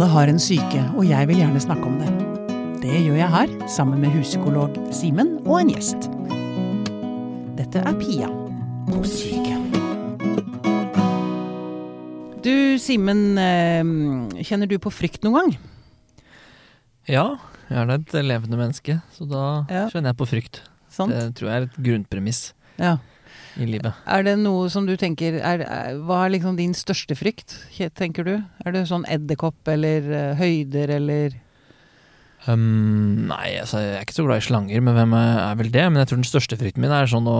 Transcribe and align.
Alle 0.00 0.14
har 0.14 0.30
en 0.32 0.38
syke, 0.40 0.80
og 0.96 1.02
jeg 1.04 1.28
vil 1.28 1.36
gjerne 1.42 1.60
snakke 1.60 1.84
om 1.84 1.98
det. 2.00 2.06
Det 2.80 3.02
gjør 3.04 3.18
jeg 3.18 3.28
her, 3.34 3.50
sammen 3.68 3.98
med 4.00 4.14
huspsykolog 4.14 4.78
Simen 4.96 5.34
og 5.44 5.58
en 5.58 5.72
gjest. 5.74 6.06
Dette 7.58 7.82
er 7.84 7.98
Pia 8.00 8.30
på 8.86 9.02
syke. 9.04 9.58
Du 12.40 12.80
Simen, 12.80 13.36
eh, 13.36 14.40
kjenner 14.40 14.72
du 14.72 14.78
på 14.80 14.88
frykt 14.88 15.20
noen 15.28 15.36
gang? 15.36 15.52
Ja, 17.04 17.36
jeg 17.68 17.82
er 17.82 17.92
da 17.92 17.98
et 18.00 18.16
levende 18.24 18.56
menneske, 18.56 19.02
så 19.12 19.28
da 19.28 19.66
Ja. 19.68 19.84
kjenner 19.92 20.14
jeg 20.14 20.16
på 20.16 20.30
frykt. 20.32 20.62
Sant? 20.88 21.12
Det 21.12 21.34
tror 21.36 21.50
jeg 21.52 21.56
er 21.60 21.68
et 21.68 21.76
grunnpremiss 21.76 22.54
Ja. 22.78 22.96
I 23.60 23.66
livet. 23.70 23.92
Er 24.06 24.22
det 24.26 24.38
noe 24.40 24.68
som 24.72 24.86
du 24.86 24.96
tenker 24.96 25.36
er, 25.40 25.60
er, 25.66 25.98
Hva 26.06 26.24
er 26.26 26.30
liksom 26.36 26.56
din 26.58 26.72
største 26.74 27.16
frykt, 27.18 27.56
tenker 27.98 28.24
du? 28.24 28.34
Er 28.64 28.72
det 28.72 28.86
sånn 28.88 29.04
edderkopp 29.08 29.68
eller 29.68 30.10
eh, 30.10 30.34
høyder 30.40 30.96
eller 31.00 31.38
Um, 32.48 33.26
nei, 33.28 33.50
altså, 33.60 33.82
jeg 33.84 33.96
er 33.98 34.04
ikke 34.06 34.14
så 34.16 34.22
glad 34.24 34.40
i 34.40 34.44
slanger, 34.46 34.80
men 34.80 34.94
hvem 34.96 35.12
er 35.12 35.58
vel 35.58 35.68
det? 35.74 35.82
Men 35.92 36.00
jeg 36.00 36.08
tror 36.08 36.20
den 36.22 36.24
største 36.24 36.56
frykten 36.56 36.80
min 36.80 36.94
er 36.96 37.04
sånn 37.10 37.26
å 37.28 37.34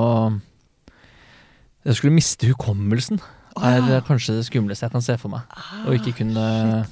Jeg 1.86 1.96
skulle 1.96 2.12
miste 2.18 2.50
hukommelsen. 2.50 3.16
Er 3.56 3.80
Ah. 3.80 4.00
kanskje 4.04 4.36
det 4.36 4.44
skumleste 4.44 4.84
jeg 4.84 4.92
kan 4.92 5.00
se 5.00 5.16
for 5.16 5.30
meg. 5.32 5.40
Å 5.88 5.94
ikke 5.96 6.12
kunne 6.18 6.84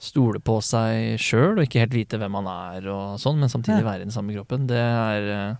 stole 0.00 0.40
på 0.42 0.58
seg 0.64 1.20
sjøl, 1.22 1.54
og 1.58 1.62
ikke 1.68 1.78
helt 1.84 1.94
vite 1.94 2.18
hvem 2.18 2.32
man 2.32 2.46
er 2.50 2.88
og 2.90 3.20
sånn, 3.22 3.38
men 3.38 3.48
samtidig 3.48 3.84
Ja. 3.84 3.86
være 3.92 4.00
i 4.02 4.04
den 4.08 4.10
samme 4.10 4.34
kroppen. 4.34 4.66
Det 4.66 4.76
er 4.76 5.30
eh, 5.30 5.54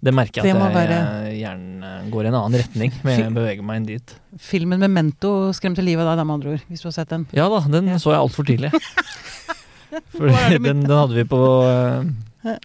Det 0.00 0.12
merker 0.14 0.44
jeg 0.46 0.54
at 0.54 0.74
være- 0.74 0.98
jeg 1.26 1.38
gjerne 1.42 1.88
går 2.12 2.24
i 2.24 2.28
en 2.30 2.34
annen 2.38 2.60
retning, 2.60 2.92
men 3.02 3.18
jeg 3.18 3.32
beveger 3.34 3.64
meg 3.66 3.76
inn 3.80 3.86
dit. 3.88 4.14
Filmen 4.38 4.78
Memento 4.78 5.50
skremte 5.52 5.82
livet 5.82 6.06
av 6.06 6.16
deg, 6.16 6.26
med 6.28 6.34
andre 6.38 6.52
ord. 6.54 6.62
Hvis 6.70 6.84
du 6.84 6.86
har 6.86 6.94
sett 6.94 7.08
den. 7.10 7.26
Ja 7.34 7.48
da, 7.50 7.58
den 7.66 7.88
Ja. 7.90 7.96
så 7.98 8.12
jeg 8.14 8.20
altfor 8.22 8.46
tidlig. 8.46 8.70
For 10.14 10.28
den, 10.28 10.82
den 10.84 10.90
hadde 10.92 11.14
vi 11.16 11.24
på 11.24 11.38
eh, 11.64 12.58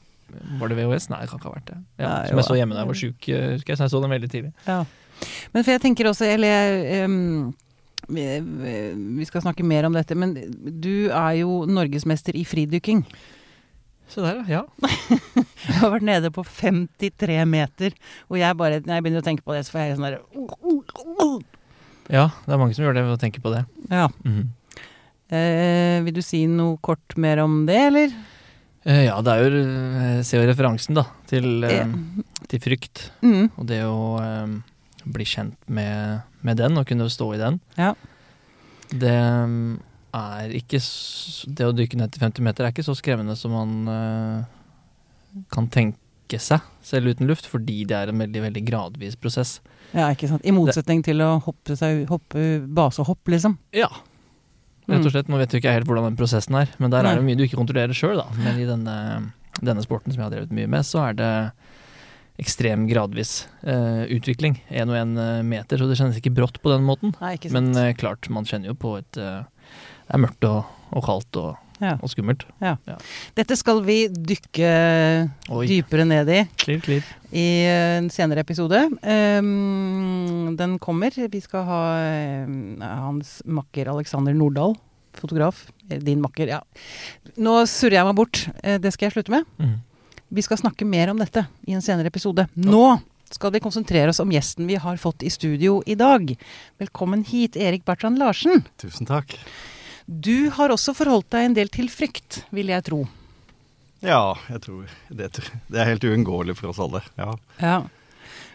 Var 0.59 0.67
det 0.69 0.75
VHS? 0.77 1.09
Nei, 1.09 1.21
det 1.23 1.29
kan 1.31 1.39
ikke 1.39 1.49
ha 1.49 1.55
vært 1.55 1.69
det. 1.71 1.77
Ja, 2.03 2.07
Nei, 2.09 2.27
som 2.27 2.37
jeg 2.41 2.45
så 2.49 2.57
hjemme 2.59 2.75
da 2.75 2.83
jeg 2.83 2.89
var 2.91 2.99
sjuk, 2.99 3.29
eh, 3.31 3.45
husker 3.55 3.73
jeg, 3.73 3.77
så 3.79 3.85
jeg 3.87 3.93
så 3.95 4.01
den 4.03 4.11
veldig 4.13 4.29
tidlig. 4.33 4.51
Ja. 4.67 4.79
Men 5.53 5.63
for 5.63 5.71
jeg 5.71 5.81
tenker 5.81 6.09
også, 6.11 6.27
eller 6.27 6.81
vi, 8.09 8.25
vi 9.17 9.25
skal 9.29 9.41
snakke 9.45 9.63
mer 9.65 9.85
om 9.87 9.93
dette, 9.95 10.17
men 10.19 10.33
du 10.83 11.07
er 11.09 11.37
jo 11.39 11.63
norgesmester 11.69 12.35
i 12.35 12.43
fridykking. 12.43 13.05
Se 14.11 14.21
der, 14.21 14.43
ja. 14.49 14.61
Jeg 15.63 15.77
har 15.79 15.93
vært 15.93 16.05
nede 16.05 16.29
på 16.35 16.43
53 16.43 17.37
meter, 17.49 17.93
og 18.29 18.35
jeg 18.37 18.57
bare, 18.59 18.81
når 18.83 18.97
jeg 18.97 19.03
begynner 19.05 19.23
å 19.23 19.25
tenke 19.25 19.45
på 19.47 19.55
det, 19.55 19.63
så 19.65 19.73
får 19.73 19.85
jeg 19.85 19.95
sånn 19.95 20.07
derre 20.09 20.19
Ja, 22.11 22.25
det 22.43 22.51
er 22.51 22.59
mange 22.59 22.75
som 22.75 22.83
gjør 22.83 22.97
det 22.97 23.05
ved 23.07 23.15
å 23.15 23.21
tenke 23.21 23.41
på 23.43 23.53
det. 23.53 23.63
Ja. 23.89 24.09
Mhm. 24.27 24.51
Eh, 25.33 25.97
vil 26.05 26.13
du 26.13 26.21
si 26.21 26.43
noe 26.51 26.77
kort 26.83 27.15
mer 27.17 27.39
om 27.41 27.63
det, 27.65 27.79
eller? 27.87 28.11
Eh, 28.85 29.05
ja, 29.07 29.15
det 29.23 29.31
er 29.33 29.39
jo 29.47 29.61
Jeg 29.63 30.25
ser 30.27 30.43
jo 30.43 30.49
referansen, 30.51 30.99
da, 30.99 31.05
til, 31.31 31.63
eh, 31.63 31.79
Eh, 31.87 32.43
til 32.51 32.59
frykt. 32.61 33.07
Mm, 33.23 33.47
Og 33.57 33.65
det 33.65 33.79
å 33.87 34.19
eh, 34.21 34.53
bli 35.05 35.25
kjent 35.25 35.57
med, 35.67 36.21
med 36.43 36.57
den, 36.59 36.77
og 36.77 36.85
kunne 36.85 37.09
stå 37.09 37.33
i 37.33 37.39
den. 37.41 37.59
Ja. 37.79 37.93
Det 38.91 39.15
mm, 39.47 39.79
er 40.13 40.51
ikke 40.57 40.79
Det 41.57 41.65
å 41.67 41.73
dykke 41.75 41.97
ned 41.99 42.11
til 42.13 42.21
50 42.21 42.45
meter 42.45 42.65
er 42.67 42.73
ikke 42.73 42.85
så 42.85 42.95
skremmende 42.97 43.35
som 43.39 43.51
man 43.55 43.73
eh, 43.91 45.43
kan 45.53 45.67
tenke 45.73 46.39
seg, 46.41 46.61
selv 46.85 47.11
uten 47.13 47.27
luft, 47.29 47.45
fordi 47.49 47.83
det 47.89 47.97
er 47.97 48.09
en 48.09 48.21
veldig, 48.23 48.41
veldig 48.47 48.63
gradvis 48.65 49.15
prosess. 49.19 49.59
ja, 49.93 50.07
ikke 50.13 50.29
sant. 50.31 50.41
I 50.45 50.53
motsetning 50.55 51.03
til 51.05 51.21
å 51.21 51.35
hoppe, 51.45 51.75
seg, 51.77 52.07
hoppe 52.09 52.45
basehopp, 52.73 53.21
liksom. 53.29 53.57
Ja. 53.75 53.89
Rett 54.87 54.99
Mm. 54.99 55.05
og 55.05 55.11
slett. 55.13 55.29
Nå 55.29 55.37
vet 55.39 55.49
du 55.53 55.57
ikke 55.59 55.71
helt 55.71 55.85
hvordan 55.87 56.09
den 56.09 56.17
prosessen 56.19 56.55
er, 56.59 56.67
men 56.79 56.91
der 56.91 57.05
er 57.05 57.15
det 57.15 57.23
mye 57.23 57.37
du 57.39 57.43
ikke 57.45 57.59
kontrollerer 57.59 57.93
sjøl, 57.95 58.17
da. 58.19 58.25
Men 58.35 58.57
i 58.59 58.65
denne, 58.67 58.95
denne 59.61 59.83
sporten 59.85 60.11
som 60.11 60.19
jeg 60.19 60.25
har 60.25 60.33
drevet 60.33 60.51
mye 60.57 60.67
med, 60.67 60.83
så 60.83 61.05
er 61.09 61.13
det 61.21 61.29
ekstrem 62.41 62.87
gradvis 62.89 63.45
uh, 63.63 64.03
utvikling. 64.11 64.57
Én 64.73 64.89
og 64.89 64.97
én 64.97 65.13
meter, 65.45 65.77
så 65.77 65.87
det 65.87 65.99
kjennes 65.99 66.17
ikke 66.19 66.33
brått 66.33 66.57
på 66.63 66.71
den 66.73 66.83
måten. 66.83 67.13
Nei. 67.21 67.37
Men 67.53 67.69
uh, 67.77 67.91
klart, 67.93 68.27
man 68.33 68.43
kjenner 68.49 68.73
jo 68.73 68.75
på 68.75 68.95
et 68.97 69.17
eh, 69.21 69.43
Det 70.07 70.15
er 70.17 70.21
mørkt 70.25 70.47
og, 70.49 70.65
og 70.93 71.05
kaldt 71.07 71.37
og, 71.41 71.51
Ja. 71.81 71.95
og 72.01 72.09
skummelt. 72.11 72.45
Dette 73.35 73.55
skal 73.59 73.81
vi 73.83 74.07
dykke 74.07 74.69
Oi. 75.51 75.65
dypere 75.67 76.05
ned 76.07 76.29
i 76.31 76.41
Klir, 76.61 76.79
klir 76.85 77.03
i 77.33 77.45
eh, 77.65 77.97
en 77.97 78.09
senere 78.13 78.43
episode. 78.45 78.77
Um, 79.01 80.53
den 80.55 80.77
kommer. 80.79 81.09
Vi 81.11 81.41
skal 81.43 81.65
ha 81.67 81.79
eh, 81.97 82.45
hans 82.83 83.39
makker 83.45 83.89
Alexander 83.91 84.35
Nordahl, 84.37 84.75
fotograf. 85.17 85.65
Eh, 85.89 85.97
Din 85.99 86.21
makker, 86.23 86.47
ja. 86.53 86.61
Nå 87.37 87.57
surrer 87.67 87.99
jeg 87.99 88.07
meg 88.11 88.15
bort. 88.21 88.43
Det 88.61 88.93
skal 88.93 89.09
jeg 89.09 89.17
slutte 89.17 89.33
med. 89.33 89.49
Mm. 89.59 89.79
Vi 90.33 90.41
skal 90.45 90.57
snakke 90.61 90.85
mer 90.87 91.11
om 91.11 91.19
dette 91.21 91.43
i 91.67 91.73
en 91.75 91.81
senere 91.85 92.09
episode. 92.13 92.47
Nå 92.55 92.85
skal 93.33 93.51
vi 93.55 93.61
konsentrere 93.65 94.09
oss 94.13 94.21
om 94.21 94.29
gjesten 94.33 94.67
vi 94.69 94.77
har 94.77 94.97
fått 95.01 95.25
i 95.25 95.29
studio 95.33 95.79
i 95.89 95.95
dag. 95.97 96.35
Velkommen 96.81 97.25
hit, 97.25 97.57
Erik 97.57 97.83
Bertrand 97.85 98.21
Larsen. 98.21 98.61
Tusen 98.81 99.09
takk. 99.09 99.33
Du 100.07 100.49
har 100.55 100.73
også 100.73 100.93
forholdt 100.97 101.29
deg 101.33 101.45
en 101.49 101.55
del 101.57 101.69
til 101.73 101.87
frykt, 101.91 102.43
vil 102.53 102.71
jeg 102.73 102.83
tro. 102.89 103.03
Ja, 104.03 104.33
jeg 104.51 104.59
tror 104.65 104.89
det, 105.15 105.29
det 105.71 105.79
er 105.79 105.87
helt 105.93 106.03
uunngåelig 106.03 106.57
for 106.59 106.73
oss 106.73 106.81
alle. 106.83 106.99
Ja. 107.19 107.29
Ja. 107.63 107.77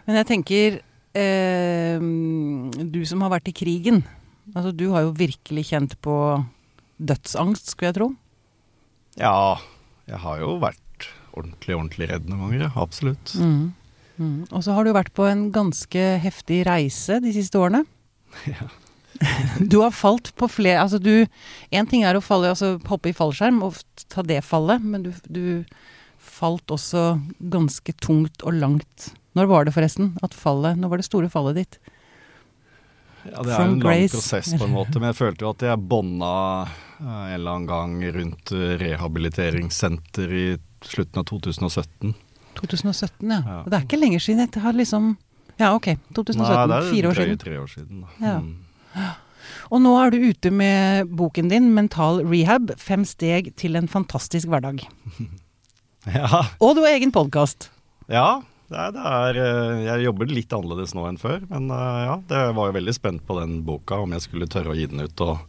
Men 0.05 0.19
jeg 0.19 0.27
tenker 0.29 0.77
eh, 1.17 1.97
Du 2.85 2.99
som 3.09 3.23
har 3.25 3.33
vært 3.33 3.49
i 3.49 3.55
krigen. 3.57 4.03
Altså, 4.53 4.71
du 4.73 4.87
har 4.93 5.07
jo 5.07 5.15
virkelig 5.17 5.67
kjent 5.71 5.95
på 6.05 6.13
dødsangst, 6.99 7.71
skulle 7.73 7.89
jeg 7.91 7.97
tro. 7.99 8.07
ja, 9.19 9.57
jeg 10.09 10.17
har 10.23 10.39
jo 10.41 10.55
vært 10.61 11.05
ordentlig, 11.37 11.75
ordentlig 11.77 12.07
redd 12.09 12.25
noen 12.29 12.41
ganger. 12.47 12.71
Absolutt. 12.81 13.33
Mm. 13.37 13.71
Mm. 14.19 14.39
Og 14.49 14.63
så 14.65 14.73
har 14.75 14.83
du 14.83 14.91
vært 14.95 15.13
på 15.15 15.25
en 15.29 15.47
ganske 15.55 16.01
heftig 16.23 16.63
reise 16.67 17.19
de 17.23 17.33
siste 17.35 17.57
årene. 17.61 17.85
Ja. 18.49 18.67
Du 19.59 19.81
har 19.81 19.91
falt 19.91 20.29
på 20.39 20.47
flere 20.47 20.79
Altså 20.79 20.99
du 21.01 21.25
Én 21.75 21.87
ting 21.89 22.05
er 22.07 22.15
å 22.15 22.21
falle, 22.23 22.51
altså 22.53 22.77
hoppe 22.87 23.09
i 23.11 23.15
fallskjerm 23.17 23.57
og 23.65 23.75
ta 24.07 24.23
det 24.23 24.39
fallet, 24.47 24.79
men 24.85 25.03
du, 25.03 25.09
du 25.27 25.65
falt 26.19 26.71
også 26.71 27.17
ganske 27.51 27.93
tungt 27.99 28.43
og 28.47 28.53
langt. 28.61 29.09
Når 29.35 29.49
var 29.51 29.65
det 29.67 29.73
forresten 29.75 30.13
at 30.25 30.33
fallet 30.37 30.77
Når 30.79 30.89
var 30.93 31.01
det 31.01 31.07
store 31.09 31.29
fallet 31.31 31.59
ditt? 31.63 31.79
Ja, 33.27 33.41
det 33.43 33.51
er 33.51 33.57
From 33.59 33.73
en 33.73 33.79
lang 33.83 33.83
grace. 33.83 34.13
prosess 34.15 34.53
på 34.55 34.63
en 34.63 34.71
måte, 34.77 34.95
men 35.01 35.09
jeg 35.11 35.17
følte 35.19 35.43
jo 35.43 35.49
at 35.51 35.65
jeg 35.67 35.81
bånda 35.91 36.29
eh, 36.63 37.03
en 37.03 37.33
eller 37.35 37.51
annen 37.57 37.67
gang 37.67 37.97
rundt 38.15 38.53
eh, 38.55 38.77
rehabiliteringssenter 38.79 40.31
i 40.39 40.45
slutten 40.87 41.19
av 41.19 41.27
2017. 41.27 42.13
2017, 42.61 43.27
ja. 43.27 43.41
Ja. 43.43 43.57
Og 43.65 43.67
det 43.73 43.77
er 43.81 43.83
ikke 43.85 43.99
lenger 43.99 44.23
siden. 44.23 44.47
Jeg 44.47 44.63
har 44.63 44.73
liksom 44.79 45.11
Ja, 45.59 45.73
ok. 45.75 45.91
2017. 46.15 46.39
Nei, 46.39 46.63
det 46.71 46.77
er 46.79 46.89
fire 46.93 47.11
år 47.11 47.19
siden. 47.19 47.37
tre 47.43 47.59
år 47.59 47.67
siden. 47.75 48.01
Da. 48.07 48.15
Ja. 48.23 48.37
Mm. 48.39 48.55
Og 49.69 49.81
nå 49.83 49.91
er 50.01 50.09
du 50.13 50.17
ute 50.31 50.49
med 50.51 51.09
boken 51.13 51.49
din 51.51 51.67
'Mental 51.75 52.23
rehab 52.25 52.71
fem 52.81 53.03
steg 53.05 53.51
til 53.55 53.75
en 53.77 53.87
fantastisk 53.87 54.47
hverdag'. 54.49 54.85
Ja, 56.07 56.45
Og 56.63 56.75
du 56.77 56.81
har 56.81 56.95
egen 56.95 57.11
podkast. 57.11 57.69
ja 58.09 58.41
det 58.69 58.77
er, 58.77 58.91
det 58.95 59.01
er, 59.03 59.37
eh, 59.41 59.79
jeg 59.87 60.03
jobber 60.05 60.29
litt 60.29 60.53
annerledes 60.53 60.93
nå 60.93 61.03
enn 61.09 61.17
før, 61.17 61.41
men 61.49 61.71
eh, 61.73 61.99
ja, 62.05 62.15
det 62.29 62.41
var 62.55 62.69
jo 62.69 62.75
veldig 62.77 62.93
spent 62.93 63.23
på 63.25 63.35
den 63.39 63.63
boka, 63.65 63.97
om 64.05 64.11
jeg 64.13 64.21
skulle 64.21 64.47
tørre 64.47 64.71
å 64.71 64.77
gi 64.77 64.85
den 64.91 65.01
ut, 65.01 65.21
og 65.25 65.39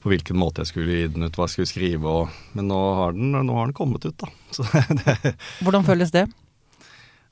på 0.00 0.08
hvilken 0.08 0.38
måte 0.40 0.64
jeg 0.64 0.70
skulle 0.72 0.96
gi 0.96 1.10
den 1.12 1.26
ut, 1.28 1.36
hva 1.36 1.44
jeg 1.44 1.54
skulle 1.54 1.68
skrive, 1.70 2.08
og, 2.08 2.38
men 2.56 2.70
nå 2.72 2.78
har, 2.98 3.12
den, 3.12 3.36
nå 3.36 3.52
har 3.58 3.68
den 3.68 3.76
kommet 3.76 4.06
ut, 4.08 4.16
da. 4.16 4.30
Så 4.56 4.64
det, 4.64 5.34
Hvordan 5.60 5.84
føles 5.84 6.10
det? 6.14 6.24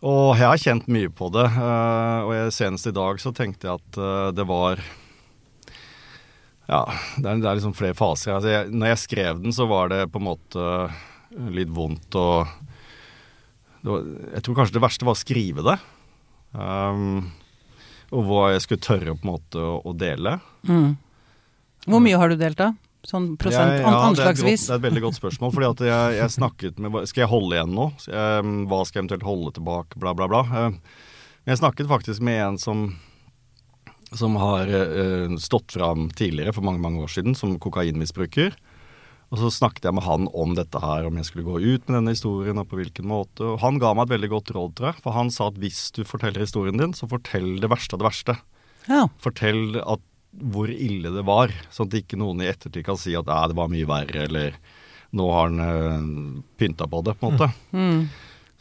og 0.06 0.36
jeg 0.36 0.46
har 0.46 0.60
kjent 0.60 0.86
mye 0.92 1.08
på 1.08 1.30
det, 1.32 1.46
eh, 1.48 2.20
og 2.28 2.34
jeg, 2.36 2.52
senest 2.52 2.86
i 2.92 2.94
dag 3.00 3.20
så 3.24 3.32
tenkte 3.32 3.70
jeg 3.70 3.80
at 3.80 4.00
det 4.36 4.44
var 4.46 4.84
Ja, 6.66 6.80
det 7.16 7.26
er, 7.30 7.40
det 7.42 7.46
er 7.50 7.58
liksom 7.60 7.74
flere 7.78 7.94
faser. 7.94 8.34
Altså 8.36 8.50
jeg, 8.50 8.70
når 8.74 8.90
jeg 8.90 9.02
skrev 9.04 9.42
den, 9.44 9.54
så 9.54 9.68
var 9.70 9.92
det 9.92 10.00
på 10.10 10.18
en 10.18 10.26
måte 10.26 10.64
litt 11.54 11.70
vondt 11.70 12.16
og 12.18 12.46
var, 13.86 14.02
Jeg 14.34 14.42
tror 14.42 14.56
kanskje 14.58 14.74
det 14.78 14.82
verste 14.82 15.06
var 15.06 15.14
å 15.14 15.20
skrive 15.20 15.62
det. 15.66 15.76
Um, 16.56 17.28
og 18.14 18.24
hva 18.26 18.40
jeg 18.54 18.64
skulle 18.64 18.82
tørre 18.82 19.14
på 19.14 19.26
en 19.26 19.32
måte 19.34 19.62
å, 19.62 19.76
å 19.86 19.94
dele. 19.98 20.38
Mm. 20.66 20.96
Hvor 21.86 22.02
mye 22.02 22.18
har 22.18 22.32
du 22.32 22.36
delt, 22.40 22.58
da? 22.58 22.72
Sånn 23.06 23.36
prosent, 23.38 23.76
Jeg- 23.76 23.84
ja, 23.86 23.94
anslagsvis? 24.08 24.66
det 24.66 24.72
er 24.72 24.74
et 24.74 24.82
godt- 24.82 24.82
Det 24.82 24.82
er 24.82 24.82
et 24.82 24.86
veldig 24.90 25.02
godt 25.04 25.18
spørsmål. 25.20 25.52
fordi 25.54 25.70
at 25.70 25.80
jeg, 25.86 26.18
jeg 26.18 26.30
snakket 26.34 26.78
med 26.82 27.06
Skal 27.06 27.20
jeg 27.22 27.30
holde 27.30 27.54
igjen 27.54 27.74
nå? 27.74 27.86
Hva 28.66 28.80
skal 28.86 28.98
jeg 28.98 29.04
eventuelt 29.06 29.22
holde 29.28 29.52
tilbake? 29.54 29.98
Bla, 30.02 30.14
bla, 30.14 30.26
bla. 30.26 30.42
Um, 30.66 30.80
jeg 31.46 31.58
snakket 31.58 31.86
faktisk 31.86 32.20
med 32.20 32.40
en 32.42 32.58
som 32.58 32.96
som 34.18 34.38
har 34.40 34.70
uh, 34.70 35.36
stått 35.42 35.76
fram 35.76 36.08
tidligere, 36.16 36.54
for 36.56 36.66
mange 36.66 36.82
mange 36.82 37.02
år 37.04 37.12
siden, 37.12 37.36
som 37.38 37.58
kokainmisbruker. 37.62 38.56
Og 39.34 39.40
så 39.40 39.50
snakket 39.50 39.88
jeg 39.88 39.96
med 39.96 40.06
han 40.06 40.28
om 40.38 40.52
dette 40.54 40.78
her, 40.78 41.06
om 41.08 41.16
jeg 41.18 41.26
skulle 41.28 41.46
gå 41.48 41.58
ut 41.58 41.88
med 41.88 41.96
denne 41.98 42.14
historien, 42.14 42.60
og 42.62 42.68
på 42.70 42.78
hvilken 42.78 43.08
måte. 43.10 43.42
Og 43.42 43.62
han 43.62 43.80
ga 43.82 43.90
meg 43.96 44.06
et 44.06 44.14
veldig 44.14 44.30
godt 44.36 44.52
råd, 44.54 44.76
tror 44.78 44.92
jeg. 44.92 45.02
For 45.02 45.16
han 45.16 45.32
sa 45.34 45.48
at 45.50 45.58
hvis 45.62 45.80
du 45.96 46.04
forteller 46.06 46.44
historien 46.44 46.78
din, 46.78 46.94
så 46.94 47.08
fortell 47.10 47.56
det 47.62 47.70
verste 47.72 47.96
av 47.96 48.02
det 48.02 48.06
verste. 48.06 48.36
Ja. 48.86 49.06
Fortell 49.22 49.80
at 49.82 50.04
hvor 50.36 50.70
ille 50.70 51.10
det 51.10 51.24
var. 51.26 51.54
Sånn 51.74 51.90
at 51.90 51.98
ikke 52.02 52.18
noen 52.20 52.44
i 52.44 52.50
ettertid 52.50 52.86
kan 52.86 52.98
si 53.00 53.16
at 53.18 53.26
det 53.26 53.58
var 53.58 53.72
mye 53.72 53.88
verre, 53.88 54.26
eller 54.28 54.58
nå 55.16 55.26
har 55.32 55.50
han 55.50 55.60
øh, 55.64 56.06
pynta 56.60 56.86
på 56.90 57.02
det, 57.06 57.16
på 57.18 57.26
en 57.26 57.36
måte. 57.36 57.50
Mm. 57.72 58.00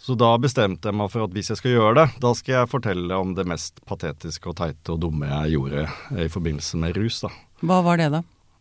Så 0.05 0.13
da 0.19 0.35
bestemte 0.37 0.91
jeg 0.91 0.97
meg 0.99 1.09
for 1.09 1.25
at 1.25 1.33
hvis 1.33 1.47
jeg 1.49 1.57
skal 1.57 1.71
gjøre 1.73 1.95
det, 1.97 2.07
da 2.21 2.31
skal 2.37 2.59
jeg 2.59 2.69
fortelle 2.69 3.17
om 3.17 3.31
det 3.37 3.47
mest 3.49 3.79
patetiske 3.89 4.51
og 4.51 4.57
teite 4.59 4.93
og 4.93 4.99
dumme 5.01 5.25
jeg 5.31 5.55
gjorde 5.55 5.87
i 6.21 6.27
forbindelse 6.29 6.77
med 6.77 6.97
rus, 6.99 7.23
da. 7.25 7.31
Hva 7.65 7.79
var 7.87 7.97
det, 7.97 8.11
da? 8.13 8.19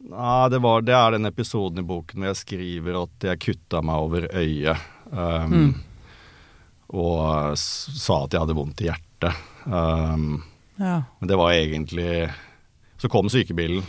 Nei, 0.09 0.49
det, 0.53 0.61
var, 0.65 0.83
det 0.85 0.95
er 0.97 1.15
den 1.19 1.29
episoden 1.29 1.81
i 1.83 1.85
boken 1.89 2.21
hvor 2.23 2.31
jeg 2.33 2.41
skriver 2.41 2.97
at 3.03 3.27
jeg 3.29 3.43
kutta 3.45 3.83
meg 3.85 4.07
over 4.07 4.29
øyet. 4.33 4.87
Um, 5.13 5.53
Mm. 5.55 5.75
Og 6.95 7.57
sa 7.59 8.17
at 8.25 8.35
jeg 8.35 8.43
hadde 8.45 8.55
vondt 8.57 8.83
i 8.85 8.89
hjertet. 8.91 9.39
Um, 9.67 10.43
Ja. 10.79 11.03
men 11.21 11.29
det 11.31 11.37
var 11.39 11.53
egentlig 11.55 12.31
Så 12.99 13.09
kom 13.09 13.29
sykebilen. 13.29 13.83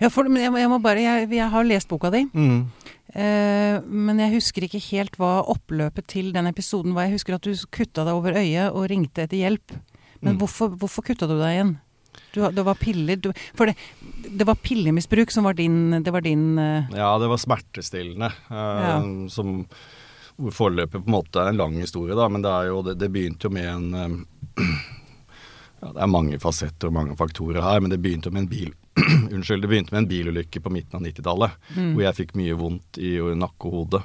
Ja, 0.00 0.08
for, 0.10 0.28
men 0.28 0.42
jeg, 0.42 0.52
jeg 0.62 0.68
må 0.70 0.78
bare 0.82 1.00
jeg, 1.02 1.28
jeg 1.32 1.48
har 1.50 1.64
lest 1.64 1.88
boka 1.88 2.10
di, 2.10 2.24
Mm. 2.34 2.66
Eh, 3.14 3.80
men 3.84 4.18
jeg 4.18 4.34
husker 4.36 4.66
ikke 4.66 4.80
helt 4.90 5.16
hva 5.20 5.42
oppløpet 5.48 6.06
til 6.06 6.32
den 6.32 6.46
episoden 6.50 6.94
var. 6.94 7.06
Jeg 7.08 7.18
husker 7.18 7.34
at 7.38 7.42
du 7.46 7.52
kutta 7.70 8.04
deg 8.04 8.14
over 8.14 8.36
øyet 8.40 8.72
og 8.72 8.88
ringte 8.90 9.24
etter 9.26 9.38
hjelp. 9.40 9.76
Men 10.20 10.34
Mm. 10.34 10.38
hvorfor, 10.40 10.72
hvorfor 10.76 11.02
kutta 11.06 11.28
du 11.30 11.36
deg 11.38 11.54
igjen? 11.54 11.76
Du, 12.34 12.40
det 12.50 12.64
var 12.66 12.74
piller 12.74 13.16
du, 13.16 13.30
For 13.54 13.66
det, 13.70 13.76
det 14.36 14.44
var 14.44 14.56
pillemisbruk 14.58 15.30
som 15.30 15.44
var 15.44 15.54
din 15.54 16.02
Det 16.02 16.10
var 16.12 16.20
din 16.20 16.58
uh... 16.58 16.88
Ja, 16.90 17.12
det 17.18 17.28
var 17.30 17.38
smertestillende. 17.38 18.32
eh, 18.50 19.28
Som 19.30 19.66
hvor 20.38 20.52
forløpet 20.54 21.02
på 21.02 21.06
en 21.08 21.14
måte 21.14 21.40
er 21.42 21.48
en 21.50 21.56
lang 21.58 21.72
historie, 21.80 22.14
da, 22.14 22.28
men 22.30 22.42
det, 22.42 22.50
er 22.50 22.66
jo, 22.70 22.82
det, 22.86 22.92
det 23.00 23.08
begynte 23.10 23.48
jo 23.48 23.50
med 23.50 23.66
en 23.66 24.26
ja, 25.82 25.92
Det 25.92 26.02
er 26.02 26.10
mange 26.10 26.38
fasetter 26.42 26.90
og 26.90 26.94
mange 26.94 27.16
faktorer 27.18 27.62
her, 27.62 27.80
men 27.82 27.90
det 27.90 28.00
begynte 28.02 28.30
jo 28.30 28.34
med 28.36 28.44
en 28.44 28.50
bil 28.52 28.70
Unnskyld, 29.34 29.62
det 29.64 29.70
begynte 29.70 29.94
med 29.94 30.04
en 30.04 30.10
bilulykke 30.10 30.62
på 30.64 30.72
midten 30.74 30.98
av 30.98 31.06
90-tallet, 31.06 31.60
mm. 31.76 31.92
hvor 31.94 32.04
jeg 32.06 32.18
fikk 32.22 32.36
mye 32.40 32.58
vondt 32.58 33.00
i 33.02 33.16
nakke 33.38 33.70
og 33.70 33.78
hode. 33.80 34.02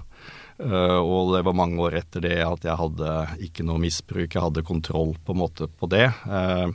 Uh, 0.62 1.00
og 1.02 1.34
det 1.34 1.42
var 1.48 1.58
mange 1.58 1.82
år 1.82 1.98
etter 1.98 2.24
det 2.24 2.38
at 2.46 2.68
jeg 2.68 2.78
hadde 2.78 3.14
ikke 3.48 3.66
noe 3.66 3.82
misbruk, 3.82 4.30
jeg 4.30 4.44
hadde 4.44 4.66
kontroll 4.68 5.16
på 5.26 5.34
en 5.34 5.42
måte 5.42 5.68
på 5.68 5.90
det. 5.92 6.08
Uh, 6.30 6.70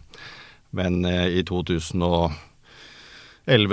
men 0.77 1.01
uh, 1.07 1.27
i 1.31 1.45
2011, 1.47 2.35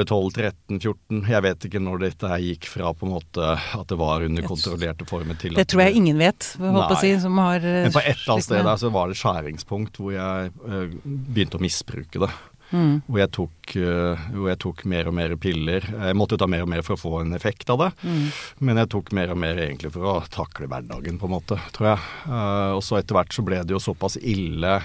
12, 0.06 0.32
13, 0.32 0.80
14 0.80 1.26
Jeg 1.34 1.44
vet 1.44 1.66
ikke 1.68 1.82
når 1.84 2.04
dette 2.06 2.30
her 2.32 2.40
gikk 2.44 2.70
fra 2.72 2.94
på 2.96 3.08
en 3.08 3.16
måte 3.18 3.50
at 3.58 3.90
det 3.90 3.98
var 4.00 4.24
under 4.24 4.48
kontrollerte 4.48 5.08
former 5.10 5.36
til 5.42 5.58
Det 5.58 5.68
tror 5.72 5.84
jeg 5.88 6.00
ingen 6.00 6.22
vet, 6.22 6.54
holdt 6.62 6.88
på 6.94 6.96
å 6.96 7.02
si, 7.02 7.12
som 7.20 7.42
har 7.44 7.60
eh, 7.60 7.84
Men 7.90 7.96
på 7.96 8.04
et 8.06 8.14
eller 8.16 8.36
annet 8.38 8.48
sted 8.48 8.64
der 8.70 8.82
så 8.86 8.92
var 8.96 9.12
det 9.12 9.20
skjæringspunkt 9.20 10.00
hvor 10.00 10.16
jeg 10.16 10.54
eh, 10.54 10.96
begynte 11.04 11.60
å 11.60 11.66
misbruke 11.66 12.24
det. 12.24 12.32
Mm. 12.72 12.96
Hvor 13.06 13.22
jeg, 13.22 13.32
tok, 13.36 13.76
eh, 13.78 14.24
hvor 14.34 14.50
jeg 14.50 14.60
tok 14.64 14.84
mer 14.90 15.10
og 15.10 15.16
mer 15.18 15.36
piller. 15.42 15.86
Jeg 15.86 16.18
måtte 16.18 16.40
ta 16.42 16.48
mer 16.50 16.66
og 16.66 16.72
mer 16.72 16.86
for 16.86 16.98
å 16.98 17.02
få 17.02 17.14
en 17.22 17.36
effekt 17.38 17.70
av 17.74 17.84
det. 17.84 17.92
Mm. 18.06 18.26
Men 18.68 18.82
jeg 18.82 18.92
tok 18.96 19.12
mer 19.18 19.36
og 19.36 19.40
mer 19.42 19.62
egentlig 19.68 19.94
for 19.96 20.10
å 20.10 20.16
takle 20.34 20.70
hverdagen, 20.72 21.20
på 21.22 21.30
en 21.30 21.36
måte, 21.36 21.60
tror 21.76 21.94
jeg. 21.94 22.10
Eh, 22.30 22.72
og 22.78 22.84
så 22.86 23.00
etter 23.00 23.20
hvert 23.20 23.36
så 23.36 23.46
ble 23.46 23.62
det 23.64 23.76
jo 23.76 23.84
såpass 23.84 24.18
ille 24.22 24.80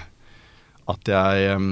at 0.91 1.11
jeg 1.13 1.49
eh, 1.55 1.67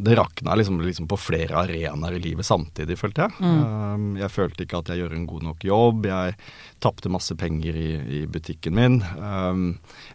Det 0.00 0.14
rakna 0.18 0.54
liksom, 0.56 0.80
liksom 0.82 1.06
på 1.10 1.18
flere 1.20 1.58
arenaer 1.60 2.16
i 2.16 2.22
livet 2.24 2.46
samtidig, 2.48 2.96
følte 2.98 3.26
jeg. 3.26 3.34
Mm. 3.38 3.60
Um, 3.60 4.08
jeg 4.18 4.32
følte 4.32 4.64
ikke 4.64 4.80
at 4.80 4.90
jeg 4.90 5.02
gjorde 5.02 5.18
en 5.18 5.28
god 5.30 5.44
nok 5.46 5.66
jobb. 5.68 6.08
Jeg 6.10 6.34
tapte 6.80 7.12
masse 7.12 7.36
penger 7.38 7.76
i, 7.76 7.90
i 8.20 8.20
butikken 8.30 8.74
min. 8.78 8.98
Um, 9.20 9.64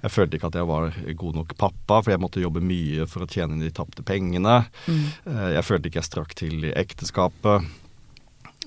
jeg 0.02 0.14
følte 0.16 0.40
ikke 0.40 0.50
at 0.52 0.60
jeg 0.60 0.70
var 0.72 0.98
god 1.22 1.40
nok 1.40 1.56
pappa, 1.62 2.02
for 2.02 2.12
jeg 2.16 2.24
måtte 2.24 2.44
jobbe 2.44 2.64
mye 2.66 3.06
for 3.08 3.24
å 3.24 3.30
tjene 3.30 3.56
inn 3.56 3.64
de 3.64 3.72
tapte 3.76 4.04
pengene. 4.06 4.64
Mm. 4.90 5.02
Eh, 5.30 5.50
Jeg 5.56 5.66
følte 5.68 5.90
ikke 5.92 6.02
jeg 6.02 6.10
strakk 6.10 6.36
til 6.36 6.66
i 6.68 6.74
ekteskapet. 6.76 7.70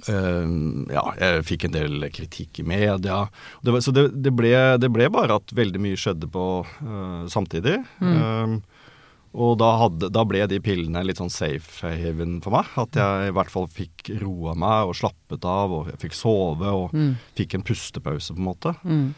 Eh, 0.08 0.48
ja, 0.94 1.04
jeg 1.18 1.44
fikk 1.48 1.66
en 1.66 1.74
del 1.74 2.08
kritikk 2.14 2.60
i 2.62 2.66
media. 2.70 3.24
Det 3.62 3.74
var, 3.74 3.82
så 3.84 3.92
det, 3.94 4.08
det, 4.14 4.32
ble, 4.38 4.54
det 4.78 4.90
ble 4.94 5.10
bare 5.12 5.40
at 5.40 5.54
veldig 5.58 5.82
mye 5.82 5.98
skjedde 5.98 6.30
på 6.32 6.44
uh, 6.62 7.24
samtidig. 7.32 7.80
Mm. 8.00 8.16
Eh, 8.16 8.77
og 9.34 9.58
da, 9.60 9.68
hadde, 9.82 10.08
da 10.14 10.22
ble 10.24 10.46
de 10.50 10.58
pillene 10.64 11.02
litt 11.04 11.18
sånn 11.20 11.30
safe 11.30 11.82
haven 11.90 12.40
for 12.44 12.50
meg. 12.54 12.66
At 12.80 12.96
jeg 12.98 13.28
i 13.28 13.34
hvert 13.36 13.50
fall 13.52 13.66
fikk 13.70 14.10
roa 14.22 14.54
meg 14.58 14.88
og 14.88 14.96
slappet 14.98 15.44
av, 15.44 15.72
og 15.72 15.90
jeg 15.92 15.98
fikk 16.06 16.14
sove 16.16 16.66
og 16.72 16.92
Mm. 16.94 17.16
fikk 17.36 17.54
en 17.54 17.62
pustepause, 17.62 18.32
på 18.34 18.38
en 18.38 18.48
måte. 18.48 18.74
Mm. 18.84 19.14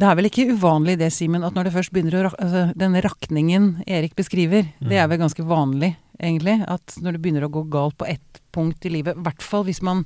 Det 0.00 0.06
er 0.08 0.14
vel 0.16 0.24
ikke 0.30 0.48
uvanlig 0.56 0.96
det, 0.98 1.12
Simen, 1.12 1.44
at 1.44 1.52
når 1.54 1.64
det 1.64 1.74
først 1.74 1.92
begynner 1.92 2.16
å 2.16 2.22
rak- 2.30 2.40
altså, 2.40 2.74
Denne 2.76 3.02
rakningen 3.04 3.82
Erik 3.86 4.14
beskriver, 4.16 4.72
det 4.80 4.96
er 4.96 5.06
vel 5.08 5.18
ganske 5.18 5.44
vanlig, 5.44 5.96
egentlig. 6.18 6.64
At 6.66 6.96
når 7.02 7.12
det 7.12 7.22
begynner 7.22 7.44
å 7.48 7.52
gå 7.52 7.68
galt 7.68 7.98
på 7.98 8.08
ett 8.08 8.40
punkt 8.52 8.84
i 8.86 8.88
livet, 8.90 9.16
i 9.16 9.20
hvert 9.20 9.42
fall 9.42 9.64
hvis 9.64 9.82
man 9.82 10.04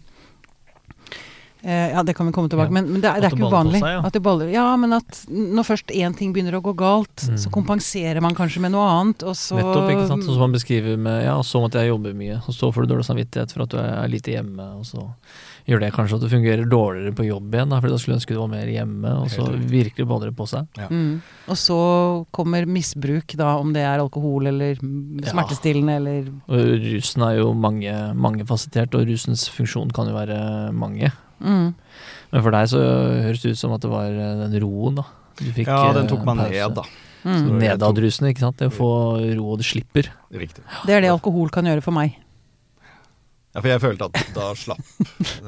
Ja, 1.64 2.02
det 2.05 2.14
kan 2.16 2.26
vi 2.28 2.32
komme 2.37 2.49
tilbake 2.52 2.69
Ja. 2.69 2.75
men, 2.76 2.93
men 2.93 3.00
det, 3.00 3.08
er- 3.08 3.20
det 3.22 3.31
er 3.32 3.37
ikke 3.37 3.49
uvanlig. 3.49 3.81
seg, 3.81 3.88
ja. 3.94 4.00
At 4.05 4.12
det 4.12 4.22
baller, 4.22 4.49
ja, 4.52 4.76
men 4.76 4.93
at 4.93 5.25
når 5.31 5.64
først 5.64 5.88
én 5.96 6.14
ting 6.16 6.32
begynner 6.34 6.58
å 6.58 6.62
gå 6.62 6.75
galt, 6.76 7.25
Mm. 7.25 7.38
så 7.40 7.49
kompenserer 7.50 8.20
man 8.20 8.34
kanskje 8.34 8.61
med 8.61 8.72
noe 8.72 8.84
annet, 8.84 9.22
og 9.25 9.32
så 9.34 9.56
Nettopp, 9.56 9.88
ikke 9.90 10.06
sant. 10.08 10.22
Sånn 10.25 10.34
som 10.37 10.44
man 10.44 10.52
beskriver 10.52 10.99
med 10.99 11.25
Ja, 11.25 11.38
så 11.40 11.61
måtte 11.62 11.81
jeg 11.81 11.88
jobbe 11.88 12.12
mye, 12.14 12.37
og 12.46 12.52
så 12.52 12.69
får 12.72 12.84
du 12.87 12.94
dårlig 12.94 13.06
samvittighet 13.08 13.52
for 13.52 13.62
at 13.62 13.70
du 13.70 13.78
er 13.78 14.08
lite 14.08 14.34
hjemme, 14.37 14.66
og 14.76 14.84
så 14.84 15.08
gjør 15.66 15.81
det 15.81 15.93
kanskje 15.94 16.16
at 16.16 16.20
du 16.20 16.28
fungerer 16.28 16.69
dårligere 16.69 17.14
på 17.16 17.25
jobb 17.25 17.55
igjen, 17.55 17.70
da, 17.72 17.81
fordi 17.81 17.94
da 17.94 17.96
skulle 17.99 18.14
du 18.14 18.20
ønske 18.20 18.34
du 18.37 18.40
var 18.43 18.49
mer 18.52 18.67
hjemme, 18.69 19.14
og 19.22 19.28
så 19.32 19.46
virkelig 19.56 20.06
baller 20.06 20.28
det 20.28 20.37
på 20.37 20.46
seg. 20.46 20.67
Mm. 20.90 21.22
Og 21.49 21.56
så 21.56 21.78
kommer 22.31 22.67
misbruk, 22.69 23.32
da, 23.40 23.56
om 23.56 23.72
det 23.72 23.81
er 23.81 23.99
alkohol 24.05 24.46
eller 24.52 24.76
Ja. 24.76 25.31
smertestillende 25.32 25.96
eller 25.96 26.28
Og 26.49 26.78
rusen 26.84 27.22
er 27.25 27.38
jo 27.40 27.55
mange, 27.55 27.90
mangefasettert, 28.14 28.94
og 28.94 29.06
rusens 29.08 29.49
funksjon 29.49 29.90
kan 29.94 30.06
jo 30.08 30.12
være 30.14 30.72
mange. 30.75 31.10
Mm. 31.40 31.75
Men 32.34 32.42
for 32.42 32.50
deg 32.50 32.69
så 32.72 32.81
høres 32.82 33.42
det 33.44 33.52
ut 33.54 33.58
som 33.60 33.72
at 33.76 33.81
det 33.84 33.90
var 33.92 34.06
eh, 34.10 34.34
den 34.48 34.56
roen, 34.64 34.96
da. 34.98 35.04
Du 35.38 35.46
fikk 35.54 35.66
Ja, 35.70 35.92
den 35.94 36.04
eh, 36.06 36.10
tok 36.10 36.25
meg 36.26 36.38
pause. 36.42 36.50
ned, 36.50 36.75
da. 36.75 36.84
Mm. 37.25 37.46
Nedadrusende, 37.62 38.31
ikke 38.34 38.42
sant. 38.44 38.58
Det 38.60 38.69
å 38.69 38.75
få 38.75 38.88
ro 39.38 39.46
og 39.54 39.58
det 39.62 39.64
slipper. 39.69 40.10
Riktig. 40.34 40.62
Det 40.84 40.92
er 40.94 41.00
det 41.06 41.10
alkohol 41.14 41.48
kan 41.54 41.64
gjøre 41.64 41.82
for 41.82 41.94
meg. 41.96 42.19
Ja, 43.54 43.60
for 43.62 43.70
jeg 43.70 43.81
følte 43.84 44.08
at 44.10 44.32
da 44.34 44.48
slapp 44.58 44.81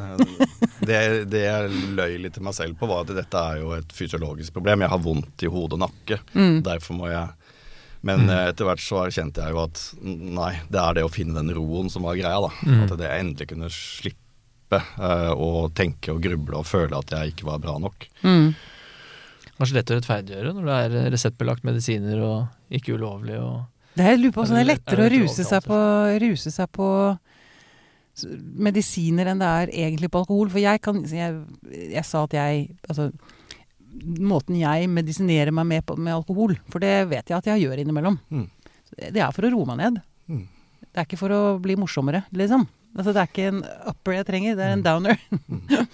det, 0.87 0.99
det 1.27 1.41
jeg 1.43 1.71
løy 1.99 2.13
litt 2.23 2.37
til 2.37 2.45
meg 2.47 2.55
selv 2.55 2.77
på, 2.79 2.87
var 2.87 3.03
at 3.03 3.11
dette 3.17 3.41
er 3.51 3.59
jo 3.65 3.73
et 3.77 3.91
fysiologisk 3.97 4.55
problem. 4.55 4.85
Jeg 4.87 4.93
har 4.93 5.03
vondt 5.03 5.43
i 5.43 5.51
hode 5.51 5.75
og 5.75 5.83
nakke. 5.89 6.21
Mm. 6.37 6.61
Derfor 6.67 7.01
må 7.03 7.11
jeg 7.13 7.27
Men 8.07 8.21
Mm. 8.23 8.31
eh, 8.31 8.49
etter 8.53 8.65
hvert 8.69 8.79
så 8.85 9.01
erkjente 9.03 9.43
jeg 9.43 9.51
jo 9.51 9.59
at 9.65 9.81
nei, 10.05 10.53
det 10.71 10.79
er 10.79 10.93
det 10.95 11.03
å 11.03 11.11
finne 11.11 11.35
den 11.43 11.51
roen 11.57 11.89
som 11.91 12.05
var 12.07 12.15
greia, 12.15 12.39
da. 12.45 12.51
Mm. 12.63 12.85
At 12.93 13.01
jeg 13.03 13.21
endelig 13.25 13.49
kunne 13.51 13.71
slippe 13.73 14.23
eh, 14.75 15.31
å 15.33 15.69
tenke 15.75 16.13
og 16.15 16.23
gruble 16.25 16.59
og 16.59 16.67
føle 16.67 16.99
at 16.99 17.11
jeg 17.15 17.35
ikke 17.35 17.47
var 17.47 17.59
bra 17.63 17.77
nok. 17.79 18.09
Mm. 18.27 18.55
Kanskje 19.57 19.77
lett 19.79 19.91
å 19.91 19.97
rettferdiggjøre 19.97 20.53
når 20.57 20.67
det 20.69 20.77
er 21.07 21.11
reseptbelagt 21.15 21.65
medisiner 21.65 22.21
og 22.21 22.75
ikke 22.77 22.97
ulovlig 22.99 23.39
og 23.41 23.63
Det 23.97 24.05
er, 24.05 24.11
jeg 24.17 24.21
lurer 24.21 24.35
på 24.37 24.43
om 24.43 24.51
det 24.53 24.59
er 24.61 24.69
lettere 24.69 25.07
å 25.07 25.13
ruse 25.15 25.45
seg 25.49 25.63
på, 25.65 25.79
ruse 26.21 26.51
seg 26.53 26.69
på 26.77 26.89
medisiner 28.67 29.29
enn 29.33 29.41
det 29.41 29.49
er 29.49 29.73
egentlig 29.87 30.11
på 30.13 30.23
alkohol. 30.25 30.49
For 30.53 30.61
jeg 30.63 30.81
kan 30.85 31.03
Jeg, 31.05 31.41
jeg 31.93 32.05
sa 32.05 32.23
at 32.25 32.33
jeg 32.37 32.69
Altså 32.89 33.11
Måten 34.21 34.59
jeg 34.61 34.91
medisinerer 34.93 35.49
meg 35.57 35.65
med, 35.71 35.85
på, 35.89 35.95
med 35.97 36.13
alkohol, 36.13 36.53
for 36.69 36.85
det 36.85 37.07
vet 37.09 37.31
jeg 37.31 37.37
at 37.39 37.47
jeg 37.49 37.63
gjør 37.65 37.81
innimellom, 37.81 38.19
Mm. 38.29 38.43
det 38.93 39.23
er 39.25 39.31
for 39.33 39.47
å 39.47 39.51
roe 39.55 39.65
meg 39.71 39.79
ned. 39.81 39.97
Mm. 40.29 40.43
Det 40.83 41.01
er 41.01 41.07
ikke 41.07 41.17
for 41.17 41.33
å 41.33 41.39
bli 41.65 41.77
morsommere, 41.81 42.21
liksom. 42.37 42.67
Altså, 42.97 43.13
det 43.13 43.21
er 43.21 43.29
ikke 43.31 43.49
en 43.51 43.65
upper 43.93 44.17
jeg 44.17 44.27
trenger, 44.29 44.55
det 44.57 44.65
er 44.65 44.77
en 44.77 44.85
downer. 44.85 45.19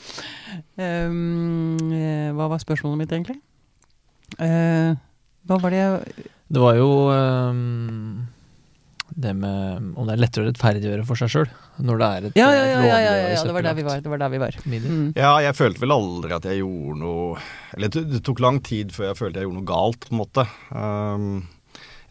um, 0.78 1.90
eh, 1.90 2.28
hva 2.36 2.46
var 2.52 2.62
spørsmålet 2.62 3.02
mitt, 3.02 3.14
egentlig? 3.16 3.40
Uh, 4.38 4.94
hva 5.44 5.58
var 5.60 5.74
det 5.74 5.80
jeg 5.82 6.28
Det 6.48 6.60
var 6.62 6.76
jo 6.78 6.88
um, 7.12 8.22
det 9.12 9.34
med 9.36 9.90
om 9.98 10.06
det 10.08 10.14
er 10.14 10.22
lettere 10.22 10.44
å 10.44 10.48
rettferdiggjøre 10.48 11.04
for 11.04 11.20
seg 11.20 11.32
sjøl 11.32 11.50
når 11.84 11.98
det 12.00 12.06
er 12.06 12.28
et 12.28 12.38
Ja, 12.38 12.46
ja, 12.54 12.62
ja, 12.64 12.78
ja, 12.78 12.84
ja, 12.86 13.00
ja, 13.02 13.26
ja, 13.34 13.42
det 13.44 13.56
var 13.56 13.66
der 13.66 13.76
vi 13.76 13.84
var. 13.86 14.00
Det 14.00 14.12
var 14.12 14.22
der 14.22 14.32
vi 14.32 14.40
var. 14.40 14.56
Mm. 14.64 15.12
Ja, 15.18 15.32
jeg 15.44 15.56
følte 15.58 15.82
vel 15.82 15.94
aldri 15.96 16.36
at 16.36 16.46
jeg 16.48 16.62
gjorde 16.62 17.00
noe 17.02 17.42
Eller 17.76 17.92
det, 17.92 18.22
tok 18.24 18.40
lang 18.44 18.62
tid 18.64 18.94
før 18.94 19.10
jeg 19.10 19.18
følte 19.18 19.42
jeg 19.42 19.48
gjorde 19.48 19.60
noe 19.60 19.68
galt, 19.68 20.06
på 20.06 20.14
en 20.14 20.22
måte. 20.22 20.46
Um, 20.70 21.28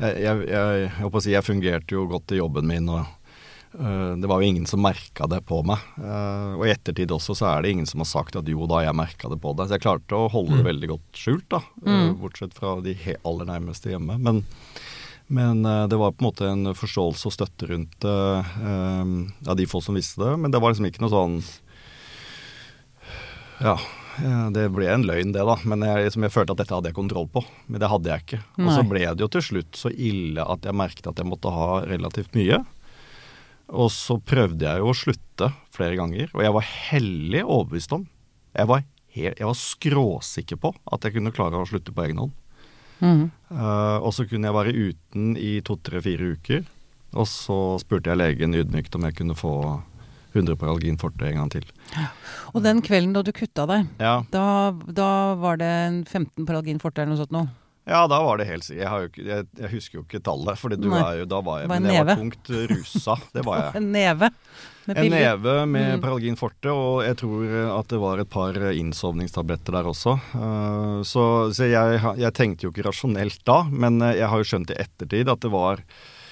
jeg, 0.02 0.22
jeg, 0.26 0.46
jeg, 0.50 0.78
jeg, 0.82 0.94
håper 1.00 1.22
å 1.22 1.24
si, 1.24 1.34
jeg 1.36 1.48
fungerte 1.48 1.98
jo 1.98 2.06
godt 2.10 2.34
i 2.36 2.42
jobben 2.42 2.70
min, 2.70 2.90
og 2.90 3.21
det 3.72 4.28
var 4.28 4.42
jo 4.42 4.48
ingen 4.52 4.66
som 4.68 4.82
merka 4.84 5.28
det 5.32 5.40
på 5.48 5.62
meg. 5.64 5.80
Uh, 5.96 6.58
og 6.58 6.66
i 6.68 6.74
ettertid 6.74 7.12
også 7.16 7.36
så 7.40 7.48
er 7.54 7.64
det 7.64 7.72
ingen 7.72 7.88
som 7.88 8.04
har 8.04 8.10
sagt 8.10 8.36
at 8.36 8.50
jo 8.52 8.68
da, 8.68 8.82
jeg 8.84 8.98
merka 9.00 9.32
det 9.32 9.40
på 9.42 9.54
deg. 9.56 9.70
Så 9.70 9.78
jeg 9.78 9.86
klarte 9.86 10.18
å 10.18 10.28
holde 10.34 10.58
det 10.58 10.66
Mm. 10.66 10.70
veldig 10.72 10.90
godt 10.92 11.22
skjult, 11.22 11.48
da. 11.54 11.62
Mm. 11.86 11.94
Uh, 11.94 12.14
bortsett 12.20 12.58
fra 12.58 12.74
de 12.84 12.98
aller 13.24 13.48
nærmeste 13.48 13.94
hjemme. 13.94 14.18
Men, 14.20 14.44
men 15.32 15.64
det 15.64 15.96
var 15.96 16.12
på 16.12 16.20
en 16.26 16.28
måte 16.28 16.50
en 16.52 16.74
forståelse 16.76 17.30
og 17.30 17.36
støtte 17.38 17.70
rundt 17.72 18.04
um, 18.04 19.32
av 19.48 19.56
de 19.56 19.66
få 19.72 19.80
som 19.80 19.96
visste 19.96 20.20
det. 20.20 20.36
Men 20.44 20.52
det 20.52 20.60
var 20.60 20.74
liksom 20.74 20.90
ikke 20.92 21.06
noe 21.06 21.14
sånn 21.16 21.40
ja, 23.62 23.78
ja, 24.20 24.50
det 24.52 24.68
ble 24.74 24.88
en 24.90 25.06
løgn 25.06 25.32
det 25.36 25.44
da, 25.48 25.56
men 25.70 25.86
jeg, 25.86 26.08
liksom, 26.08 26.26
jeg 26.26 26.34
følte 26.34 26.56
at 26.56 26.62
dette 26.64 26.74
hadde 26.76 26.90
jeg 26.92 26.98
kontroll 26.98 27.28
på. 27.32 27.44
Men 27.70 27.82
det 27.84 27.90
hadde 27.92 28.10
jeg 28.12 28.26
ikke. 28.26 28.40
Og 28.60 28.72
så 28.74 28.84
ble 28.90 29.04
det 29.06 29.24
jo 29.24 29.30
til 29.32 29.46
slutt 29.48 29.80
så 29.80 29.92
ille 29.94 30.44
at 30.44 30.66
jeg 30.68 30.78
merket 30.78 31.08
at 31.08 31.22
jeg 31.22 31.30
måtte 31.30 31.54
ha 31.54 31.68
relativt 31.88 32.36
mye. 32.38 32.60
Og 33.72 33.92
så 33.94 34.18
prøvde 34.20 34.68
jeg 34.68 34.82
jo 34.84 34.92
å 34.92 34.98
slutte 34.98 35.52
flere 35.72 35.96
ganger, 36.00 36.32
og 36.36 36.44
jeg 36.44 36.56
var 36.58 36.68
hellig 36.68 37.44
overbevist 37.46 37.94
om 37.96 38.04
Jeg 38.52 38.68
var, 38.68 38.84
helt, 39.16 39.40
jeg 39.40 39.48
var 39.48 39.58
skråsikker 39.58 40.60
på 40.60 40.74
at 40.92 41.06
jeg 41.08 41.16
kunne 41.16 41.32
klare 41.32 41.62
å 41.62 41.68
slutte 41.70 41.94
på 41.96 42.04
egen 42.04 42.20
hånd. 42.20 42.34
Mm. 43.02 43.30
Uh, 43.50 43.98
og 44.04 44.12
så 44.14 44.28
kunne 44.30 44.50
jeg 44.50 44.58
være 44.58 44.74
uten 44.76 45.38
i 45.40 45.54
to-tre-fire 45.66 46.34
uker. 46.36 46.66
Og 47.16 47.28
så 47.28 47.58
spurte 47.82 48.12
jeg 48.12 48.20
legen 48.20 48.56
ydmykt 48.56 48.96
om 48.96 49.08
jeg 49.08 49.18
kunne 49.18 49.38
få 49.40 49.54
100 50.34 50.56
Paralgin 50.60 51.00
forte 51.00 51.28
en 51.28 51.42
gang 51.42 51.50
til. 51.52 51.66
Og 52.54 52.62
den 52.64 52.84
kvelden 52.84 53.16
da 53.16 53.24
du 53.24 53.34
kutta 53.36 53.66
deg, 53.68 53.90
Ja, 54.00 54.22
da, 54.32 54.46
da 54.72 55.10
var 55.40 55.60
det 55.60 55.72
en 55.88 56.04
15 56.06 56.46
Paralgin 56.48 56.80
forte 56.84 57.04
eller 57.04 57.16
noe 57.16 57.24
sånt 57.24 57.36
noe? 57.36 57.52
Ja 57.92 58.02
da 58.10 58.18
var 58.24 58.40
det 58.42 58.48
helt 58.50 58.66
sikkert. 58.66 59.18
Jeg, 59.20 59.28
jeg, 59.28 59.48
jeg 59.60 59.72
husker 59.76 60.00
jo 60.00 60.04
ikke 60.08 60.22
tallet, 60.26 60.60
for 60.60 60.74
du 60.74 60.88
jo, 60.88 61.26
da 61.30 61.42
var 61.46 61.62
jeg 61.64 61.70
Var 61.72 61.82
Men 61.82 61.94
jeg 61.94 62.08
var 62.08 62.20
tungt 62.22 62.52
rusa. 62.72 63.18
Det 63.36 63.44
var 63.48 63.66
jeg. 63.66 63.74
En 63.82 63.92
neve 63.94 64.30
med 64.88 64.98
En 64.98 65.12
neve 65.14 65.56
med 65.70 65.88
Mm. 65.92 66.02
Paralgin 66.02 66.38
forte, 66.40 66.72
og 66.74 67.04
jeg 67.06 67.20
tror 67.22 67.52
at 67.78 67.92
det 67.92 68.00
var 68.02 68.22
et 68.24 68.30
par 68.32 68.58
innsovningstabletter 68.72 69.76
der 69.78 69.90
også. 69.92 70.16
Eh, 70.40 71.04
Så, 71.08 71.26
så 71.54 71.68
jeg, 71.70 72.00
jeg 72.18 72.34
tenkte 72.38 72.66
jo 72.66 72.72
ikke 72.74 72.88
rasjonelt 72.90 73.44
da, 73.46 73.62
men 73.70 74.02
eh, 74.02 74.18
jeg 74.22 74.32
har 74.32 74.42
jo 74.42 74.50
skjønt 74.54 74.74
i 74.74 74.80
ettertid 74.82 75.30
at 75.30 75.44
det 75.46 75.52
var 75.54 75.84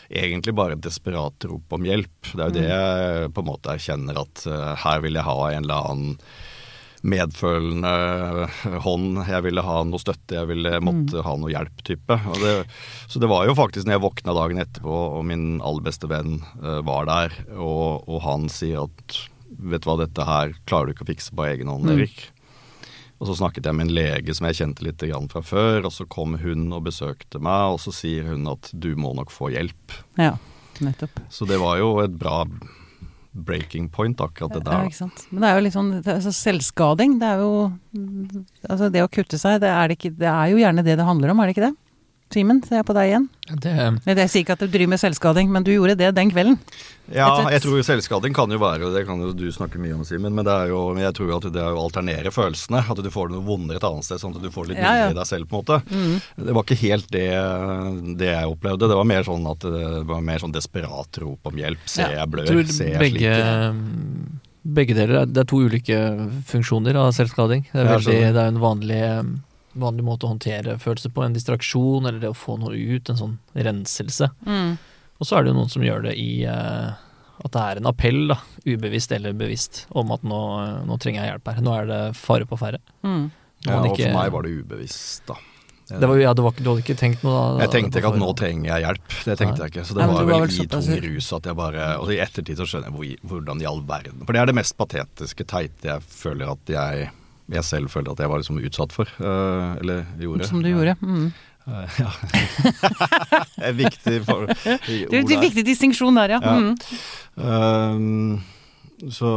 egentlig 0.10 0.56
bare 0.58 0.74
et 0.74 0.82
desperat 0.82 1.46
rop 1.46 1.76
om 1.78 1.86
hjelp. 1.86 2.32
Det 2.34 2.42
er 2.42 2.48
jo 2.50 2.56
det 2.56 2.68
jeg 2.70 3.34
på 3.36 3.44
en 3.44 3.50
måte 3.52 3.76
erkjenner 3.76 4.18
at 4.24 4.46
eh, 4.50 4.72
her 4.86 5.04
vil 5.06 5.20
jeg 5.20 5.28
ha 5.28 5.38
en 5.52 5.64
eller 5.68 5.90
annen 5.92 6.16
medfølende 7.08 7.92
hånd. 8.84 9.22
Jeg 9.28 9.46
ville 9.46 9.64
ha 9.64 9.78
noe 9.88 10.02
støtte, 10.02 10.36
jeg 10.36 10.50
ville 10.50 10.80
måtte 10.84 11.24
ha 11.26 11.36
noe 11.40 11.52
hjelp, 11.54 11.84
type. 11.88 12.18
Og 12.32 12.40
det, 12.44 12.54
så 13.08 13.22
det 13.24 13.30
var 13.32 13.48
jo 13.48 13.56
faktisk 13.58 13.88
når 13.88 13.98
jeg 13.98 14.06
våkna 14.08 14.36
dagen 14.38 14.64
etterpå, 14.64 14.98
og 15.20 15.28
min 15.30 15.48
aller 15.66 15.86
beste 15.86 16.10
venn 16.12 16.40
eh, 16.64 16.82
var 16.88 17.08
der, 17.10 17.38
og, 17.56 18.04
og 18.10 18.20
han 18.26 18.50
sier 18.52 18.84
at 18.88 19.22
vet 19.60 19.84
du 19.84 19.90
hva, 19.90 19.98
dette 20.04 20.26
her 20.28 20.54
klarer 20.70 20.90
du 20.90 20.94
ikke 20.96 21.08
å 21.08 21.12
fikse 21.14 21.34
på 21.36 21.48
egen 21.50 21.72
hånd, 21.72 21.88
Mm. 21.90 21.96
Erik. 21.98 22.28
Og 23.20 23.28
så 23.28 23.34
snakket 23.36 23.66
jeg 23.68 23.76
med 23.76 23.90
en 23.90 23.96
lege 23.98 24.32
som 24.36 24.46
jeg 24.48 24.56
kjente 24.62 24.86
litt 24.86 25.04
fra 25.34 25.42
før, 25.44 25.84
og 25.90 25.92
så 25.92 26.06
kom 26.08 26.38
hun 26.40 26.70
og 26.72 26.86
besøkte 26.86 27.42
meg, 27.44 27.74
og 27.76 27.82
så 27.84 27.92
sier 27.92 28.30
hun 28.32 28.48
at 28.48 28.70
du 28.72 28.94
må 28.96 29.12
nok 29.18 29.34
få 29.36 29.50
hjelp. 29.52 29.96
Ja, 30.16 30.38
nettopp. 30.80 31.20
Så 31.28 31.44
det 31.50 31.58
var 31.60 31.82
jo 31.82 31.98
et 32.00 32.16
bra 32.16 32.46
breaking 33.46 33.90
point, 33.94 34.22
akkurat 34.22 34.56
det 34.58 34.64
Ja, 34.66 34.82
ikke 34.88 35.00
sant. 35.02 35.26
Men 35.32 35.44
det 35.44 35.50
er 35.50 35.60
jo 35.60 35.66
litt 35.66 35.76
sånn 35.76 35.92
altså, 36.00 36.34
Selvskading, 36.36 37.20
det 37.22 37.30
er 37.30 37.44
jo 37.44 37.52
Altså 38.70 38.90
det 38.94 39.04
å 39.04 39.12
kutte 39.12 39.40
seg, 39.42 39.62
det 39.64 39.72
er, 39.72 39.90
det 39.90 40.00
ikke, 40.00 40.14
det 40.20 40.30
er 40.32 40.52
jo 40.54 40.60
gjerne 40.62 40.86
det 40.86 40.98
det 41.00 41.08
handler 41.08 41.34
om, 41.34 41.42
er 41.42 41.50
det 41.50 41.58
ikke 41.58 41.68
det? 41.70 41.76
Simen, 42.30 42.60
ser 42.62 42.78
jeg 42.78 42.86
på 42.86 42.94
deg 42.94 43.08
igjen. 43.10 43.24
Det, 43.58 43.72
Jeg 44.06 44.30
sier 44.30 44.44
ikke 44.44 44.54
at 44.54 44.60
du 44.62 44.68
driver 44.70 44.92
med 44.92 45.00
selvskading, 45.02 45.48
men 45.50 45.64
du 45.66 45.72
gjorde 45.74 45.96
det 45.98 46.12
den 46.14 46.30
kvelden. 46.30 46.60
Ja, 47.10 47.26
jeg 47.50 47.64
tror 47.64 47.82
selvskading 47.82 48.36
kan 48.38 48.52
jo 48.54 48.60
være, 48.62 48.86
og 48.86 48.94
det 48.94 49.02
kan 49.08 49.18
jo 49.24 49.32
du 49.34 49.48
snakke 49.50 49.82
mye 49.82 49.96
om, 49.98 50.04
Simen, 50.06 50.36
men 50.38 50.46
det 50.46 50.54
er 50.54 50.70
jo, 50.70 50.84
jeg 51.02 51.16
tror 51.18 51.32
at 51.40 51.48
det 51.56 51.64
er 51.64 51.74
å 51.74 51.82
alternere 51.88 52.30
følelsene. 52.30 52.84
At 52.86 53.02
du 53.02 53.10
får 53.10 53.32
noe 53.34 53.42
vondere 53.48 53.82
et 53.82 53.88
annet 53.90 54.06
sted, 54.06 54.22
sånn 54.22 54.36
at 54.38 54.46
du 54.46 54.52
får 54.54 54.70
litt 54.70 54.78
Ja, 54.78 54.92
mindre 54.94 55.08
ja. 55.08 55.10
i 55.10 55.18
deg 55.18 55.26
selv, 55.32 55.50
på 55.50 55.58
en 55.58 55.64
måte. 55.64 55.80
Mm. 55.90 56.46
Det 56.46 56.54
var 56.60 56.68
ikke 56.68 56.80
helt 56.84 57.10
det, 57.18 57.26
det 58.22 58.30
jeg 58.30 58.54
opplevde. 58.54 58.92
Det 58.94 59.00
var 59.02 59.10
mer 59.10 59.26
sånn 59.26 59.50
at 59.50 59.66
det 59.66 60.06
var 60.14 60.22
mer 60.30 60.46
sånn 60.46 60.54
desperat 60.54 61.22
rop 61.26 61.50
om 61.50 61.58
hjelp. 61.66 61.82
Ser 61.90 62.14
jeg 62.14 62.30
blør, 62.30 62.46
tror 62.54 62.70
ser 62.78 62.94
jeg 62.94 63.02
begge, 63.08 63.34
sliter. 63.42 63.84
begge 64.78 64.94
deler 65.02 65.22
er- 65.24 65.34
Det 65.34 65.42
er 65.48 65.50
to 65.50 65.66
ulike 65.66 66.00
funksjoner 66.46 66.96
av 66.96 67.10
selvskading. 67.18 67.66
Det 67.74 67.82
er, 67.82 67.90
veldig, 67.98 68.20
det 68.38 68.44
er 68.46 68.54
en 68.54 68.62
vanlig, 68.62 69.02
vanlig 69.74 70.06
måte 70.06 70.26
å 70.28 70.34
håndtere 70.34 70.78
følelser 70.82 71.14
på. 71.14 71.26
En 71.26 71.36
distraksjon, 71.36 72.08
eller 72.08 72.20
det 72.24 72.32
å 72.32 72.38
få 72.38 72.58
noe 72.62 72.78
ut. 72.78 73.10
En 73.12 73.20
sånn 73.20 73.36
renselse. 73.54 74.32
Mm. 74.48 74.78
Og 75.20 75.28
så 75.28 75.38
er 75.38 75.44
det 75.44 75.52
jo 75.54 75.60
noen 75.60 75.72
som 75.72 75.84
gjør 75.84 76.08
det 76.08 76.16
i 76.20 76.32
uh, 76.48 76.96
at 77.40 77.54
det 77.56 77.66
er 77.66 77.80
en 77.80 77.92
appell, 77.92 78.24
da, 78.32 78.40
ubevisst 78.68 79.14
eller 79.16 79.36
bevisst, 79.38 79.86
om 79.96 80.12
at 80.16 80.26
nå, 80.28 80.40
nå 80.88 80.98
trenger 81.00 81.24
jeg 81.24 81.34
hjelp 81.34 81.54
her. 81.54 81.62
Nå 81.64 81.76
er 81.76 81.88
det 81.88 82.02
fare 82.20 82.48
på 82.50 82.60
ferde. 82.60 82.82
Mm. 83.04 83.30
Ja, 83.66 83.80
og 83.80 83.88
ikke- 83.92 84.10
for 84.10 84.18
meg 84.18 84.34
var 84.36 84.44
det 84.44 84.58
ubevisst, 84.60 85.26
da. 85.28 85.40
Det 85.90 86.06
var, 86.06 86.20
ja, 86.22 86.34
det 86.38 86.44
var, 86.46 86.52
du 86.54 86.68
hadde 86.70 86.84
ikke 86.84 86.96
tenkt 87.00 87.24
noe 87.26 87.58
da? 87.58 87.64
Jeg 87.66 87.72
tenkte 87.74 87.98
ikke 87.98 88.12
at 88.14 88.20
nå 88.22 88.28
trenger 88.38 88.68
jeg 88.70 88.84
hjelp. 88.86 89.08
Det 89.26 89.38
tenkte 89.40 89.58
Nei. 89.58 89.64
jeg 89.66 89.72
ikke. 89.74 89.86
Så 89.90 89.96
det 89.96 90.04
Nei, 90.04 90.08
var 90.12 90.20
du 90.20 90.30
var 90.30 90.44
vel 90.44 90.52
i 90.54 90.68
tung 90.70 90.90
rus 91.06 91.30
at 91.34 91.48
jeg 91.50 91.58
bare 91.58 91.88
Og 91.98 92.12
i 92.14 92.20
ettertid 92.22 92.60
så 92.62 92.68
skjønner 92.70 92.92
jeg 92.92 92.94
hvor, 92.94 93.32
hvordan 93.32 93.64
i 93.64 93.66
all 93.66 93.82
verden 93.90 94.22
For 94.22 94.38
det 94.38 94.44
er 94.44 94.52
det 94.52 94.56
mest 94.60 94.78
patetiske, 94.78 95.48
teite 95.50 95.90
jeg 95.90 96.06
føler 96.06 96.52
at 96.54 96.74
jeg 96.76 97.10
jeg 97.52 97.64
selv 97.66 97.90
følte 97.90 98.12
at 98.14 98.20
jeg 98.24 98.30
var 98.32 98.42
liksom 98.42 98.60
utsatt 98.62 98.94
for. 98.96 99.10
øh, 99.20 99.78
eller 99.82 100.06
gjorde. 100.20 100.48
Som 100.50 100.62
du 100.64 100.70
gjorde. 100.70 100.96
Mm. 101.02 101.32
Eh, 101.70 102.00
ja. 102.00 102.12
det 103.58 103.68
er 103.70 103.76
viktig 103.78 104.16
for 104.26 104.46
Det 104.88 105.14
er 105.14 105.20
en 105.22 105.42
viktig 105.44 105.66
distinksjon 105.68 106.16
der, 106.18 106.36
ja. 106.38 106.40
Ja. 106.42 106.56
Mm. 106.60 106.76
Ehm, 107.38 108.40
så 109.12 109.32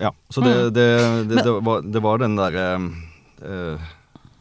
ja. 0.00 0.12
Så 0.30 0.40
det, 0.44 0.54
Mm. 0.56 0.72
det, 0.74 0.86
det, 1.28 1.44
det, 1.44 1.52
var, 1.64 1.82
det 1.82 2.02
var 2.02 2.18
den 2.18 2.36
derre 2.36 2.66
uh, 3.44 3.78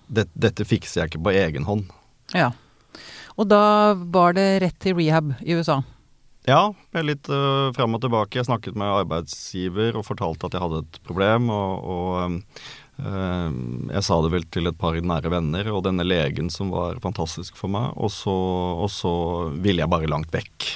det, 0.08 0.28
Dette 0.34 0.66
fikser 0.68 1.02
jeg 1.04 1.14
ikke 1.14 1.24
på 1.30 1.36
egen 1.36 1.64
hånd. 1.68 1.86
ja. 2.34 2.52
Og 3.36 3.50
da 3.52 3.92
var 4.16 4.32
det 4.32 4.62
rett 4.64 4.78
til 4.80 4.96
rehab 4.96 5.34
i 5.44 5.58
USA. 5.58 5.82
Ja, 6.48 6.70
litt 7.04 7.28
uh, 7.28 7.68
fram 7.76 7.98
og 7.98 8.00
tilbake. 8.06 8.38
Jeg 8.40 8.48
snakket 8.48 8.78
med 8.80 8.88
arbeidsgiver 8.88 9.98
og 10.00 10.06
fortalte 10.08 10.48
at 10.48 10.56
jeg 10.56 10.64
hadde 10.64 10.80
et 10.86 11.00
problem. 11.04 11.50
Og, 11.52 11.84
og 11.84 12.14
um, 12.24 12.38
um, 12.38 12.38
jeg 12.96 14.04
sa 14.08 14.16
det 14.24 14.30
vel 14.32 14.46
til 14.56 14.70
et 14.72 14.78
par 14.80 14.96
nære 14.96 15.28
venner 15.34 15.68
og 15.74 15.82
denne 15.84 16.06
legen 16.08 16.48
som 16.54 16.70
var 16.72 16.96
fantastisk 17.04 17.58
for 17.60 17.68
meg. 17.74 17.92
Og 18.00 18.12
så, 18.14 18.32
og 18.32 18.88
så 18.94 19.12
ville 19.60 19.84
jeg 19.84 19.92
bare 19.92 20.08
langt 20.12 20.32
vekk. 20.32 20.70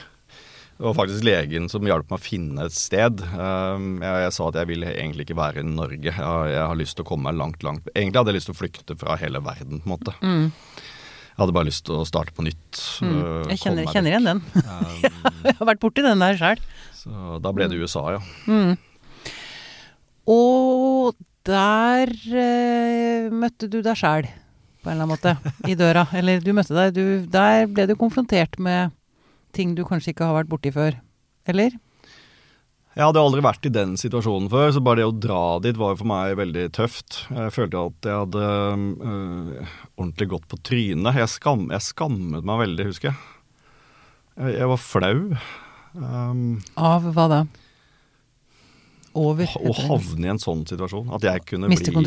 Det 0.79 0.85
var 0.87 0.95
faktisk 0.95 1.25
legen 1.27 1.65
som 1.71 1.83
hjalp 1.83 2.07
meg 2.11 2.19
å 2.19 2.23
finne 2.23 2.65
et 2.69 2.75
sted. 2.75 3.19
Um, 3.35 3.97
jeg, 4.03 4.19
jeg 4.23 4.35
sa 4.35 4.45
at 4.47 4.59
jeg 4.61 4.69
ville 4.69 4.91
egentlig 4.93 5.25
ikke 5.27 5.35
være 5.39 5.59
i 5.63 5.67
Norge. 5.67 6.05
Jeg, 6.07 6.15
har- 6.15 6.47
jeg 6.51 6.61
har 6.71 6.79
lyst 6.79 6.95
til 6.99 7.03
å 7.03 7.09
komme 7.09 7.27
meg 7.27 7.35
langt, 7.39 7.63
langt 7.67 7.89
Egentlig 7.95 8.15
hadde 8.21 8.31
jeg 8.31 8.37
lyst 8.39 8.47
til 8.51 8.55
å 8.55 8.59
flykte 8.61 8.95
fra 9.01 9.17
hele 9.19 9.41
verden, 9.43 9.81
på 9.83 9.89
en 9.89 9.95
måte. 9.95 10.13
Mm. 10.23 10.45
Jeg 11.29 11.41
hadde 11.43 11.55
bare 11.55 11.67
lyst 11.67 11.83
til 11.87 11.99
å 11.99 12.05
starte 12.07 12.31
på 12.35 12.43
nytt. 12.47 12.79
Mm. 13.03 13.11
uh, 13.15 13.49
Jeg 13.51 13.59
kjenner, 13.65 13.91
kjenner 13.91 14.11
igjen 14.15 14.29
den. 14.29 14.41
Jeg 15.49 15.57
har 15.59 15.67
vært 15.71 15.83
borti 15.83 16.03
den 16.03 16.19
der 16.23 16.39
sjøl. 16.39 16.63
så 16.99 17.39
da 17.43 17.51
ble 17.55 17.67
det 17.71 17.79
USA, 17.79 18.05
ja. 18.15 18.23
Mm. 18.47 18.75
Og 20.29 21.15
der 21.49 22.13
eh, 22.29 23.27
møtte 23.33 23.69
du 23.71 23.81
deg 23.85 23.97
sjæl, 23.99 24.29
på 24.79 24.89
en 24.89 24.95
eller 24.95 25.07
annen 25.07 25.13
måte, 25.15 25.35
i 25.67 25.75
døra. 25.79 26.05
Eller 26.17 26.41
du 26.43 26.53
møtte 26.55 26.77
deg 26.77 26.95
du, 26.95 27.03
Der 27.29 27.67
ble 27.67 27.89
du 27.89 27.97
konfrontert 27.99 28.59
med 28.61 28.95
ting 29.55 29.73
du 29.75 29.83
kanskje 29.87 30.13
ikke 30.13 30.29
har 30.29 30.37
vært 30.41 30.51
borti 30.51 30.71
før. 30.73 30.99
Eller? 31.49 31.73
Jeg 32.97 33.05
hadde 33.05 33.21
aldri 33.21 33.41
vært 33.45 33.67
i 33.69 33.71
den 33.71 33.93
situasjonen 34.01 34.49
før, 34.51 34.71
så 34.75 34.81
bare 34.83 34.99
det 34.99 35.07
å 35.07 35.13
dra 35.15 35.43
dit 35.63 35.77
var 35.79 35.93
for 35.95 36.09
meg 36.09 36.33
veldig 36.39 36.65
tøft. 36.75 37.21
Jeg 37.31 37.53
følte 37.55 37.83
at 37.85 38.07
jeg 38.09 38.17
hadde 38.23 38.47
øh, 38.49 39.69
ordentlig 39.95 40.27
gått 40.33 40.47
på 40.51 40.59
trynet. 40.67 41.19
Jeg, 41.21 41.31
skam, 41.31 41.67
jeg 41.71 41.85
skammet 41.85 42.47
meg 42.49 42.63
veldig, 42.65 42.87
husker 42.89 43.11
jeg. 43.11 43.19
Jeg, 44.39 44.57
jeg 44.57 44.71
var 44.73 44.81
flau. 44.83 45.15
Um, 45.95 46.43
Av 46.75 47.07
hva 47.15 47.27
da? 47.31 47.39
Over? 49.17 49.45
å 49.57 49.73
havne 49.73 50.25
i 50.27 50.29
en 50.29 50.37
sånn 50.41 50.65
situasjon. 50.69 51.09
At 51.15 51.21
jeg 51.25 51.45
kunne 51.49 51.67
Miste 51.71 51.91
bli, 51.91 52.03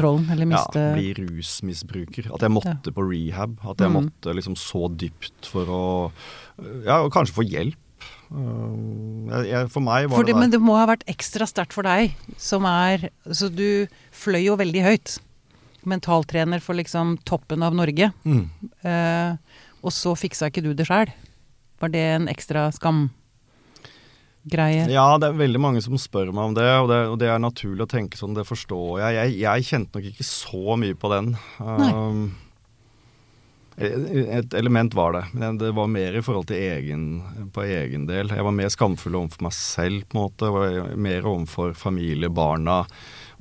miste 0.46 0.78
ja, 0.78 0.92
bli 0.94 1.08
rusmisbruker. 1.18 2.28
At 2.34 2.40
jeg 2.46 2.50
måtte 2.54 2.92
på 2.94 3.02
rehab. 3.08 3.56
At 3.66 3.78
jeg 3.82 3.90
Mm. 3.90 3.96
måtte 4.06 4.34
liksom 4.34 4.54
så 4.56 4.88
dypt 4.96 5.46
for 5.46 5.66
å 5.66 6.12
Ja, 6.84 7.00
og 7.02 7.10
kanskje 7.12 7.34
få 7.34 7.44
hjelp. 7.48 7.76
Jeg, 8.32 9.68
for 9.70 9.80
meg 9.84 10.08
var 10.08 10.18
Fordi, 10.18 10.32
det, 10.32 10.34
der 10.34 10.40
men 10.40 10.50
det 10.50 10.60
må 10.60 10.76
ha 10.78 10.86
vært 10.88 11.04
ekstra 11.10 11.46
sterkt 11.48 11.72
for 11.76 11.82
deg, 11.82 12.14
som 12.40 12.64
er 12.64 13.10
Så 13.30 13.50
du 13.54 13.86
fløy 14.12 14.44
jo 14.46 14.56
veldig 14.56 14.82
høyt. 14.86 15.18
Mentaltrener 15.84 16.60
for 16.62 16.74
liksom 16.78 17.18
toppen 17.24 17.62
av 17.62 17.74
Norge. 17.74 18.12
mm. 18.24 18.48
Eh, 18.84 19.36
og 19.82 19.90
så 19.90 20.14
fiksa 20.14 20.46
ikke 20.48 20.62
du 20.62 20.72
det 20.74 20.86
sjæl. 20.86 21.10
Var 21.80 21.88
det 21.90 21.98
en 22.14 22.28
ekstra 22.28 22.68
skamgreie? 24.42 24.90
Ja, 24.90 25.18
det 25.18 25.28
er 25.30 25.38
veldig 25.38 25.60
mange 25.60 25.82
som 25.82 25.98
spør 25.98 26.32
meg 26.32 26.50
om 26.50 26.54
det, 26.54 26.68
og 26.80 26.88
det, 26.90 27.00
og 27.12 27.18
det 27.18 27.28
er 27.28 27.38
naturlig 27.42 27.84
å 27.84 27.90
tenke 27.90 28.16
sånn, 28.18 28.34
det 28.34 28.46
forstår 28.48 29.00
jeg. 29.00 29.14
Jeg, 29.14 29.40
jeg 29.42 29.64
kjente 29.68 29.98
nok 29.98 30.08
ikke 30.12 30.24
så 30.26 30.76
mye 30.76 30.94
på 30.98 31.10
den. 31.12 31.34
Um, 31.58 32.22
et 33.82 34.52
element 34.54 34.92
var 34.94 35.14
det, 35.16 35.22
men 35.32 35.56
det 35.58 35.72
var 35.74 35.88
mer 35.88 36.14
i 36.18 36.22
forhold 36.22 36.46
til 36.50 36.60
egen, 36.60 37.22
på 37.54 37.64
egen 37.64 38.06
del. 38.06 38.28
Jeg 38.28 38.44
var 38.44 38.52
mer 38.54 38.68
skamfull 38.68 39.16
overfor 39.16 39.46
meg 39.48 39.56
selv, 39.56 40.04
på 40.10 40.18
en 40.18 40.24
måte. 40.26 40.48
Jeg 40.50 40.52
var 40.84 40.96
mer 41.08 41.28
overfor 41.30 41.72
familie, 41.78 42.28
barna 42.30 42.82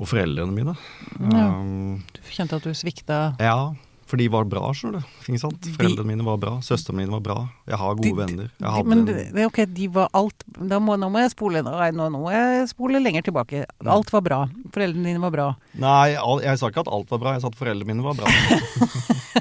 og 0.02 0.08
foreldrene 0.10 0.56
mine. 0.56 0.76
Ja. 1.20 1.50
Um, 1.52 2.02
Du 2.16 2.22
kjente 2.32 2.58
at 2.58 2.66
du 2.66 2.72
svikta 2.74 3.34
ja, 3.44 3.74
for 4.12 4.20
de 4.20 4.26
var 4.28 4.44
bra, 4.52 4.60
skjønner 4.76 5.00
du. 5.00 5.12
Ikke 5.32 5.40
sant? 5.40 5.68
Foreldrene 5.78 6.10
mine 6.12 6.26
var 6.28 6.36
bra, 6.42 6.58
søstrene 6.66 7.00
mine 7.00 7.14
var 7.16 7.22
bra. 7.24 7.38
Jeg 7.72 7.80
har 7.80 7.96
gode 7.96 8.10
De- 8.10 8.18
venner. 8.20 8.50
De, 8.60 8.84
Men 8.92 9.06
en- 9.08 9.46
ok, 9.48 9.62
de 9.72 9.88
var 9.96 10.10
alt 10.14 10.44
må, 10.60 10.98
Nå 11.00 11.08
må 11.14 11.20
jeg 11.24 11.32
spole 11.32 11.64
nei, 11.64 11.88
nå, 11.96 12.10
nå 12.12 12.20
må 12.26 12.32
jeg 12.36 12.68
spole 12.74 13.00
lenger 13.00 13.24
tilbake. 13.30 13.64
Alt 13.88 14.12
var 14.12 14.22
bra. 14.26 14.42
Foreldrene 14.76 15.06
dine 15.14 15.22
var 15.24 15.32
bra. 15.32 15.48
Nei, 15.80 16.16
al- 16.20 16.44
jeg 16.44 16.60
sa 16.60 16.68
ikke 16.70 16.84
at 16.84 16.92
alt 16.92 17.10
var 17.16 17.20
bra, 17.24 17.34
jeg 17.38 17.42
sa 17.42 17.48
at 17.54 17.56
foreldrene 17.56 17.88
mine 17.88 18.04
var 18.04 18.20
bra. 18.20 18.28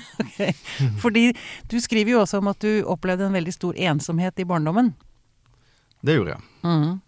Fordi 1.03 1.33
du 1.69 1.77
skriver 1.81 2.15
jo 2.15 2.21
også 2.23 2.39
om 2.41 2.49
at 2.53 2.61
du 2.65 2.81
opplevde 2.89 3.27
en 3.27 3.35
veldig 3.37 3.53
stor 3.53 3.77
ensomhet 3.77 4.39
i 4.41 4.47
barndommen. 4.49 4.93
Det 6.05 6.17
gjorde 6.17 6.37
jeg. 6.37 6.43
Mhm. 6.65 7.01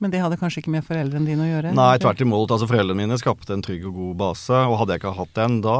Men 0.00 0.12
det 0.12 0.22
hadde 0.22 0.38
kanskje 0.40 0.62
ikke 0.62 0.72
med 0.72 0.86
foreldrene 0.86 1.28
dine 1.28 1.44
å 1.44 1.48
gjøre? 1.48 1.74
Nei, 1.76 1.90
tvert 2.00 2.22
imot. 2.24 2.48
Altså, 2.48 2.68
foreldrene 2.70 3.02
mine 3.02 3.18
skapte 3.20 3.52
en 3.52 3.64
trygg 3.64 3.84
og 3.90 3.98
god 3.98 4.14
base. 4.22 4.62
Og 4.70 4.78
hadde 4.80 4.96
jeg 4.96 5.02
ikke 5.02 5.12
hatt 5.18 5.34
den, 5.36 5.58
da, 5.66 5.76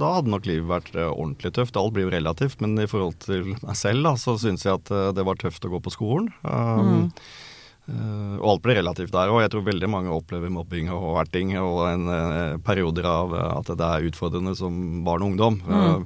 da 0.00 0.14
hadde 0.16 0.32
nok 0.32 0.48
livet 0.48 0.70
vært 0.70 0.96
eh, 0.96 1.10
ordentlig 1.10 1.52
tøft. 1.58 1.76
Alt 1.76 1.92
blir 1.96 2.08
jo 2.08 2.14
relativt, 2.14 2.62
men 2.64 2.78
i 2.80 2.88
forhold 2.88 3.18
til 3.26 3.52
meg 3.52 3.76
selv, 3.76 4.08
da, 4.08 4.14
så 4.20 4.38
syns 4.40 4.64
jeg 4.64 4.80
at 4.80 4.92
eh, 4.94 5.10
det 5.16 5.26
var 5.28 5.40
tøft 5.40 5.68
å 5.68 5.72
gå 5.76 5.82
på 5.84 5.94
skolen. 5.94 6.32
Um, 6.42 6.88
Mm. 6.98 7.12
Uh, 7.88 8.34
og 8.42 8.50
alt 8.50 8.64
blir 8.66 8.76
relativt 8.76 9.14
der 9.14 9.30
òg. 9.32 9.38
Jeg 9.40 9.52
tror 9.54 9.62
veldig 9.64 9.88
mange 9.88 10.12
opplever 10.12 10.50
mobbing 10.52 10.90
og 10.92 11.22
erting 11.22 11.54
og 11.56 11.78
en, 11.88 12.02
uh, 12.12 12.58
perioder 12.60 13.06
av 13.08 13.32
at 13.32 13.70
det 13.70 13.86
er 13.86 14.08
utfordrende 14.10 14.52
som 14.58 14.74
barn 15.06 15.24
og 15.24 15.30
ungdom. 15.32 15.56
Mm. 15.64 16.04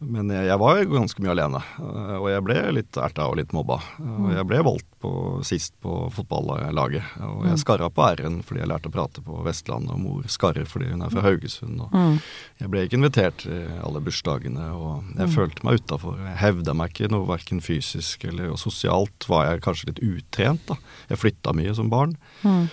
Eh, 0.00 0.06
men 0.06 0.30
jeg, 0.32 0.46
jeg 0.48 0.58
var 0.58 0.80
ganske 0.88 1.20
mye 1.22 1.32
alene, 1.34 1.60
eh, 1.78 2.16
og 2.18 2.28
jeg 2.32 2.44
ble 2.46 2.54
litt 2.72 2.96
erta 2.96 3.26
og 3.28 3.36
litt 3.36 3.52
mobba. 3.52 3.76
Og 4.00 4.30
jeg 4.32 4.46
ble 4.48 4.62
valgt 4.64 4.86
på, 5.00 5.10
sist 5.44 5.74
på 5.80 6.08
fotballaget, 6.12 6.74
og 7.20 7.44
jeg 7.44 7.54
Mm. 7.54 7.60
skarra 7.60 7.88
på 7.90 8.04
r-en 8.16 8.42
fordi 8.42 8.60
jeg 8.60 8.68
lærte 8.68 8.88
å 8.90 8.92
prate 8.92 9.22
på 9.24 9.42
Vestlandet, 9.44 9.90
og 9.92 10.00
mor 10.00 10.22
skarrer 10.28 10.66
fordi 10.68 10.90
hun 10.90 11.02
er 11.02 11.10
fra 11.10 11.22
Haugesund. 11.22 11.80
Og 11.80 11.90
Mm. 11.92 12.20
jeg 12.60 12.70
ble 12.70 12.86
ikke 12.86 12.98
invitert 12.98 13.36
til 13.38 13.68
alle 13.84 14.00
bursdagene, 14.00 14.72
og 14.74 15.04
jeg 15.16 15.28
Mm. 15.28 15.34
følte 15.36 15.64
meg 15.64 15.80
utafor. 15.80 16.16
Jeg 16.18 16.36
hevda 16.36 16.74
meg 16.74 16.92
ikke 16.92 17.10
noe 17.10 17.26
verken 17.26 17.60
fysisk 17.60 18.24
eller 18.24 18.56
sosialt 18.56 19.28
var 19.28 19.46
jeg 19.52 19.60
kanskje 19.62 19.86
litt 19.86 20.00
utrent. 20.02 20.66
da. 20.66 20.74
Jeg 21.08 21.18
flytta 21.18 21.52
mye 21.54 21.74
som 21.74 21.88
barn. 21.90 22.16
Mm. 22.44 22.68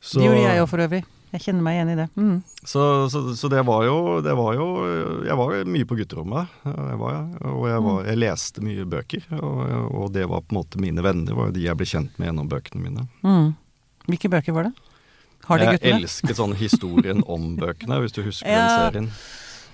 Så, 0.00 0.18
Det 0.20 0.24
gjorde 0.28 0.42
jeg 0.42 0.60
òg 0.62 0.68
for 0.68 0.78
øvrig. 0.78 1.04
Jeg 1.32 1.40
kjenner 1.46 1.64
meg 1.64 1.78
igjen 1.78 1.90
i 1.94 1.96
det. 1.96 2.06
Mm. 2.20 2.34
så, 2.60 2.82
så, 3.08 3.22
så 3.36 3.48
det 3.48 3.62
var 3.64 3.86
jo 3.86 3.94
det 4.20 4.34
var 4.36 4.52
jo 4.58 4.66
Jeg 5.24 5.36
var 5.40 5.54
mye 5.64 5.86
på 5.88 5.96
gutterommet. 5.96 6.52
Jeg 6.68 6.98
var, 7.00 7.18
og 7.48 7.64
jeg, 7.70 7.82
var, 7.86 8.00
jeg 8.10 8.20
leste 8.20 8.64
mye 8.64 8.84
bøker. 8.84 9.24
Og, 9.38 9.60
og 10.02 10.12
det 10.12 10.26
var 10.28 10.44
på 10.44 10.52
en 10.52 10.58
måte 10.60 10.82
mine 10.82 11.04
venner, 11.04 11.32
var 11.38 11.48
jo 11.48 11.56
de 11.56 11.64
jeg 11.64 11.78
ble 11.80 11.88
kjent 11.88 12.18
med 12.20 12.28
gjennom 12.28 12.50
bøkene 12.52 12.84
mine. 12.84 13.06
Mm. 13.24 13.54
Hvilke 14.12 14.28
bøker 14.32 14.56
var 14.58 14.68
det? 14.68 14.74
Har 15.48 15.58
de 15.58 15.64
jeg 15.70 15.78
guttene? 15.80 15.96
elsket 16.02 16.38
sånn 16.38 16.52
historien 16.60 17.24
om 17.26 17.54
bøkene, 17.58 17.96
hvis 18.04 18.14
du 18.14 18.20
husker 18.26 18.52
Ja. 18.52 18.66
den 18.68 19.08
serien. 19.08 19.08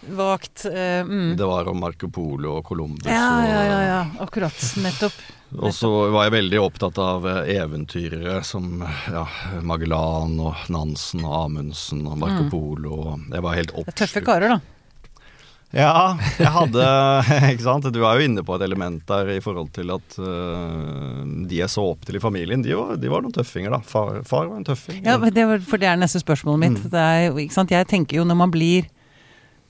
Vagt. 0.06 0.64
Uh, 0.66 1.02
mm. 1.04 1.34
Det 1.36 1.44
var 1.48 1.68
om 1.68 1.80
Marco 1.80 2.08
Polo 2.08 2.56
og 2.60 2.64
Columbus. 2.68 3.06
Ja, 3.06 3.46
ja, 3.48 3.64
ja, 3.66 3.80
ja. 3.82 3.98
Akkurat. 4.24 4.54
Nettopp. 4.84 5.12
Og 5.64 5.72
så 5.72 5.88
var 6.12 6.26
jeg 6.26 6.34
veldig 6.34 6.58
opptatt 6.60 6.98
av 7.00 7.24
eh, 7.24 7.54
eventyrere 7.56 8.42
som 8.44 8.82
ja, 9.08 9.22
Magellan 9.64 10.34
og 10.44 10.66
Nansen 10.68 11.22
og 11.24 11.32
Amundsen 11.46 12.02
og 12.04 12.18
Marco 12.20 12.42
Mm. 12.44 12.50
Polo. 12.52 12.98
og 13.14 13.22
Jeg 13.32 13.42
var 13.46 13.56
helt 13.56 13.72
oppslukt. 13.72 13.96
tøffe 13.96 14.20
karer, 14.26 14.52
da. 14.52 14.58
Ja, 15.72 16.16
jeg 16.38 16.48
hadde 16.52 16.84
Ikke 17.54 17.64
sant. 17.64 17.88
Du 17.92 17.98
er 18.04 18.20
jo 18.20 18.28
inne 18.28 18.44
på 18.44 18.54
et 18.56 18.62
element 18.68 19.00
der 19.08 19.32
i 19.34 19.40
forhold 19.44 19.72
til 19.76 19.88
at 19.96 20.18
uh, 20.20 21.24
de 21.48 21.58
jeg 21.62 21.68
så 21.72 21.84
opp 21.94 22.04
til 22.08 22.16
i 22.20 22.22
familien, 22.22 22.60
de 22.64 22.76
var, 22.76 22.94
de 23.00 23.08
var 23.12 23.24
noen 23.24 23.32
tøffinger, 23.36 23.72
da. 23.72 23.80
Far, 23.84 24.20
far 24.28 24.48
var 24.52 24.60
en 24.60 24.68
tøffing. 24.68 25.00
Ja, 25.04 25.16
det 25.16 25.48
var, 25.48 25.64
for 25.64 25.80
det 25.80 25.88
er 25.88 25.96
neste 26.00 26.20
spørsmålet 26.20 26.60
mitt. 26.66 26.78
Mm. 26.84 26.92
Det 26.92 27.08
er, 27.08 27.40
ikke 27.44 27.56
sant? 27.56 27.72
Jeg 27.72 27.88
tenker 27.88 28.20
jo 28.20 28.28
når 28.28 28.36
man 28.44 28.52
blir 28.52 28.88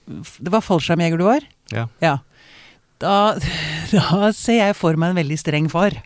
Det 0.08 0.52
var 0.52 0.64
fallskjermjeger 0.64 1.20
du 1.20 1.26
var? 1.28 1.46
Ja. 1.74 1.86
Ja. 2.02 2.18
Da, 3.02 3.16
da 3.94 4.30
ser 4.36 4.62
jeg 4.62 4.78
for 4.78 4.98
meg 4.98 5.12
en 5.12 5.20
veldig 5.20 5.38
streng 5.40 5.68
far. 5.72 5.96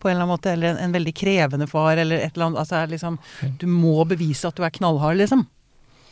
På 0.00 0.08
en 0.08 0.14
eller 0.16 0.24
annen 0.24 0.32
måte, 0.32 0.54
eller 0.54 0.72
en, 0.72 0.80
en 0.86 0.96
veldig 0.96 1.12
krevende 1.16 1.68
far, 1.70 2.00
eller 2.00 2.22
et 2.24 2.32
eller 2.34 2.50
annet. 2.50 2.62
Altså, 2.62 2.84
liksom, 2.88 3.18
du 3.60 3.66
må 3.68 3.98
bevise 4.08 4.48
at 4.48 4.56
du 4.56 4.64
er 4.64 4.72
knallhard, 4.72 5.20
liksom. 5.20 5.44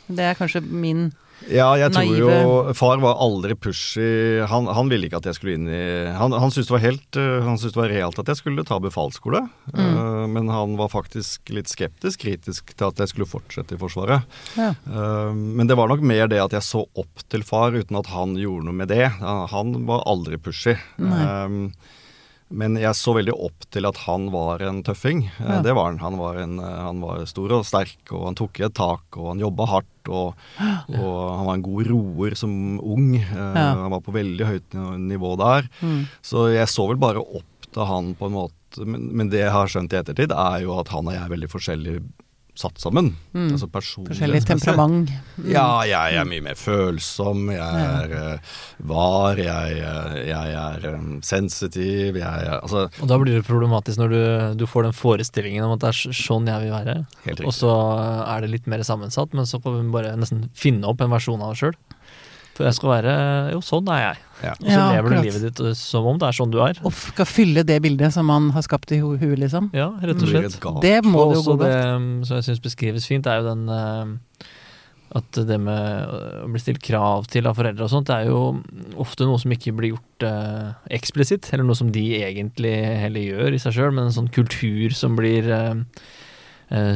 Det 0.09 0.25
er 0.25 0.37
kanskje 0.37 0.61
min 0.65 1.09
Ja, 1.47 1.69
jeg 1.79 1.93
tror 1.95 2.09
jo 2.19 2.73
Far 2.75 2.99
var 2.99 3.15
aldri 3.23 3.55
pushy. 3.55 4.41
Han, 4.51 4.67
han 4.67 4.89
ville 4.91 5.07
ikke 5.07 5.21
at 5.21 5.29
jeg 5.29 5.37
skulle 5.37 5.53
inn 5.55 5.69
i 5.71 5.79
Han, 6.17 6.33
han 6.35 6.51
syntes 6.51 6.67
det 6.67 6.75
var 6.75 6.83
helt 6.83 7.19
øh, 7.21 7.37
Han 7.45 7.57
syntes 7.57 7.73
det 7.77 7.81
var 7.81 7.93
realt 7.93 8.19
at 8.19 8.27
jeg 8.33 8.39
skulle 8.41 8.65
ta 8.67 8.79
befalsskole. 8.83 9.41
Mm. 9.71 9.79
uh, 9.79 10.25
men 10.29 10.49
han 10.51 10.75
var 10.79 10.91
faktisk 10.91 11.49
litt 11.55 11.71
skeptisk, 11.71 12.19
kritisk 12.25 12.73
til 12.75 12.89
at 12.91 12.99
jeg 12.99 13.13
skulle 13.13 13.29
fortsette 13.29 13.77
i 13.77 13.79
Forsvaret. 13.81 14.27
Ja. 14.59 14.73
Uh, 14.89 15.31
men 15.33 15.69
det 15.69 15.77
var 15.79 15.87
nok 15.89 16.03
mer 16.03 16.27
det 16.29 16.41
at 16.43 16.57
jeg 16.57 16.65
så 16.67 16.83
opp 16.99 17.23
til 17.31 17.45
far 17.47 17.71
uten 17.77 17.95
at 18.01 18.11
han 18.11 18.35
gjorde 18.37 18.67
noe 18.67 18.75
med 18.83 18.91
det. 18.91 19.07
Han- 19.21 19.47
Han 19.49 19.73
var 19.87 20.03
aldri 20.09 20.37
pushy. 20.37 20.75
Nei. 20.99 21.23
Øh, 21.23 21.95
men 22.49 22.75
jeg 22.81 22.97
så 22.97 23.13
veldig 23.13 23.33
opp 23.35 23.65
til 23.73 23.85
at 23.85 23.97
han 24.07 24.29
var 24.33 24.63
en 24.65 24.81
tøffing. 24.83 25.23
Eh, 25.39 25.49
Ja. 25.49 25.61
Det 25.61 25.73
var 25.77 25.91
han. 25.91 25.99
Han 26.01 26.17
var, 26.17 26.35
en, 26.41 26.57
eh, 26.59 26.79
han 26.81 26.99
var 27.01 27.25
stor 27.29 27.51
og 27.59 27.65
sterk, 27.65 27.99
og 28.11 28.25
han 28.25 28.35
tok 28.39 28.59
i 28.59 28.65
et 28.65 28.73
tak, 28.73 29.05
og 29.17 29.27
han 29.33 29.39
jobba 29.43 29.67
hardt. 29.69 30.09
Og, 30.09 30.33
og 30.99 31.37
han 31.37 31.45
var 31.45 31.53
en 31.59 31.65
god 31.67 31.87
roer 31.91 32.35
som 32.35 32.79
ung. 32.79 33.15
Eh, 33.15 33.35
Ja. 33.35 33.75
Han 33.83 33.91
var 33.91 34.01
på 34.01 34.15
veldig 34.15 34.45
høyt 34.49 34.73
nivå 34.97 35.35
der. 35.37 35.69
Mm. 35.81 36.07
Så 36.25 36.47
jeg 36.53 36.67
så 36.67 36.87
vel 36.89 36.97
bare 36.97 37.21
opp 37.21 37.69
til 37.71 37.85
han 37.85 38.15
på 38.17 38.25
en 38.29 38.33
måte. 38.39 38.55
Men, 38.85 39.09
men 39.17 39.29
det 39.29 39.39
jeg 39.43 39.51
har 39.53 39.67
skjønt 39.69 39.93
i 39.93 39.97
ettertid, 40.01 40.31
er 40.33 40.61
jo 40.65 40.79
at 40.79 40.89
han 40.93 41.07
og 41.07 41.13
jeg 41.13 41.21
er 41.25 41.31
veldig 41.35 41.49
forskjellig 41.53 41.95
satt 42.59 42.81
sammen. 42.81 43.13
Mm. 43.31 43.53
Altså 43.55 43.69
personlig. 43.71 44.11
Forskjellig 44.11 44.41
temperament. 44.47 45.11
Mm. 45.37 45.47
Ja, 45.53 45.67
jeg 45.87 46.19
er 46.19 46.27
mye 46.27 46.43
mer 46.49 46.57
følsom. 46.59 47.47
Jeg 47.53 47.85
er 47.85 48.15
uh, 48.15 48.57
var. 48.89 49.39
Jeg, 49.39 49.77
eh, 49.79 50.17
jeg 50.27 50.55
er 50.59 50.87
um, 50.95 51.19
sensitiv. 51.25 52.19
Jeg 52.19 52.27
er 52.27 52.57
Altså, 52.59 52.87
Og 52.99 53.07
da 53.07 53.17
blir 53.21 53.39
det 53.39 53.47
problematisk 53.47 54.01
når 54.01 54.11
du, 54.11 54.23
du 54.59 54.65
får 54.67 54.89
den 54.89 54.97
forestillingen 54.97 55.63
om 55.65 55.77
at 55.77 55.85
det 55.85 55.91
er 55.93 56.17
sånn 56.19 56.49
jeg 56.49 56.65
vil 56.65 56.75
være. 56.75 56.97
helt 57.27 57.45
Og 57.47 57.55
så 57.55 57.71
er 58.25 58.43
det 58.43 58.51
litt 58.51 58.67
mer 58.71 58.83
sammensatt, 58.83 59.35
men 59.37 59.47
så 59.47 59.61
får 59.63 59.77
vi 59.77 59.87
bare 59.93 60.17
nesten 60.19 60.49
finne 60.57 60.89
opp 60.89 61.01
en 61.03 61.13
versjon 61.13 61.39
av 61.39 61.55
oss 61.55 61.63
sjøl. 61.63 61.77
For 62.59 62.67
jeg 62.67 62.75
skal 62.75 62.89
være 62.91 63.11
Jo, 63.53 63.61
sånn 63.63 63.87
er 63.95 64.01
jeg. 64.03 64.17
Ja. 64.43 64.51
Og 64.51 64.65
så 64.67 64.75
Ja, 64.75 64.85
lever 64.97 65.13
du 65.15 65.17
livet 65.23 65.43
ditt 65.47 65.61
uh, 65.63 65.71
som 65.79 66.05
om 66.11 66.19
det 66.19 66.27
er 66.27 66.35
sånn 66.35 66.51
du 66.51 66.59
er. 66.63 66.79
Og 66.83 66.91
skal 66.95 67.27
fylle 67.27 67.63
det 67.67 67.79
bildet 67.83 68.11
som 68.15 68.27
man 68.27 68.49
har 68.55 68.63
skapt 68.67 68.91
i 68.95 68.99
huet, 68.99 69.37
liksom. 69.39 69.71
Ja, 69.75 69.89
rett 70.03 70.19
og 70.19 70.27
slett. 70.31 70.59
et. 70.59 70.81
Det 70.83 70.97
må 71.07 71.23
Og 71.23 71.33
det 71.33 71.39
jo 71.39 71.45
gå 71.47 71.55
godt. 71.63 71.75
um, 71.95 72.09
som 72.27 72.39
jeg 72.41 72.49
syns 72.49 72.63
beskrives 72.63 73.07
fint, 73.07 73.27
er 73.31 73.39
jo 73.39 73.47
den 73.47 73.63
uh, 73.71 74.47
at 75.19 75.39
det 75.49 75.55
med 75.57 76.11
å 76.45 76.47
bli 76.53 76.59
stilt 76.61 76.83
krav 76.85 77.25
til 77.33 77.47
av 77.49 77.55
foreldre 77.57 77.87
og 77.87 77.89
sånt, 77.89 78.11
det 78.11 78.19
er 78.19 78.27
jo 78.29 78.41
ofte 79.01 79.25
noe 79.25 79.39
som 79.41 79.55
ikke 79.55 79.73
blir 79.79 79.95
gjort 79.95 80.25
uh, 80.27 80.75
eksplisitt, 80.93 81.47
eller 81.55 81.65
noe 81.65 81.79
som 81.79 81.89
de 81.95 82.03
egentlig 82.19 82.75
heller 83.01 83.23
gjør 83.25 83.55
i 83.57 83.61
seg 83.63 83.73
sjøl, 83.79 83.95
men 83.95 84.05
en 84.11 84.13
sånn 84.19 84.29
kultur 84.35 84.93
som 84.93 85.15
blir 85.17 85.49
uh, 85.49 85.79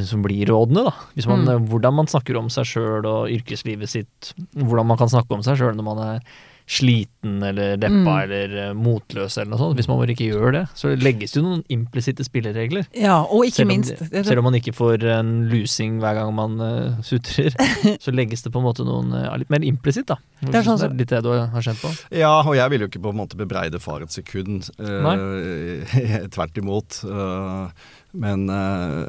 som 0.05 0.21
blir 0.21 0.45
rådende, 0.45 0.83
da. 0.85 0.91
Hvis 1.15 1.25
man, 1.27 1.45
Mm. 1.45 1.49
uh, 1.63 1.67
hvordan 1.71 1.93
man 1.97 2.05
snakker 2.07 2.37
om 2.37 2.49
seg 2.49 2.65
sjøl 2.65 3.05
og 3.09 3.29
yrkeslivet 3.33 3.89
sitt. 3.89 4.33
Hvordan 4.55 4.85
man 4.87 4.97
kan 4.97 5.09
snakke 5.09 5.31
om 5.33 5.41
seg 5.41 5.57
sjøl 5.57 5.75
når 5.75 5.83
man 5.83 5.97
er 6.07 6.19
sliten 6.65 7.41
eller 7.43 7.75
deppa 7.75 7.91
Mm. 7.91 8.23
eller 8.23 8.69
uh, 8.69 8.73
motløs 8.73 9.35
eller 9.37 9.49
noe 9.51 9.59
sånt. 9.59 9.75
Hvis 9.75 9.87
man 9.89 9.97
bare 9.99 10.13
ikke 10.15 10.29
gjør 10.31 10.51
det, 10.55 10.61
så 10.79 10.93
legges 10.95 11.33
det 11.33 11.41
jo 11.41 11.43
noen 11.43 11.63
implisitte 11.69 12.23
spilleregler. 12.23 12.85
Ja, 12.95 13.17
og 13.23 13.43
ikke 13.49 13.55
Selv 13.57 13.67
om, 13.67 13.73
minst 13.75 13.99
det- 14.11 14.25
selv 14.25 14.37
om 14.39 14.43
man 14.47 14.53
ikke 14.55 14.71
får 14.73 15.03
en 15.11 15.49
lusing 15.51 15.99
hver 15.99 16.15
gang 16.21 16.31
man 16.33 16.61
uh, 16.61 17.01
sutrer, 17.03 17.51
så 18.03 18.13
legges 18.15 18.43
det 18.43 18.53
på 18.53 18.59
en 18.61 18.67
måte 18.69 18.85
noen 18.87 19.11
uh, 19.11 19.35
litt 19.37 19.49
mer 19.51 19.59
implisitt, 19.67 20.05
da. 20.07 20.15
Det 20.39 20.55
er 20.55 20.63
sånn 20.63 20.79
som- 20.79 20.95
litt 20.95 21.09
det 21.09 21.21
du 21.23 21.31
har 21.35 21.61
kjent 21.61 21.81
på. 21.83 21.91
Ja, 22.15 22.31
og 22.47 22.55
jeg 22.55 22.69
vil 22.71 22.79
jo 22.79 22.87
ikke 22.87 23.01
på 23.03 23.09
en 23.11 23.19
måte 23.19 23.35
bebreide 23.35 23.81
far 23.81 24.01
et 24.01 24.11
sekund. 24.15 24.69
Uh, 24.79 25.83
tvert 26.31 26.57
imot. 26.63 27.03
Eh, 27.03 27.67
men, 28.13 28.49
eh, 28.49 29.05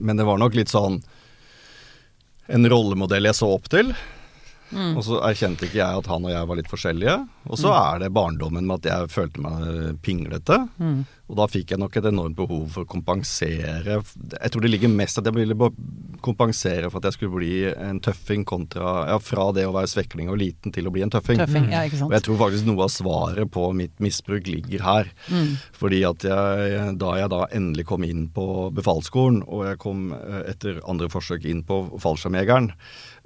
men 0.00 0.16
det 0.16 0.24
var 0.24 0.40
nok 0.40 0.56
litt 0.56 0.72
sånn 0.72 1.02
en 2.48 2.64
rollemodell 2.72 3.28
jeg 3.28 3.36
så 3.36 3.50
opp 3.52 3.68
til. 3.68 3.92
Mm. 4.70 4.96
Og 4.96 5.04
så 5.06 5.20
erkjente 5.28 5.68
ikke 5.68 5.80
jeg 5.80 6.02
at 6.02 6.10
han 6.10 6.26
og 6.26 6.34
jeg 6.34 6.48
var 6.50 6.60
litt 6.60 6.70
forskjellige. 6.70 7.18
Og 7.48 7.60
så 7.60 7.72
er 7.74 8.02
det 8.04 8.14
barndommen 8.16 8.66
med 8.68 8.82
at 8.82 8.90
jeg 8.90 9.12
følte 9.14 9.44
meg 9.44 10.02
pinglete. 10.04 10.60
Mm. 10.78 11.06
Og 11.28 11.36
da 11.36 11.44
fikk 11.50 11.74
jeg 11.74 11.80
nok 11.80 11.96
et 11.98 12.06
enormt 12.08 12.36
behov 12.38 12.70
for 12.72 12.86
å 12.86 12.88
kompensere. 12.88 13.98
Jeg 14.00 14.52
tror 14.52 14.64
det 14.64 14.70
ligger 14.72 14.92
mest 14.92 15.20
at 15.20 15.28
jeg 15.28 15.36
ville 15.36 15.70
kompensere 16.24 16.88
for 16.88 17.00
at 17.00 17.10
jeg 17.10 17.18
skulle 17.18 17.36
bli 17.36 17.52
en 17.68 18.00
tøffing 18.02 18.46
kontra 18.48 18.94
Ja, 19.10 19.18
fra 19.22 19.50
det 19.54 19.66
å 19.68 19.74
være 19.74 19.90
svekling 19.92 20.30
og 20.32 20.40
liten 20.40 20.72
til 20.74 20.88
å 20.88 20.92
bli 20.94 21.04
en 21.04 21.12
tøffing. 21.12 21.40
Tøffing. 21.42 21.68
Ja, 21.74 21.84
ikke 21.84 22.00
Og 22.06 22.16
jeg 22.16 22.24
tror 22.24 22.40
faktisk 22.40 22.68
noe 22.68 22.86
av 22.86 22.92
svaret 22.94 23.52
på 23.52 23.66
mitt 23.76 24.00
misbruk 24.00 24.48
ligger 24.48 24.84
her. 24.86 25.12
Mm. 25.28 25.52
Fordi 25.76 26.00
at 26.08 26.24
jeg, 26.24 26.80
da 27.02 27.12
jeg 27.20 27.32
da 27.34 27.42
endelig 27.60 27.84
kom 27.92 28.08
inn 28.08 28.24
på 28.32 28.48
befalsskolen, 28.76 29.42
og 29.44 29.66
jeg 29.68 29.80
kom 29.84 30.08
eh, 30.16 30.42
etter 30.54 30.80
andre 30.88 31.10
forsøk 31.12 31.44
inn 31.48 31.60
på 31.68 31.82
fallskjermjegeren, 32.00 32.72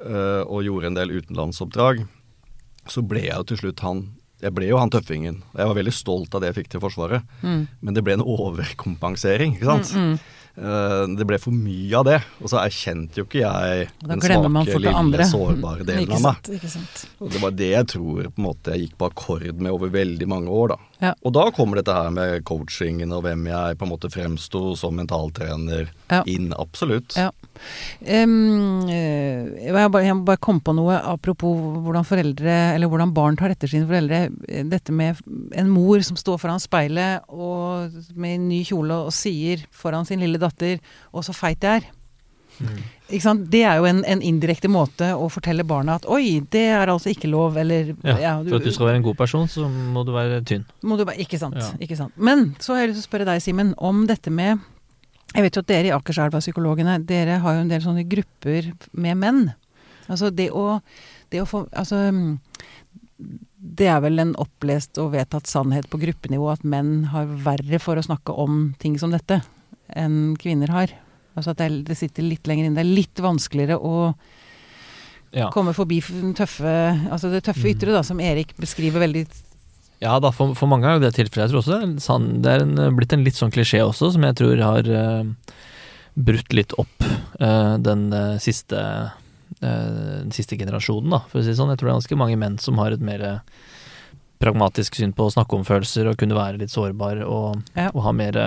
og 0.03 0.65
gjorde 0.67 0.89
en 0.91 0.97
del 0.99 1.13
utenlandsoppdrag, 1.15 2.03
så 2.91 3.05
ble 3.07 3.21
jeg 3.29 3.37
jo 3.37 3.45
til 3.53 3.61
slutt 3.61 3.85
han 3.87 4.03
jeg 4.43 4.55
ble 4.57 4.67
jo 4.67 4.79
han 4.81 4.91
tøffingen. 4.91 5.37
og 5.53 5.59
Jeg 5.61 5.71
var 5.71 5.77
veldig 5.79 5.95
stolt 5.95 6.33
av 6.35 6.43
det 6.43 6.49
jeg 6.51 6.57
fikk 6.57 6.71
til 6.75 6.83
Forsvaret. 6.83 7.27
Mm. 7.47 7.61
Men 7.79 7.95
det 7.95 8.03
ble 8.03 8.17
en 8.19 8.25
overkompensering, 8.27 9.55
ikke 9.55 9.69
sant. 9.69 9.93
Mm, 9.95 10.09
mm. 10.17 10.41
Eh, 10.53 11.03
det 11.17 11.25
ble 11.25 11.39
for 11.41 11.55
mye 11.57 11.97
av 11.97 12.05
det. 12.09 12.19
Og 12.43 12.51
så 12.53 12.59
erkjente 12.61 13.21
jo 13.21 13.25
ikke 13.25 13.41
jeg 13.41 13.87
den 14.03 14.21
svake, 14.25 14.75
lille, 14.75 14.95
andre. 14.99 15.27
sårbare 15.31 15.87
delen 15.89 16.13
av 16.13 16.27
meg. 16.27 16.51
Og 17.23 17.31
det 17.33 17.43
var 17.45 17.55
det 17.57 17.71
jeg 17.71 17.89
tror 17.95 18.29
på 18.29 18.43
en 18.43 18.49
måte 18.49 18.75
jeg 18.75 18.87
gikk 18.89 18.99
på 19.01 19.09
akkord 19.09 19.63
med 19.63 19.73
over 19.73 19.95
veldig 19.95 20.29
mange 20.29 20.53
år, 20.53 20.75
da. 20.75 20.79
Ja. 21.07 21.15
Og 21.23 21.35
da 21.39 21.47
kommer 21.55 21.81
dette 21.81 21.95
her 21.97 22.11
med 22.15 22.45
coachingen 22.49 23.15
og 23.15 23.25
hvem 23.25 23.47
jeg 23.49 23.79
på 23.79 23.87
en 23.87 23.95
måte 23.95 24.11
fremsto 24.13 24.75
som 24.79 24.99
mentaltrener 24.99 25.89
Ja. 26.11 26.23
inn, 26.27 26.53
absolutt. 26.59 27.17
Ja. 27.17 27.31
Eh, 28.03 29.65
jeg, 29.67 29.73
bare, 29.75 30.03
jeg 30.05 30.19
bare 30.27 30.41
komme 30.43 30.63
på 30.65 30.75
noe 30.77 30.99
apropos 31.13 31.57
hvordan 31.85 32.07
foreldre, 32.09 32.57
eller 32.75 32.91
hvordan 32.91 33.15
barn 33.15 33.39
tar 33.39 33.55
etter 33.55 33.71
sine 33.71 33.89
foreldre. 33.89 34.25
Eh, 34.49 34.65
Dette 34.73 34.93
med 34.95 35.21
en 35.59 35.71
mor 35.73 36.03
som 36.07 36.19
står 36.19 36.41
foran 36.43 36.63
speilet 36.63 37.23
og 37.33 37.93
med 38.15 38.37
en 38.39 38.49
ny 38.51 38.63
kjole 38.69 39.03
og 39.09 39.13
sier 39.17 39.65
foran 39.73 40.07
sin 40.09 40.21
lille 40.23 40.39
datter 40.43 40.79
'Å, 41.13 41.23
så 41.23 41.33
feit 41.35 41.61
jeg 41.63 41.83
er'. 41.83 41.91
Ikke 43.11 43.23
sant? 43.25 43.51
Det 43.51 43.63
er 43.65 43.77
jo 43.81 43.87
en, 43.89 44.05
en 44.05 44.21
indirekte 44.23 44.69
måte 44.69 45.09
å 45.17 45.29
fortelle 45.33 45.65
barna 45.65 45.95
at 45.99 46.05
'oi, 46.07 46.41
det 46.53 46.67
er 46.71 46.87
altså 46.89 47.11
ikke 47.11 47.29
lov', 47.31 47.57
eller 47.57 47.95
Ja, 48.05 48.43
For 48.45 48.57
at 48.57 48.65
du 48.65 48.71
skal 48.73 48.87
være 48.87 48.97
en 48.97 49.03
god 49.09 49.17
person, 49.17 49.49
så 49.49 49.69
må 49.69 50.05
du 50.07 50.13
være 50.13 50.43
tynn. 50.45 50.65
må 50.83 50.97
du 50.99 51.05
ikke, 51.17 51.39
sant, 51.39 51.57
Ja. 51.57 51.71
ikke 51.81 51.97
sant. 51.97 52.13
Men 52.17 52.55
så 52.61 52.75
har 52.75 52.81
jeg 52.87 52.91
lyst 52.95 53.03
til 53.03 53.09
å 53.09 53.11
spørre 53.11 53.25
deg, 53.33 53.43
Simen, 53.43 53.75
om 53.79 54.07
dette 54.07 54.31
med 54.31 54.61
Jeg 55.33 55.47
vet 55.47 55.57
jo 55.57 55.63
at 55.65 55.71
dere 55.71 55.89
i 55.89 55.95
Akerselva-psykologene, 55.97 56.99
dere 57.09 57.39
har 57.41 57.57
jo 57.57 57.65
en 57.65 57.71
del 57.71 57.85
sånne 57.85 58.05
grupper 58.09 58.73
med 58.93 59.21
menn. 59.21 59.43
Altså 60.11 60.33
det 60.35 60.51
å, 60.51 60.81
det 61.33 61.41
å 61.41 61.49
få 61.49 61.63
Altså 61.79 62.01
mm, 62.13 62.35
det 63.63 63.87
er 63.89 64.01
vel 64.03 64.19
en 64.19 64.35
opplest 64.43 64.99
og 64.99 65.13
vedtatt 65.15 65.47
sannhet 65.49 65.87
på 65.91 66.01
gruppenivå 66.03 66.49
at 66.51 66.65
menn 66.67 67.13
har 67.13 67.31
verre 67.45 67.79
for 67.81 67.99
å 67.99 68.05
snakke 68.05 68.35
om 68.35 68.73
ting 68.83 68.99
som 68.99 69.15
dette 69.15 69.39
enn 69.95 70.35
kvinner 70.41 70.73
har. 70.75 70.95
Altså 71.37 71.53
at 71.53 71.63
det, 71.63 71.69
er, 71.71 71.97
sitter 71.97 72.27
litt 72.27 72.49
lenger 72.49 72.67
inne. 72.67 72.77
Det 72.81 72.85
er 72.85 72.97
litt 72.99 73.23
vanskeligere 73.23 73.79
å 73.79 74.13
Ja, 75.33 75.47
komme 75.55 75.73
forbi 75.73 76.03
tøffe, 76.37 76.73
altså 77.09 77.31
det 77.33 77.45
tøffe 77.47 77.71
ytre, 77.71 77.95
da, 77.95 78.03
som 78.05 78.21
Erik 78.21 78.53
beskriver 78.61 79.01
veldig 79.07 79.23
ja 80.03 80.17
da, 80.21 80.31
for, 80.35 80.53
for 80.59 80.67
mange 80.71 80.89
er 80.91 80.99
jo 80.99 81.05
det 81.07 81.13
tilfellet. 81.17 81.47
Jeg 81.47 81.53
tror 81.55 81.63
også 81.63 81.73
det 81.77 81.81
er, 81.87 81.93
sann- 82.05 82.31
det 82.43 82.53
er 82.57 82.65
en, 82.67 82.97
blitt 82.99 83.15
en 83.15 83.23
litt 83.25 83.39
sånn 83.39 83.53
klisjé 83.55 83.81
også, 83.87 84.11
som 84.17 84.27
jeg 84.27 84.37
tror 84.41 84.61
har 84.67 84.89
uh, 84.91 85.23
brutt 86.19 86.53
litt 86.59 86.75
opp 86.83 87.07
uh, 87.41 87.79
den 87.81 88.09
uh, 88.13 88.37
siste 88.43 88.83
den 89.63 90.33
siste 90.35 90.57
generasjonen, 90.59 91.13
da, 91.13 91.19
for 91.31 91.39
å 91.39 91.43
si 91.45 91.53
det 91.53 91.59
sånn. 91.59 91.69
Jeg 91.71 91.79
tror 91.79 91.87
det 91.87 91.93
er 91.93 91.99
ganske 92.01 92.17
mange 92.19 92.39
menn 92.41 92.55
som 92.59 92.79
har 92.81 92.95
et 92.97 93.03
mer 93.05 93.23
pragmatisk 94.43 94.97
syn 94.99 95.13
på 95.15 95.29
å 95.29 95.33
snakke 95.35 95.55
om 95.55 95.63
følelser 95.69 96.09
og 96.11 96.17
kunne 96.19 96.35
være 96.35 96.59
litt 96.65 96.73
sårbar 96.73 97.21
og, 97.29 97.61
Ja. 97.79 97.91
og 97.93 98.01
ha 98.09 98.13
mer 98.17 98.39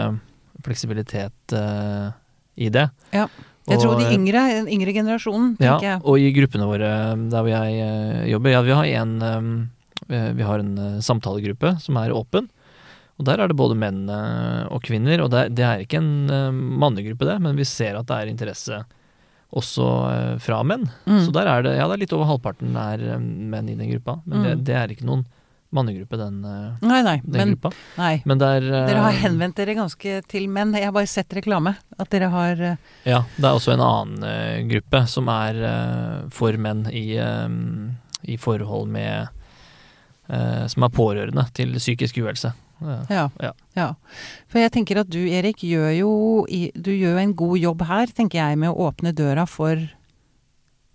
fleksibilitet 0.65 1.55
i 1.55 2.67
det. 2.73 2.87
Ja. 3.15 3.27
Jeg 3.69 3.79
tror 3.81 3.95
de 4.01 4.09
yngre, 4.17 4.41
den 4.57 4.67
yngre 4.75 4.91
generasjonen, 4.97 5.55
Ja, 5.61 5.77
tenker 5.77 5.87
jeg. 5.93 6.01
og 6.03 6.19
i 6.19 6.33
gruppene 6.35 6.67
våre 6.73 6.89
der 7.31 7.45
hvor 7.45 7.53
jeg 7.53 8.27
jobber, 8.33 8.51
ja, 8.57 8.61
vi 8.67 8.75
har 8.81 8.91
en, 9.05 9.15
vi 10.07 10.43
har 10.45 10.59
en 10.61 10.77
eh, 10.77 10.99
samtalegruppe 11.05 11.75
som 11.81 11.97
er 12.01 12.13
åpen. 12.15 12.49
Og 13.15 13.23
der 13.29 13.39
er 13.39 13.47
det 13.47 13.55
både 13.55 13.77
menn 13.79 14.09
eh, 14.11 14.65
og 14.75 14.81
kvinner, 14.83 15.21
og 15.23 15.29
det 15.31 15.39
er, 15.45 15.49
det 15.55 15.63
er 15.65 15.83
ikke 15.85 16.01
en 16.01 16.29
eh, 16.29 16.49
mannegruppe 16.51 17.25
det, 17.29 17.37
men 17.41 17.55
vi 17.55 17.63
ser 17.67 17.95
at 17.95 18.09
det 18.09 18.17
er 18.25 18.31
interesse 18.33 18.81
også 19.55 19.85
eh, 20.11 20.33
fra 20.43 20.59
menn. 20.67 20.83
Mm. 21.07 21.21
Så 21.23 21.31
der 21.35 21.47
er 21.47 21.63
det, 21.63 21.77
ja 21.77 21.85
det 21.87 21.95
er 21.95 22.01
litt 22.03 22.15
over 22.17 22.27
halvparten 22.33 22.75
er 22.75 23.05
eh, 23.15 23.19
menn 23.23 23.69
i 23.71 23.77
den 23.79 23.91
gruppa, 23.93 24.17
men 24.25 24.43
det, 24.43 24.55
Mm. 24.57 24.63
det 24.67 24.75
er 24.81 24.91
ikke 24.95 25.07
noen 25.07 25.23
mannegruppe 25.75 26.17
den, 26.19 26.41
eh, 26.47 26.83
Nei, 26.87 26.99
nei. 27.03 27.15
den 27.23 27.39
Men, 27.39 27.53
gruppa. 27.55 27.71
nei. 27.97 28.11
Men 28.27 28.39
det 28.43 28.49
er 28.57 28.67
eh, 28.67 28.85
Dere 28.91 29.05
har 29.07 29.17
henvendt 29.23 29.57
dere 29.59 29.75
ganske 29.79 30.17
til 30.31 30.45
menn. 30.51 30.75
Jeg 30.75 30.87
har 30.87 30.93
bare 30.95 31.07
sett 31.11 31.33
reklame. 31.35 31.73
At 31.99 32.11
dere 32.13 32.29
har 32.31 32.61
eh, 32.63 32.75
Ja, 33.07 33.23
det 33.37 33.43
er 33.47 33.55
også 33.57 33.73
en 33.75 33.83
annen 33.83 34.23
eh, 34.27 34.59
gruppe 34.75 35.05
som 35.11 35.27
er 35.31 35.59
eh, 35.71 36.29
for 36.35 36.55
menn 36.59 36.85
i, 36.91 37.05
eh, 37.19 37.47
i 38.31 38.37
forhold 38.39 38.87
med 38.91 39.11
eh, 39.23 39.34
Som 40.27 40.83
er 40.83 40.89
pårørende 40.89 41.43
til 41.53 41.73
psykisk 41.77 42.17
uhelse. 42.17 42.53
Ja. 42.81 42.95
ja, 43.09 43.29
Ja. 43.41 43.51
ja. 43.77 43.87
For 44.51 44.59
jeg 44.59 44.71
tenker 44.73 44.97
at 44.99 45.09
du, 45.09 45.19
Erik, 45.31 45.61
gjør 45.63 45.91
jo 45.95 46.09
Du 46.75 46.91
gjør 46.91 47.19
en 47.21 47.33
god 47.33 47.57
jobb 47.61 47.81
her, 47.87 48.07
tenker 48.07 48.39
jeg, 48.41 48.57
med 48.57 48.69
å 48.69 48.89
åpne 48.89 49.13
døra 49.15 49.45
for 49.47 49.75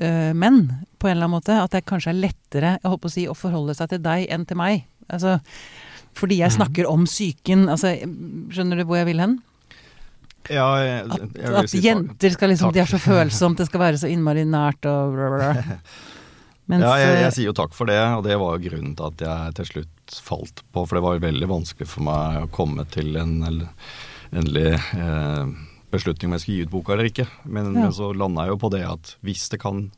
øh, 0.01 0.33
menn, 0.35 0.61
på 0.99 1.09
en 1.09 1.15
eller 1.17 1.25
annen 1.29 1.37
måte. 1.39 1.57
At 1.63 1.71
det 1.77 1.85
kanskje 1.89 2.11
er 2.13 2.21
lettere 2.27 2.75
jeg 2.83 2.89
holdt 2.91 3.03
på 3.05 3.09
å, 3.09 3.15
si, 3.15 3.27
å 3.29 3.37
forholde 3.39 3.75
seg 3.79 3.89
til 3.95 4.03
deg 4.05 4.27
enn 4.31 4.45
til 4.47 4.57
meg. 4.61 4.85
Altså, 5.11 5.39
fordi 6.19 6.41
jeg 6.43 6.51
Mhm. 6.51 6.57
snakker 6.59 6.89
om 6.91 7.05
psyken. 7.07 7.69
Altså, 7.71 7.95
skjønner 8.51 8.77
du 8.77 8.85
hvor 8.85 8.97
jeg 9.01 9.07
vil 9.07 9.21
hen? 9.21 9.39
Ja, 10.51 10.69
jeg, 10.83 11.05
At, 11.11 11.21
jeg 11.37 11.49
vil 11.49 11.57
at 11.57 11.69
si 11.71 11.79
takk. 11.79 11.85
jenter 11.85 12.31
skal 12.35 12.49
liksom 12.51 12.69
takk. 12.73 12.75
De 12.75 12.81
er 12.81 12.91
så 12.91 12.99
følsomt, 12.99 13.57
det 13.59 13.67
skal 13.69 13.81
være 13.81 13.99
så 14.01 14.09
innmari 14.11 14.45
nært 14.45 14.85
og 14.89 15.15
bla, 15.15 15.29
bla. 15.37 15.51
Mens 16.71 16.85
ja, 16.87 16.93
jeg, 17.01 17.11
eh, 17.17 17.23
jeg 17.27 17.33
sier 17.37 17.49
jo 17.51 17.57
takk 17.59 17.75
for 17.75 17.91
det, 17.91 17.99
og 18.15 18.23
det 18.27 18.37
var 18.39 18.55
jo 18.57 18.65
grunnen 18.69 18.95
til 18.99 19.07
at 19.11 19.25
jeg 19.27 19.55
til 19.59 19.69
slutt 19.73 20.19
falt 20.27 20.63
på. 20.71 20.85
For 20.87 20.97
det 20.99 21.03
var 21.05 21.17
jo 21.19 21.25
veldig 21.27 21.49
vanskelig 21.51 21.89
for 21.91 22.07
meg 22.07 22.45
å 22.45 22.51
komme 22.55 22.85
til 22.95 23.17
en 23.19 23.35
endelig 24.31 24.77
eh, 24.95 25.47
beslutning 25.91 26.31
om 26.31 26.37
jeg 26.39 26.45
skulle 26.45 26.59
gi 26.61 26.67
ut 26.69 26.75
boka 26.77 26.93
eller 26.95 27.09
ikke. 27.11 27.27
Men, 27.45 27.73
Ja. 27.75 27.89
men 27.89 27.93
så 27.97 28.13
landa 28.15 28.45
jeg 28.47 28.55
jo 28.55 28.61
på 28.63 28.71
det 28.71 28.85
at 28.87 29.17
hvis 29.27 29.49
det 29.51 29.59
kan 29.61 29.89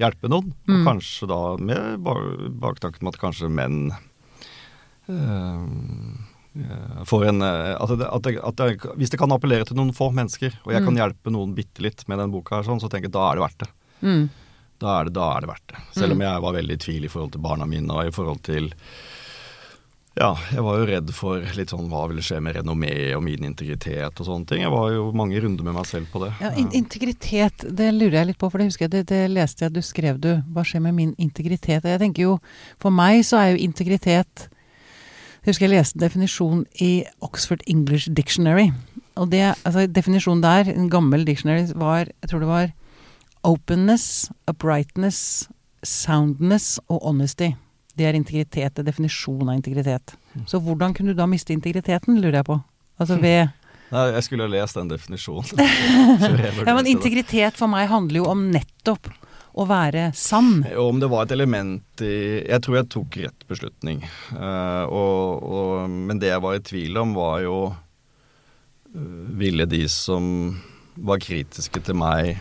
hjelpe 0.00 0.28
noen, 0.32 0.54
og 0.66 0.74
Mm. 0.74 0.84
kanskje 0.88 1.28
da 1.28 1.40
med 1.60 2.00
ba- 2.02 2.48
baktanken 2.50 3.02
med 3.04 3.14
at 3.14 3.20
kanskje 3.20 3.50
menn 3.52 3.92
eh, 5.08 5.64
eh, 6.64 7.04
får 7.04 7.26
en 7.28 7.42
eh, 7.42 7.74
at 7.78 7.92
det, 7.98 8.08
at 8.08 8.22
det, 8.22 8.34
at 8.42 8.56
det, 8.56 8.94
Hvis 8.96 9.10
det 9.12 9.18
kan 9.20 9.32
appellere 9.34 9.66
til 9.68 9.76
noen 9.76 9.92
få 9.94 10.10
mennesker, 10.14 10.56
og 10.64 10.72
jeg 10.72 10.82
kan 10.84 10.94
Mm. 10.94 11.00
hjelpe 11.02 11.30
noen 11.32 11.54
bitte 11.54 11.82
litt 11.82 12.06
med 12.08 12.18
den 12.18 12.30
boka, 12.32 12.56
her, 12.56 12.62
sånn, 12.64 12.80
så 12.80 12.88
tenker 12.88 13.08
jeg 13.10 13.12
da 13.12 13.30
er 13.30 13.34
det 13.36 13.44
verdt 13.44 13.58
det 13.58 13.68
mm, 14.02 14.28
da 14.82 15.00
er 15.00 15.04
det, 15.08 15.14
da 15.16 15.26
er 15.36 15.40
det 15.44 15.48
verdt 15.52 15.68
det. 15.72 15.82
Selv 15.94 16.12
om 16.12 16.18
Mm. 16.18 16.26
jeg 16.26 16.42
var 16.42 16.52
veldig 16.58 16.74
i 16.74 16.82
tvil 16.84 17.04
i 17.04 17.08
forhold 17.12 17.32
til 17.32 17.40
barna 17.44 17.66
mine 17.66 17.90
og 17.94 18.06
i 18.06 18.10
forhold 18.14 18.42
til 18.42 18.72
Ja, 20.16 20.36
jeg 20.54 20.62
var 20.62 20.76
jo 20.78 20.84
redd 20.86 21.08
for 21.10 21.40
litt 21.58 21.72
sånn 21.74 21.88
hva 21.90 22.04
ville 22.06 22.22
skje 22.22 22.36
med 22.40 22.54
renommé 22.54 22.92
og 23.16 23.22
min 23.26 23.42
integritet 23.48 24.20
og 24.22 24.26
sånne 24.28 24.46
ting. 24.46 24.60
Jeg 24.62 24.70
var 24.70 24.92
jo 24.94 25.08
mange 25.10 25.40
runder 25.42 25.64
med 25.66 25.74
meg 25.74 25.86
selv 25.90 26.06
på 26.12 26.20
det. 26.22 26.28
Ja, 26.40 26.52
in 26.54 26.68
integritet, 26.70 27.64
det 27.74 27.88
lurer 27.96 28.20
jeg 28.20 28.26
litt 28.28 28.38
på, 28.38 28.46
for 28.48 28.58
det 28.62 28.68
husker 28.68 28.84
jeg, 28.86 28.92
det, 28.92 29.00
det 29.10 29.24
leste 29.32 29.64
jeg 29.64 29.72
at 29.72 29.74
du 29.74 29.82
skrev 29.82 30.20
du. 30.22 30.36
Hva 30.54 30.62
skjer 30.62 30.84
med 30.86 30.94
min 30.94 31.16
integritet? 31.18 31.82
Og 31.82 31.90
jeg 31.90 31.98
tenker 32.04 32.22
jo, 32.28 32.36
for 32.78 32.94
meg 32.94 33.24
så 33.26 33.40
er 33.42 33.50
jo 33.56 33.64
integritet 33.66 34.46
Jeg 35.44 35.50
husker 35.50 35.66
jeg 35.66 35.74
leste 35.74 35.98
en 35.98 36.06
definisjon 36.06 36.62
i 36.80 36.92
Oxford 37.20 37.66
English 37.66 38.06
Dictionary. 38.14 38.70
Og 39.18 39.28
det, 39.34 39.42
altså 39.66 39.88
definisjonen 39.90 40.40
der, 40.46 40.70
en 40.76 40.86
gammel 40.94 41.26
dictionary, 41.26 41.66
var 41.74 42.06
Jeg 42.06 42.30
tror 42.30 42.40
det 42.40 42.48
var 42.54 42.70
openness, 43.44 44.30
uprightness, 44.50 45.48
soundness 45.84 46.78
og 46.88 47.02
honesty. 47.04 47.52
Det 47.94 48.08
er 48.08 48.16
integritet, 48.18 48.74
det 48.74 48.82
er 48.82 48.88
definisjonen 48.88 49.52
av 49.52 49.58
integritet. 49.60 50.16
Så 50.50 50.58
hvordan 50.62 50.94
kunne 50.96 51.14
du 51.14 51.20
da 51.20 51.28
miste 51.30 51.54
integriteten, 51.54 52.18
lurer 52.18 52.40
jeg 52.40 52.48
på? 52.48 52.58
Altså 52.98 53.18
ved 53.22 53.52
Nei, 53.94 54.08
jeg 54.16 54.24
skulle 54.26 54.46
ha 54.48 54.50
lest 54.50 54.78
den 54.78 54.88
definisjonen. 54.90 55.60
Ja, 56.66 56.72
men 56.74 56.88
integritet 56.90 57.58
for 57.60 57.70
meg 57.70 57.86
handler 57.92 58.22
jo 58.22 58.30
om 58.32 58.48
nettopp 58.50 59.12
å 59.54 59.66
være 59.70 60.08
sann. 60.18 60.64
Om 60.66 60.98
det 61.02 61.10
var 61.12 61.26
et 61.26 61.34
element 61.36 62.02
i 62.02 62.42
Jeg 62.42 62.62
tror 62.64 62.80
jeg 62.80 62.90
tok 62.90 63.18
rett 63.22 63.46
beslutning. 63.50 64.02
Uh, 64.32 64.84
og, 64.88 65.44
og, 65.46 65.92
men 66.08 66.18
det 66.18 66.32
jeg 66.32 66.42
var 66.42 66.56
i 66.56 66.64
tvil 66.64 66.98
om, 66.98 67.14
var 67.14 67.44
jo 67.44 67.58
uh, 67.70 69.20
Ville 69.38 69.68
de 69.70 69.84
som 69.90 70.24
var 70.94 71.22
kritiske 71.22 71.84
til 71.86 71.98
meg, 71.98 72.40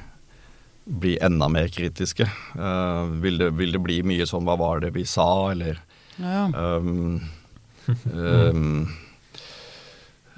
bli 0.85 1.17
enda 1.21 1.47
mer 1.49 1.67
kritiske? 1.67 2.27
Uh, 2.55 3.07
vil, 3.23 3.37
det, 3.39 3.51
vil 3.59 3.71
det 3.75 3.81
bli 3.83 4.01
mye 4.03 4.27
sånn 4.29 4.45
'hva 4.47 4.57
var 4.59 4.83
det 4.83 4.93
vi 4.95 5.05
sa', 5.05 5.51
eller 5.51 5.79
Ja, 6.19 6.45
um, 6.53 7.21
um, 8.13 8.87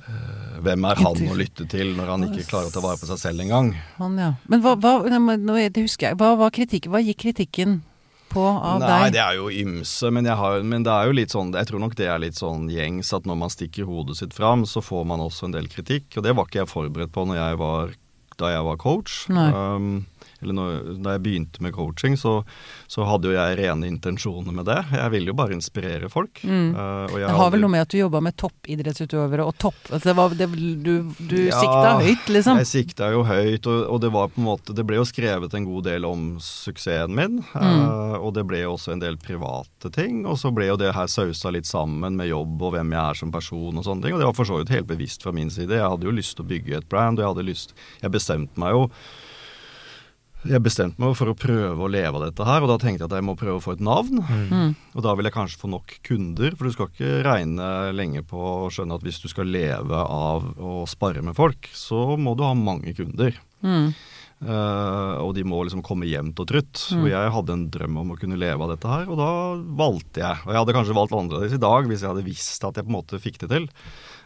eh, 0.08 0.60
Hvem 0.64 0.86
er 0.88 0.96
han 0.96 1.26
å 1.28 1.36
lytte 1.36 1.68
til 1.68 1.92
når 1.98 2.08
han 2.14 2.24
ikke 2.30 2.46
klarer 2.48 2.70
å 2.70 2.74
ta 2.74 2.80
vare 2.80 2.98
på 2.98 3.10
seg 3.10 3.20
selv 3.20 3.44
engang? 3.44 3.74
han, 3.98 4.16
ja. 4.18 4.34
Men 4.48 4.62
hva, 4.64 4.78
hva, 4.80 5.04
nei, 5.10 5.68
det 5.70 5.84
husker 5.84 6.10
jeg. 6.10 6.18
Hva 6.22 6.36
hva, 6.40 6.50
kritikken? 6.50 6.94
Hva 6.94 7.04
gikk 7.04 7.20
kritikken 7.26 7.82
på 8.32 8.46
av 8.46 8.80
Nei, 8.80 8.88
deg? 9.10 9.18
det 9.18 9.22
er 9.22 9.36
jo 9.38 9.52
ymse, 9.52 10.10
men, 10.12 10.26
jeg 10.26 10.36
har, 10.40 10.64
men 10.64 10.84
det 10.84 10.92
er 10.92 11.10
jo 11.10 11.14
litt 11.16 11.32
sånn 11.36 11.54
Jeg 11.56 11.70
tror 11.70 11.84
nok 11.84 11.94
det 12.00 12.08
er 12.10 12.24
litt 12.24 12.40
sånn 12.40 12.66
gjengs 12.72 13.12
at 13.16 13.28
når 13.30 13.38
man 13.44 13.54
stikker 13.54 13.88
hodet 13.90 14.18
sitt 14.20 14.34
fram, 14.34 14.66
så 14.66 14.82
får 14.84 15.06
man 15.12 15.24
også 15.24 15.50
en 15.50 15.56
del 15.56 15.70
kritikk. 15.72 16.08
Og 16.18 16.26
det 16.26 16.36
var 16.36 16.48
ikke 16.48 16.64
jeg 16.64 16.72
forberedt 16.72 17.14
på 17.16 17.28
når 17.28 17.42
jeg 17.42 17.62
var, 17.62 17.96
da 18.42 18.52
jeg 18.56 18.68
var 18.68 18.82
coach. 18.82 19.26
Nei. 19.32 19.50
Um, 19.52 20.06
eller 20.46 20.58
når, 20.58 20.76
da 21.04 21.16
jeg 21.16 21.24
begynte 21.26 21.64
med 21.66 21.74
coaching, 21.76 22.16
så, 22.20 22.38
så 22.92 23.06
hadde 23.10 23.32
jo 23.32 23.36
jeg 23.36 23.58
rene 23.60 23.90
intensjoner 23.90 24.56
med 24.56 24.68
det. 24.70 24.80
Jeg 24.94 25.14
ville 25.14 25.34
jo 25.34 25.38
bare 25.38 25.56
inspirere 25.58 26.10
folk. 26.12 26.42
Mm. 26.46 26.72
Uh, 26.78 27.18
Det 27.18 27.38
har 27.40 27.52
vel 27.54 27.66
noe 27.66 27.74
med 27.74 27.86
at 27.86 27.92
du 27.92 28.00
jobba 28.00 28.22
med 28.24 28.38
toppidrettsutøvere 28.40 29.46
og 29.46 29.56
topp 29.62 29.92
altså 29.92 30.10
det 30.10 30.16
var, 30.18 30.36
det, 30.38 30.48
Du, 30.86 30.94
du 31.20 31.38
Ja, 31.48 31.60
sikta 31.60 31.96
høyt, 32.02 32.30
liksom. 32.32 32.60
Jeg 32.62 32.70
sikta 32.70 33.10
jo 33.14 33.24
høyt, 33.28 33.68
og, 33.72 33.82
og 33.92 34.02
det 34.04 34.12
var 34.14 34.32
på 34.34 34.42
en 34.42 34.48
måte 34.48 34.76
Det 34.76 34.86
ble 34.88 35.00
jo 35.00 35.08
skrevet 35.08 35.54
en 35.58 35.68
god 35.68 35.88
del 35.90 36.08
om 36.08 36.26
suksessen 36.42 37.16
min. 37.16 37.42
Mm. 37.54 37.66
uh, 37.66 38.16
og 38.20 38.34
det 38.38 38.46
ble 38.48 38.64
jo 38.64 38.76
også 38.76 38.96
en 38.96 39.04
del 39.04 39.18
private 39.22 39.92
ting. 39.96 40.24
Og 40.30 40.40
så 40.42 40.52
ble 40.56 40.70
jo 40.70 40.80
det 40.80 40.94
her 40.96 41.10
sausa 41.12 41.52
litt 41.54 41.70
sammen 41.70 42.18
med 42.20 42.30
jobb 42.32 42.62
og 42.62 42.76
hvem 42.76 42.96
jeg 42.96 43.02
er 43.02 43.22
som 43.22 43.34
person 43.34 43.82
og 43.82 43.86
sånne 43.88 44.06
ting. 44.06 44.16
Og 44.16 44.22
det 44.22 44.30
var 44.30 44.38
for 44.38 44.50
så 44.50 44.62
vidt 44.62 44.74
helt 44.74 44.90
bevisst 44.90 45.26
fra 45.26 45.34
min 45.36 45.52
side. 45.54 45.76
Jeg 45.76 45.92
hadde 45.92 46.08
jo 46.08 46.16
lyst 46.16 46.38
til 46.38 46.46
å 46.46 46.52
bygge 46.54 46.80
et 46.80 46.90
brand, 46.92 47.20
og 47.20 47.26
jeg 47.26 47.34
hadde 47.34 47.50
lyst 47.50 47.76
Jeg 48.02 48.14
bestemte 48.14 48.62
meg 48.62 48.76
jo 48.76 48.88
jeg 50.50 50.64
bestemte 50.66 51.02
meg 51.02 51.16
for 51.18 51.32
å 51.32 51.38
prøve 51.38 51.86
å 51.86 51.92
leve 51.92 52.20
av 52.20 52.26
dette 52.28 52.48
her, 52.48 52.64
og 52.64 52.72
da 52.72 52.78
tenkte 52.82 53.04
jeg 53.04 53.10
at 53.10 53.18
jeg 53.18 53.26
må 53.28 53.38
prøve 53.40 53.60
å 53.60 53.64
få 53.64 53.76
et 53.76 53.84
navn. 53.84 54.22
Mm. 54.22 54.74
Og 54.96 55.06
da 55.06 55.16
vil 55.18 55.30
jeg 55.30 55.36
kanskje 55.36 55.62
få 55.62 55.72
nok 55.72 55.96
kunder, 56.06 56.56
for 56.56 56.68
du 56.68 56.76
skal 56.76 56.92
ikke 56.92 57.24
regne 57.26 57.70
lenge 57.96 58.26
på 58.28 58.42
å 58.66 58.70
skjønne 58.74 58.98
at 58.98 59.06
hvis 59.06 59.22
du 59.24 59.30
skal 59.32 59.50
leve 59.50 60.02
av 60.02 60.52
å 60.60 60.84
spare 60.90 61.24
med 61.26 61.38
folk, 61.38 61.70
så 61.74 62.14
må 62.20 62.36
du 62.38 62.46
ha 62.46 62.54
mange 62.58 62.94
kunder. 62.98 63.38
Mm. 63.66 63.90
Uh, 64.46 65.24
og 65.24 65.32
de 65.38 65.46
må 65.48 65.62
liksom 65.64 65.82
komme 65.86 66.10
jevnt 66.10 66.40
og 66.44 66.50
trutt. 66.52 66.82
Mm. 66.92 67.04
Og 67.04 67.10
jeg 67.14 67.36
hadde 67.38 67.56
en 67.56 67.68
drøm 67.72 68.02
om 68.02 68.12
å 68.14 68.20
kunne 68.20 68.40
leve 68.40 68.62
av 68.62 68.74
dette 68.74 68.92
her, 68.92 69.08
og 69.10 69.22
da 69.22 69.30
valgte 69.80 70.22
jeg. 70.22 70.44
Og 70.44 70.52
jeg 70.52 70.62
hadde 70.62 70.76
kanskje 70.78 70.98
valgt 70.98 71.16
annerledes 71.16 71.56
i 71.56 71.64
dag 71.64 71.90
hvis 71.90 72.04
jeg 72.04 72.12
hadde 72.12 72.28
visst 72.28 72.68
at 72.68 72.78
jeg 72.78 72.88
på 72.88 72.94
en 72.94 73.00
måte 73.00 73.22
fikk 73.24 73.42
det 73.46 73.52
til. 73.54 73.70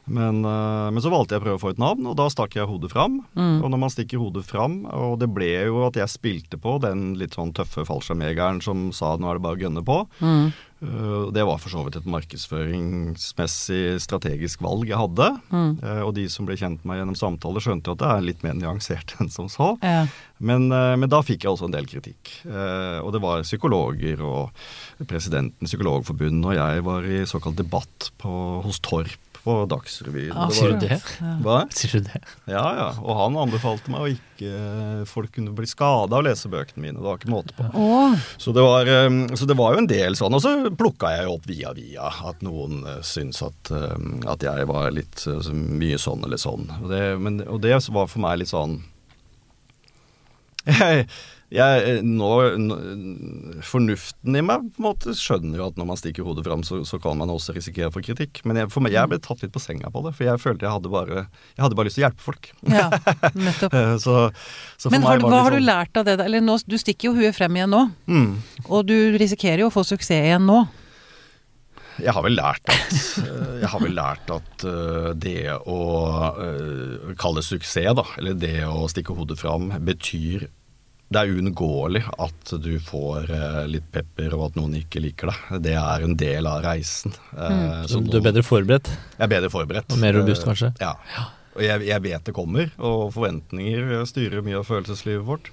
Men, 0.05 0.43
eh, 0.45 0.87
men 0.91 1.03
så 1.03 1.11
valgte 1.13 1.35
jeg 1.35 1.43
å 1.43 1.45
prøve 1.45 1.59
å 1.59 1.63
få 1.63 1.73
et 1.73 1.81
navn, 1.81 2.07
og 2.09 2.15
da 2.19 2.29
stakk 2.31 2.55
jeg 2.57 2.69
hodet 2.69 2.91
fram. 2.93 3.19
Mm. 3.35 3.59
Og 3.63 3.67
når 3.73 3.83
man 3.83 3.93
stikker 3.93 4.21
hodet 4.21 4.45
fram, 4.47 4.81
og 4.89 5.19
det 5.21 5.29
ble 5.33 5.51
jo 5.69 5.83
at 5.87 5.99
jeg 5.99 6.13
spilte 6.15 6.61
på 6.61 6.79
den 6.83 7.13
litt 7.19 7.37
sånn 7.37 7.53
tøffe 7.53 7.85
fallskjermjegeren 7.87 8.63
som 8.65 8.89
sa 8.95 9.15
nå 9.17 9.29
er 9.29 9.37
det 9.39 9.45
bare 9.45 9.59
å 9.59 9.63
gønne 9.67 9.85
på. 9.85 10.01
Mm. 10.23 10.49
Uh, 10.79 11.27
Det 11.35 11.43
var 11.43 11.57
for 11.59 11.67
så 11.73 11.81
vidt 11.83 11.97
et 11.99 12.07
markedsføringsmessig 12.07 13.99
strategisk 13.99 14.61
valg 14.63 14.87
jeg 14.87 14.99
hadde. 14.99 15.27
Mm. 15.51 15.73
Uh, 15.83 16.01
Og 16.07 16.13
de 16.15 16.25
som 16.31 16.47
ble 16.47 16.55
kjent 16.55 16.79
med 16.81 16.93
meg 16.93 17.01
gjennom 17.01 17.19
samtaler, 17.19 17.63
skjønte 17.63 17.93
at 17.93 18.01
det 18.01 18.09
er 18.09 18.25
litt 18.29 18.45
mer 18.47 18.55
nyansert 18.55 19.13
enn 19.19 19.29
som 19.33 19.49
så. 19.51 19.73
Ja. 19.83 20.07
Men, 20.39 20.69
men 20.71 21.09
da 21.11 21.19
fikk 21.19 21.43
jeg 21.43 21.51
også 21.51 21.67
en 21.67 21.73
del 21.73 21.83
kritikk. 21.83 22.29
Og 22.47 23.09
det 23.11 23.19
var 23.19 23.41
psykologer 23.43 24.21
og 24.23 24.53
presidenten 25.09 25.67
i 25.67 25.67
Psykologforbundet 25.67 26.47
og 26.47 26.55
jeg 26.55 26.85
var 26.85 27.03
i 27.11 27.17
såkalt 27.27 27.59
debatt 27.59 28.07
på, 28.23 28.31
hos 28.63 28.79
Torp 28.79 29.28
på 29.49 29.57
Dagsrevyen. 29.69 30.37
Ah, 30.37 30.51
sier 30.53 30.75
du 30.75 30.85
det? 30.85 30.99
Hva? 31.43 31.63
Sier 31.73 31.97
du 31.97 32.09
det? 32.11 32.21
Ja, 32.49 32.65
ja. 32.77 32.89
Og 33.01 33.17
han 33.17 33.37
anbefalte 33.41 33.93
meg 33.93 34.05
å 34.05 34.11
ikke 34.13 35.05
folk 35.09 35.33
kunne 35.35 35.51
bli 35.57 35.67
skada 35.67 36.13
av 36.13 36.21
å 36.21 36.25
lese 36.27 36.51
bøkene 36.51 36.83
mine. 36.85 36.99
Det 36.99 37.07
var 37.07 37.17
ikke 37.19 37.33
måte 37.33 37.55
på. 37.57 37.65
Å, 37.73 38.13
Så 38.39 38.53
det, 38.55 38.63
var, 38.63 38.87
eh, 38.87 39.09
så 39.35 39.49
det 39.49 39.57
var 39.59 39.73
jo 39.73 39.83
en 39.83 39.89
del 39.89 40.17
sånn. 40.19 40.37
Og 40.37 40.43
så 40.43 40.53
plukka 40.79 41.11
jeg 41.17 41.33
opp 41.33 41.49
via 41.49 41.73
via 41.75 42.11
at 42.29 42.45
noen 42.45 42.83
uh, 42.85 42.99
syntes 43.05 43.41
at, 43.45 43.71
eh, 43.73 43.97
at 44.29 44.45
jeg 44.45 44.69
var 44.69 44.91
litt 44.95 45.25
eh, 45.27 45.41
så 45.45 45.55
mye 45.55 45.99
sånn 46.01 46.23
eller 46.27 46.41
sånn. 46.41 46.69
Og 46.81 46.87
det, 46.91 47.03
men, 47.21 47.41
og 47.47 47.61
det 47.65 47.75
var 47.89 48.09
for 48.11 48.23
meg 48.23 48.41
litt 48.43 48.53
sånn 48.53 48.79
jeg, 51.49 51.81
eh, 51.89 52.01
nå, 52.05 52.27
Fornuften 53.65 54.35
i 54.37 54.41
meg 54.45 54.67
på 54.75 54.81
en 54.81 54.85
måte 54.85 55.13
skjønner 55.17 55.57
jo 55.61 55.67
at 55.71 55.79
når 55.79 55.87
man 55.89 55.99
stikker 55.99 56.25
hodet 56.27 56.45
fram, 56.45 56.61
så, 56.67 56.79
så 56.87 56.99
kan 57.01 57.17
man 57.19 57.31
også 57.33 57.55
risikere 57.55 57.89
for 57.93 58.05
kritikk. 58.05 58.41
Men 58.45 58.59
jeg, 58.61 58.69
for 58.73 58.85
meg, 58.85 58.93
jeg 58.95 59.09
ble 59.11 59.19
tatt 59.25 59.41
litt 59.43 59.53
på 59.55 59.61
senga 59.63 59.89
på 59.93 60.03
det, 60.05 60.13
for 60.17 60.27
jeg 60.29 60.41
følte 60.43 60.67
jeg 60.67 60.75
hadde 60.75 60.91
bare, 60.93 61.23
jeg 61.57 61.63
hadde 61.65 61.77
bare 61.79 61.89
lyst 61.89 61.97
til 61.99 62.03
å 62.03 62.07
hjelpe 62.07 62.25
folk. 62.27 62.51
ja, 62.69 62.87
nettopp. 63.47 63.73
Eh, 63.79 63.95
Så, 64.03 64.17
så 64.79 64.91
Men 64.93 65.03
har, 65.07 65.17
hva 65.21 65.29
sånn... 65.29 65.39
har 65.47 65.55
du 65.55 65.59
sånn- 65.59 65.69
lært 65.71 65.97
av 66.03 66.05
det? 66.09 66.17
Eller 66.27 66.45
nå, 66.45 66.59
du 66.69 66.77
stikker 66.79 67.09
jo 67.09 67.15
huet 67.17 67.35
frem 67.37 67.57
igjen 67.59 67.73
nå, 67.73 67.85
Mm. 68.09 68.29
og 68.69 68.85
du 68.89 68.95
risikerer 69.19 69.65
jo 69.65 69.71
å 69.71 69.73
få 69.73 69.83
suksess 69.85 70.21
igjen 70.29 70.45
nå. 70.49 70.61
Jeg 71.99 72.13
har 72.15 72.23
vel 72.23 72.37
lært 72.37 72.69
at, 72.71 72.93
eh, 73.25 73.57
jeg 73.65 73.69
har 73.73 73.81
vel 73.83 73.91
lært 73.97 74.29
at 74.31 74.63
det 75.19 75.49
å 75.67 75.79
kalle 77.19 77.43
suksess, 77.43 77.91
da, 77.97 78.05
eller 78.21 78.37
det 78.39 78.61
å 78.69 78.85
stikke 78.91 79.17
hodet 79.17 79.35
fram, 79.41 79.67
betyr 79.83 80.47
det 81.09 81.21
er 81.23 81.31
uunngåelig 81.33 82.03
at 82.21 82.51
du 82.61 82.71
får 82.85 83.31
eh, 83.33 83.63
litt 83.71 83.87
pepper, 83.91 84.33
og 84.37 84.43
at 84.51 84.57
noen 84.59 84.75
ikke 84.77 85.01
liker 85.01 85.31
deg. 85.31 85.61
Det 85.65 85.73
er 85.79 86.03
en 86.05 86.15
del 86.19 86.45
av 86.49 86.59
reisen. 86.67 87.15
Mm. 87.33 87.87
Så 87.89 88.01
du 88.05 88.17
er 88.19 88.25
bedre 88.27 88.43
forberedt? 88.45 88.91
Jeg 89.17 89.25
er 89.25 89.31
bedre 89.31 89.49
forberedt. 89.53 89.89
Og 89.95 90.01
mer 90.03 90.13
robust, 90.19 90.43
Eh, 90.45 90.49
kanskje? 90.51 90.69
Ja. 90.83 90.93
Og 91.57 91.63
jeg, 91.65 91.81
jeg 91.89 92.03
vet 92.05 92.23
det 92.29 92.33
kommer, 92.37 92.69
og 92.77 93.09
forventninger 93.15 94.05
styrer 94.07 94.43
mye 94.45 94.59
av 94.61 94.67
følelseslivet 94.69 95.25
vårt. 95.25 95.49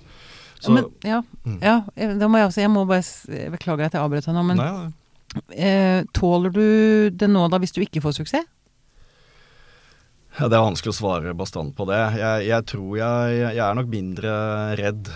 Så, 0.60 0.72
men, 0.76 0.86
ja, 1.04 1.22
Mm. 1.44 1.58
ja, 1.62 1.74
da 2.16 2.28
må 2.32 2.38
jeg 2.40 2.46
også 2.48 2.60
Jeg 2.62 2.70
må 2.72 2.84
bare 2.88 3.50
beklage 3.52 3.84
at 3.86 3.92
jeg 3.96 4.00
avbrøt 4.02 4.24
deg 4.24 4.34
nå, 4.34 4.42
men 4.48 4.56
nei, 4.56 4.68
nei. 4.72 5.56
eh, 5.56 6.04
tåler 6.16 6.50
du 6.54 7.10
det 7.12 7.28
nå 7.28 7.42
da 7.52 7.58
hvis 7.60 7.72
du 7.76 7.80
ikke 7.84 8.00
får 8.04 8.16
suksess? 8.20 8.46
Ja, 10.38 10.48
det 10.52 10.56
er 10.58 10.64
vanskelig 10.66 10.92
å 10.92 10.96
svare 10.98 11.32
bastant 11.36 11.72
på 11.78 11.86
det. 11.88 11.96
Jeg, 12.20 12.46
jeg 12.50 12.64
tror 12.68 12.90
jeg, 13.00 13.36
jeg 13.56 13.62
er 13.64 13.76
nok 13.78 13.88
mindre 13.88 14.32
redd. 14.76 15.08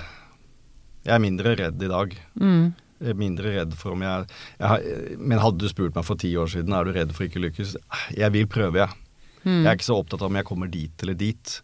Jeg 1.07 1.15
er 1.17 1.23
mindre 1.23 1.57
redd 1.57 1.83
i 1.83 1.91
dag. 1.91 2.17
Mm. 2.41 2.65
Jeg 3.01 3.15
er 3.15 3.21
mindre 3.21 3.55
redd 3.55 3.77
for 3.81 3.95
om 3.95 4.03
jeg, 4.05 4.27
jeg 4.61 5.17
Men 5.17 5.41
hadde 5.41 5.63
du 5.63 5.71
spurt 5.73 5.97
meg 5.97 6.05
for 6.05 6.21
ti 6.21 6.35
år 6.37 6.51
siden 6.53 6.77
er 6.77 6.85
du 6.85 6.93
redd 6.97 7.15
for 7.17 7.29
ikke 7.29 7.41
lykkes, 7.47 7.79
jeg 8.19 8.37
vil 8.37 8.49
prøve, 8.51 8.85
jeg. 8.85 9.07
Mm. 9.41 9.63
Jeg 9.63 9.69
er 9.71 9.79
ikke 9.79 9.89
så 9.89 9.97
opptatt 9.97 10.21
av 10.21 10.29
om 10.29 10.37
jeg 10.37 10.49
kommer 10.51 10.69
dit 10.69 11.05
eller 11.05 11.17
dit. 11.17 11.55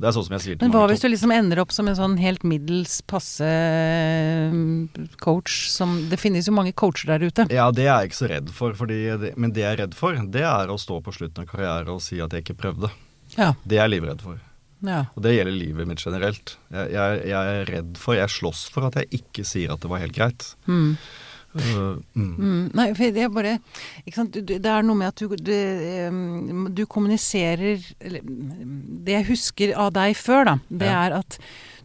Det 0.00 0.08
er 0.08 0.14
sånn 0.16 0.24
som 0.24 0.34
jeg 0.38 0.42
sier 0.42 0.56
til 0.56 0.64
Men 0.64 0.72
hva 0.72 0.86
hvis 0.88 1.02
du 1.02 1.10
liksom 1.10 1.32
ender 1.34 1.60
opp 1.60 1.74
som 1.76 1.88
en 1.90 1.98
sånn 1.98 2.16
helt 2.22 2.44
middels 2.48 3.00
passe 3.10 3.44
mm, 3.44 5.10
coach 5.20 5.66
som 5.68 5.92
Det 6.08 6.16
finnes 6.20 6.48
jo 6.48 6.54
mange 6.56 6.72
coacher 6.72 7.12
der 7.12 7.26
ute. 7.28 7.46
Ja, 7.52 7.68
det 7.74 7.84
er 7.84 8.00
jeg 8.00 8.10
ikke 8.10 8.20
så 8.22 8.30
redd 8.32 8.52
for. 8.56 8.76
Fordi 8.78 9.00
det, 9.20 9.34
men 9.36 9.52
det 9.52 9.66
jeg 9.66 9.76
er 9.76 9.82
redd 9.84 9.96
for, 9.98 10.16
det 10.16 10.46
er 10.48 10.72
å 10.72 10.78
stå 10.80 11.02
på 11.04 11.14
slutten 11.14 11.44
av 11.44 11.52
karriere 11.52 11.92
og 11.92 12.00
si 12.04 12.20
at 12.24 12.32
jeg 12.32 12.46
ikke 12.46 12.58
prøvde. 12.62 12.90
Ja. 13.36 13.52
Det 13.62 13.76
er 13.76 13.84
jeg 13.84 13.98
livredd 13.98 14.24
for. 14.24 14.40
Ja. 14.82 15.00
Og 15.14 15.22
det 15.24 15.34
gjelder 15.36 15.56
livet 15.56 15.88
mitt 15.90 16.00
generelt. 16.04 16.54
Jeg, 16.72 16.92
jeg, 16.94 17.24
jeg 17.28 17.56
er 17.56 17.66
redd 17.74 17.98
for, 18.00 18.14
jeg 18.16 18.32
slåss 18.32 18.68
for 18.72 18.86
at 18.88 18.94
jeg 19.00 19.10
ikke 19.20 19.44
sier 19.44 19.72
at 19.74 19.80
det 19.82 19.90
var 19.92 20.00
helt 20.00 20.16
greit. 20.16 20.54
Mm. 20.66 20.94
Uh, 21.50 21.96
mm. 22.14 22.26
Mm. 22.38 22.58
Nei, 22.78 22.84
for 22.94 23.10
det 23.10 23.24
er 23.24 23.32
bare 23.34 23.56
sant? 24.14 24.36
Du- 24.38 24.54
Det 24.62 24.70
er 24.70 24.84
noe 24.86 24.94
med 25.00 25.08
at 25.10 25.18
du, 25.18 25.32
du, 25.34 26.68
du 26.70 26.84
kommuniserer 26.86 27.80
eller, 28.00 28.22
mm, 28.22 29.02
Det 29.04 29.16
jeg 29.16 29.26
husker 29.32 29.72
av 29.74 29.90
deg 29.96 30.14
før, 30.14 30.44
da, 30.46 30.54
det 30.70 30.86
Ja. 30.86 31.00
er 31.08 31.16
at 31.18 31.38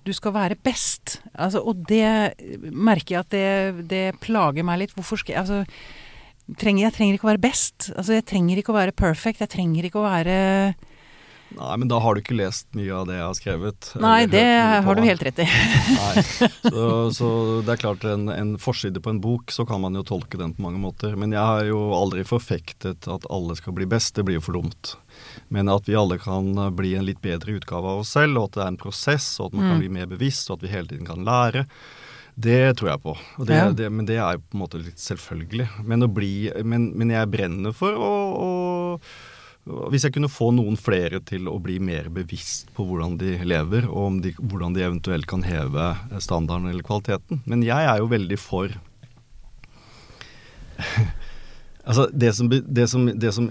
du 0.06 0.14
skal 0.14 0.36
være 0.36 0.56
best. 0.62 1.20
Altså, 1.34 1.64
og 1.66 1.82
det 1.90 2.36
merker 2.72 3.16
jeg 3.16 3.20
at 3.26 3.30
det, 3.34 3.88
det 3.90 4.04
plager 4.22 4.62
meg 4.64 4.84
litt. 4.84 4.94
Hvorfor 4.94 5.18
skal 5.18 5.34
jeg 5.34 5.42
altså, 5.42 5.66
trenger, 6.62 6.84
Jeg 6.86 6.94
trenger 6.94 7.16
ikke 7.18 7.26
å 7.26 7.32
være 7.34 7.42
best. 7.42 7.90
Altså, 7.98 8.14
jeg 8.14 8.26
trenger 8.30 8.58
ikke 8.62 8.70
å 8.70 8.78
være 8.78 8.94
perfect. 8.94 9.42
Jeg 9.42 9.50
trenger 9.50 9.88
ikke 9.90 9.98
å 9.98 10.06
være 10.06 10.76
Nei, 11.56 11.76
men 11.80 11.88
da 11.88 12.00
har 12.04 12.16
du 12.16 12.22
ikke 12.22 12.36
lest 12.38 12.68
mye 12.76 12.92
av 12.92 13.06
det 13.08 13.16
jeg 13.16 13.24
har 13.26 13.36
skrevet. 13.38 13.90
Nei, 14.04 14.26
det 14.28 14.44
har 14.86 14.96
du 14.98 15.02
helt 15.06 15.24
rett 15.24 15.40
i. 15.40 15.46
Så, 16.66 16.86
så 17.16 17.28
det 17.66 17.76
er 17.76 17.80
klart, 17.82 18.04
en, 18.10 18.28
en 18.34 18.56
forside 18.62 19.00
på 19.04 19.10
en 19.14 19.22
bok, 19.24 19.52
så 19.54 19.66
kan 19.68 19.82
man 19.84 19.96
jo 19.96 20.04
tolke 20.08 20.38
den 20.40 20.54
på 20.58 20.64
mange 20.66 20.82
måter. 20.82 21.16
Men 21.20 21.32
jeg 21.36 21.42
har 21.46 21.64
jo 21.70 21.80
aldri 21.96 22.24
forfektet 22.28 23.08
at 23.12 23.28
alle 23.32 23.56
skal 23.60 23.76
bli 23.78 23.88
best, 23.90 24.16
det 24.18 24.26
blir 24.28 24.40
jo 24.40 24.46
for 24.48 24.58
dumt. 24.60 24.96
Men 25.54 25.70
at 25.72 25.88
vi 25.88 25.96
alle 26.00 26.18
kan 26.22 26.50
bli 26.76 26.96
en 27.00 27.06
litt 27.08 27.22
bedre 27.24 27.56
utgave 27.60 27.88
av 27.96 28.04
oss 28.04 28.12
selv, 28.18 28.38
og 28.42 28.50
at 28.50 28.58
det 28.58 28.66
er 28.66 28.74
en 28.74 28.82
prosess, 28.82 29.30
og 29.40 29.52
at 29.52 29.60
man 29.60 29.70
kan 29.70 29.76
Mm. 29.76 29.84
bli 29.86 29.94
mer 30.00 30.10
bevisst, 30.12 30.50
og 30.50 30.58
at 30.60 30.64
vi 30.68 30.74
hele 30.76 30.88
tiden 30.92 31.08
kan 31.08 31.24
lære. 31.28 31.66
Det 32.36 32.76
tror 32.78 32.90
jeg 32.92 33.02
på. 33.06 33.14
Det, 33.48 33.56
Ja. 33.56 33.70
det, 33.72 33.90
men 33.92 34.06
det 34.06 34.18
er 34.20 34.36
jo 34.36 34.44
på 34.44 34.58
en 34.58 34.64
måte 34.66 34.82
litt 34.84 35.00
selvfølgelig. 35.00 35.70
Men, 35.88 36.04
bli, 36.14 36.52
men, 36.64 36.90
men 36.98 37.10
jeg 37.16 37.32
brenner 37.32 37.72
for 37.74 37.96
å, 37.96 38.12
å 38.36 39.10
Hvis 39.66 40.04
jeg 40.06 40.14
kunne 40.14 40.30
få 40.30 40.52
noen 40.54 40.76
flere 40.78 41.20
til 41.26 41.48
å 41.50 41.56
bli 41.62 41.80
mer 41.82 42.12
bevisst 42.14 42.70
på 42.76 42.86
hvordan 42.86 43.16
de 43.18 43.32
lever, 43.42 43.88
og 43.90 44.02
om 44.12 44.20
de, 44.22 44.36
hvordan 44.38 44.76
de 44.76 44.84
eventuelt 44.86 45.26
kan 45.30 45.46
heve 45.46 45.88
standarden 46.22 46.70
eller 46.70 46.86
kvaliteten. 46.86 47.42
Men 47.50 47.66
jeg 47.66 47.90
er 47.90 47.98
jo 48.02 48.12
veldig 48.12 48.40
for 48.42 48.76
Altså, 51.86 52.08
det 52.10 52.32
som, 52.34 52.50
det 52.50 52.88
som, 52.90 53.06
det 53.06 53.32
som 53.36 53.46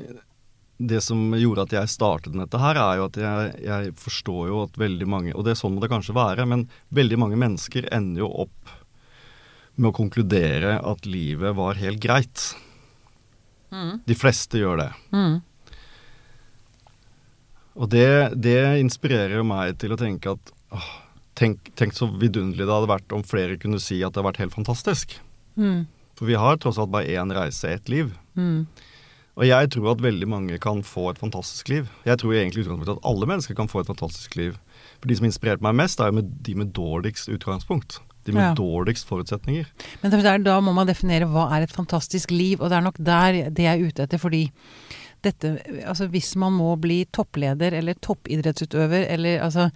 det 0.76 1.00
som 1.06 1.34
gjorde 1.38 1.64
at 1.68 1.74
jeg 1.76 1.92
startet 1.92 2.34
med 2.34 2.48
dette 2.48 2.58
her, 2.58 2.78
er 2.80 2.98
jo 2.98 3.06
at 3.06 3.18
jeg, 3.20 3.50
jeg 3.62 3.92
forstår 4.00 4.48
jo 4.50 4.62
at 4.64 4.78
veldig 4.80 5.06
mange 5.06 5.34
Og 5.34 5.44
det 5.46 5.54
er 5.54 5.60
sånn 5.60 5.76
må 5.76 5.84
det 5.84 5.90
kanskje 5.92 6.16
være, 6.16 6.46
men 6.50 6.66
veldig 6.94 7.18
mange 7.20 7.38
mennesker 7.40 7.86
ender 7.94 8.24
jo 8.24 8.30
opp 8.46 8.74
med 9.74 9.90
å 9.90 9.96
konkludere 9.96 10.76
at 10.86 11.06
livet 11.06 11.54
var 11.58 11.78
helt 11.78 12.02
greit. 12.02 12.42
Mm. 13.74 14.02
De 14.06 14.16
fleste 14.18 14.60
gjør 14.60 14.82
det. 14.82 14.90
Mm. 15.14 15.40
Og 17.74 17.90
det, 17.90 18.06
det 18.38 18.58
inspirerer 18.82 19.42
meg 19.46 19.78
til 19.82 19.94
å 19.94 19.98
tenke 19.98 20.36
at 20.36 20.52
åh, 20.74 20.88
tenk, 21.38 21.72
tenk 21.78 21.96
så 21.96 22.06
vidunderlig 22.06 22.66
det 22.68 22.74
hadde 22.76 22.90
vært 22.92 23.14
om 23.16 23.24
flere 23.26 23.58
kunne 23.60 23.80
si 23.82 24.00
at 24.06 24.14
det 24.14 24.22
har 24.22 24.28
vært 24.30 24.42
helt 24.44 24.54
fantastisk. 24.54 25.16
Mm. 25.58 25.84
For 26.14 26.30
vi 26.30 26.38
har 26.38 26.60
tross 26.62 26.78
alt 26.78 26.92
bare 26.94 27.10
én 27.10 27.34
reise, 27.34 27.72
ett 27.74 27.90
liv. 27.90 28.12
Mm. 28.38 28.66
Og 29.34 29.46
jeg 29.48 29.70
tror 29.74 29.90
at 29.90 30.02
veldig 30.04 30.28
mange 30.30 30.58
kan 30.62 30.84
få 30.86 31.08
et 31.10 31.18
fantastisk 31.18 31.70
liv. 31.72 31.88
Jeg 32.06 32.20
tror 32.22 32.36
egentlig 32.38 32.62
utgangspunktet 32.62 33.00
at 33.00 33.06
alle 33.10 33.26
mennesker 33.26 33.56
kan 33.58 33.70
få 33.70 33.82
et 33.82 33.90
fantastisk 33.90 34.36
liv. 34.38 34.58
For 35.02 35.10
de 35.10 35.16
som 35.18 35.26
inspirerte 35.26 35.66
meg 35.66 35.74
mest, 35.80 35.98
er 35.98 36.12
jo 36.12 36.20
med 36.20 36.28
de 36.46 36.54
med 36.60 36.70
dårligst 36.76 37.26
utgangspunkt. 37.34 37.98
De 38.24 38.32
med 38.32 38.44
Ja. 38.44 38.54
dårligst 38.54 39.08
forutsetninger. 39.10 39.66
Men 40.02 40.10
det 40.14 40.22
er, 40.24 40.38
da 40.38 40.60
må 40.60 40.72
man 40.72 40.86
definere 40.86 41.26
hva 41.26 41.50
er 41.52 41.66
et 41.66 41.74
fantastisk 41.74 42.30
liv, 42.30 42.62
og 42.62 42.70
det 42.70 42.78
er 42.78 42.86
nok 42.86 42.96
der 42.96 43.50
det 43.50 43.66
jeg 43.66 43.74
er 43.80 43.86
ute 43.90 44.06
etter. 44.06 44.18
Fordi 44.22 44.50
dette 45.24 45.50
Altså 45.84 46.06
hvis 46.12 46.34
man 46.40 46.54
må 46.56 46.74
bli 46.80 47.00
toppleder 47.14 47.76
eller 47.80 47.96
toppidrettsutøver 48.04 49.06
eller 49.14 49.42
altså 49.44 49.68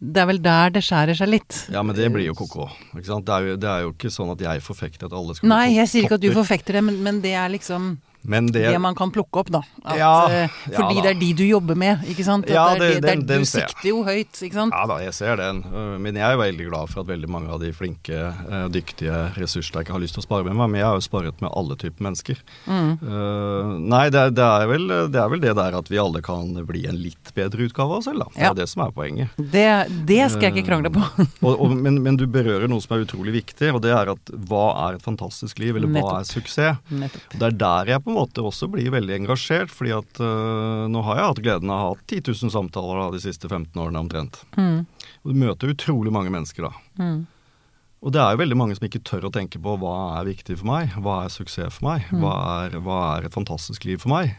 Det 0.00 0.22
er 0.22 0.28
vel 0.30 0.40
der 0.44 0.74
det 0.74 0.82
skjærer 0.84 1.18
seg 1.18 1.30
litt. 1.30 1.60
Ja, 1.72 1.82
men 1.86 1.96
det 1.96 2.10
blir 2.12 2.26
jo 2.28 2.34
ko-ko. 2.38 2.68
ikke 2.96 3.08
sant? 3.08 3.26
Det 3.28 3.36
er 3.36 3.52
jo, 3.52 3.60
det 3.60 3.70
er 3.70 3.84
jo 3.86 3.92
ikke 3.94 4.12
sånn 4.12 4.32
at 4.34 4.42
jeg 4.44 4.64
forfekter 4.64 5.08
at 5.10 5.16
alle 5.16 5.36
skal 5.36 5.48
Nei, 5.52 5.66
bli 5.68 5.78
jeg 5.78 5.92
sier 5.92 6.08
ikke 6.08 6.18
at 6.20 6.26
du 6.26 6.32
forfekter 6.34 6.78
det, 6.78 6.84
men, 6.88 7.00
men 7.04 7.22
det 7.24 7.34
er 7.38 7.52
liksom 7.54 7.94
Men 8.26 8.46
det, 8.46 8.62
det 8.72 8.80
man 8.80 8.94
kan 8.96 9.10
plukke 9.12 9.42
opp, 9.42 9.50
da. 9.52 9.60
At, 9.84 9.96
Ja, 9.98 10.48
fordi 10.64 10.96
ja 10.96 11.02
da. 11.02 11.02
det 11.02 11.10
er 11.16 11.20
de 11.20 11.32
du 11.36 11.42
jobber 11.44 11.76
med, 11.76 12.04
ikke 12.08 12.24
sant? 12.24 12.46
At 12.48 12.54
Ja, 12.54 12.64
det 12.74 12.88
det- 12.94 13.02
den- 13.04 13.26
den 13.26 13.40
du 13.44 13.44
sikter 13.44 13.88
jo 13.88 14.02
høyt, 14.04 14.32
ikke 14.42 14.54
sant? 14.54 14.72
Ja 14.72 14.86
da, 14.86 14.96
jeg 15.04 15.12
ser 15.14 15.36
den. 15.36 15.62
Øh, 15.72 15.98
Men 16.00 16.14
jeg 16.16 16.32
er 16.32 16.36
veldig 16.36 16.68
glad 16.70 16.88
for 16.90 17.00
at 17.00 17.06
veldig 17.06 17.28
mange 17.28 17.48
av 17.50 17.60
de 17.60 17.72
flinke, 17.72 18.16
øh, 18.50 18.68
dyktige, 18.72 19.34
ressurssterke 19.36 19.92
har 19.92 20.00
lyst 20.00 20.14
til 20.14 20.22
å 20.22 20.26
spare 20.26 20.44
med 20.44 20.54
meg. 20.56 20.70
Men 20.70 20.80
jeg 20.80 20.86
har 20.88 20.94
jo 20.96 21.04
sparet 21.04 21.40
med 21.40 21.50
alle 21.54 21.76
typer 21.76 22.00
mennesker. 22.02 22.36
Mm. 22.66 22.98
Øh, 23.02 23.78
nei, 23.90 24.08
det 24.10 24.34
det, 24.34 24.44
er 24.44 24.66
vel, 24.66 24.88
det 25.12 25.20
er 25.20 25.28
vel 25.28 25.40
det 25.40 25.54
der 25.56 25.76
at 25.78 25.88
vi 25.92 25.98
alle 26.00 26.22
kan 26.24 26.54
bli 26.66 26.86
en 26.88 26.96
litt 26.96 27.32
bedre 27.36 27.66
utgave 27.68 27.90
av 27.92 27.98
oss 27.98 28.04
selv, 28.08 28.24
da. 28.24 28.28
Det 28.34 28.48
er 28.50 28.54
det 28.54 28.68
som 28.70 28.82
er 28.86 28.90
poenget. 28.96 29.28
Det, 29.36 29.66
det 30.08 30.30
skal 30.32 30.48
jeg 30.48 30.54
ikke 30.56 30.68
krangle 30.70 30.90
på. 30.94 31.02
Og, 31.44 31.60
og, 31.60 31.76
men, 31.84 32.00
men 32.02 32.16
du 32.20 32.26
berører 32.26 32.68
noe 32.70 32.80
som 32.84 32.96
er 32.96 33.04
utrolig 33.04 33.34
viktig, 33.44 33.72
og 33.74 33.82
det 33.84 33.92
er 33.92 34.12
at 34.14 34.34
hva 34.48 34.64
er 34.88 34.98
et 34.98 35.02
fantastisk 35.04 35.58
liv, 35.62 35.76
eller 35.76 35.88
hva 35.88 36.00
Nettopp. 36.00 36.18
er 36.20 36.30
suksess? 36.32 36.80
Nettopp. 36.90 37.38
Det 37.38 37.48
er 37.50 37.58
der 37.64 37.92
jeg 37.94 38.04
på 38.04 38.13
en 38.14 38.20
måte 38.22 38.44
også 38.46 38.68
bli 38.70 38.86
veldig 38.92 39.16
engasjert, 39.18 39.72
fordi 39.74 39.92
at 39.96 40.20
uh, 40.22 40.86
nå 40.90 41.02
har 41.08 41.18
jeg 41.18 41.30
hatt 41.30 41.42
gleden 41.44 41.72
av 41.74 41.80
å 41.82 41.92
ha 41.92 41.94
10 42.06 42.30
000 42.30 42.52
samtaler 42.54 43.00
da, 43.00 43.06
de 43.14 43.22
siste 43.24 43.50
15 43.50 43.74
årene 43.74 44.02
omtrent. 44.04 44.40
Mm. 44.54 44.84
Og 45.24 45.32
du 45.32 45.40
møter 45.42 45.72
utrolig 45.74 46.12
mange 46.14 46.32
mennesker 46.34 46.68
da. 46.68 46.72
Mm. 47.00 47.24
Og 48.04 48.12
det 48.12 48.20
er 48.20 48.34
jo 48.34 48.42
veldig 48.42 48.58
mange 48.60 48.76
som 48.76 48.84
ikke 48.86 49.02
tør 49.08 49.30
å 49.30 49.32
tenke 49.32 49.58
på 49.64 49.76
hva 49.80 49.96
er 50.20 50.28
viktig 50.28 50.58
for 50.60 50.68
meg, 50.68 50.92
hva 51.00 51.22
er 51.24 51.32
suksess 51.32 51.78
for 51.78 51.88
meg, 51.88 52.08
hva, 52.12 52.34
er, 52.66 52.78
hva 52.84 53.00
er 53.14 53.28
et 53.28 53.36
fantastisk 53.36 53.86
liv 53.88 54.02
for 54.02 54.12
meg. 54.12 54.34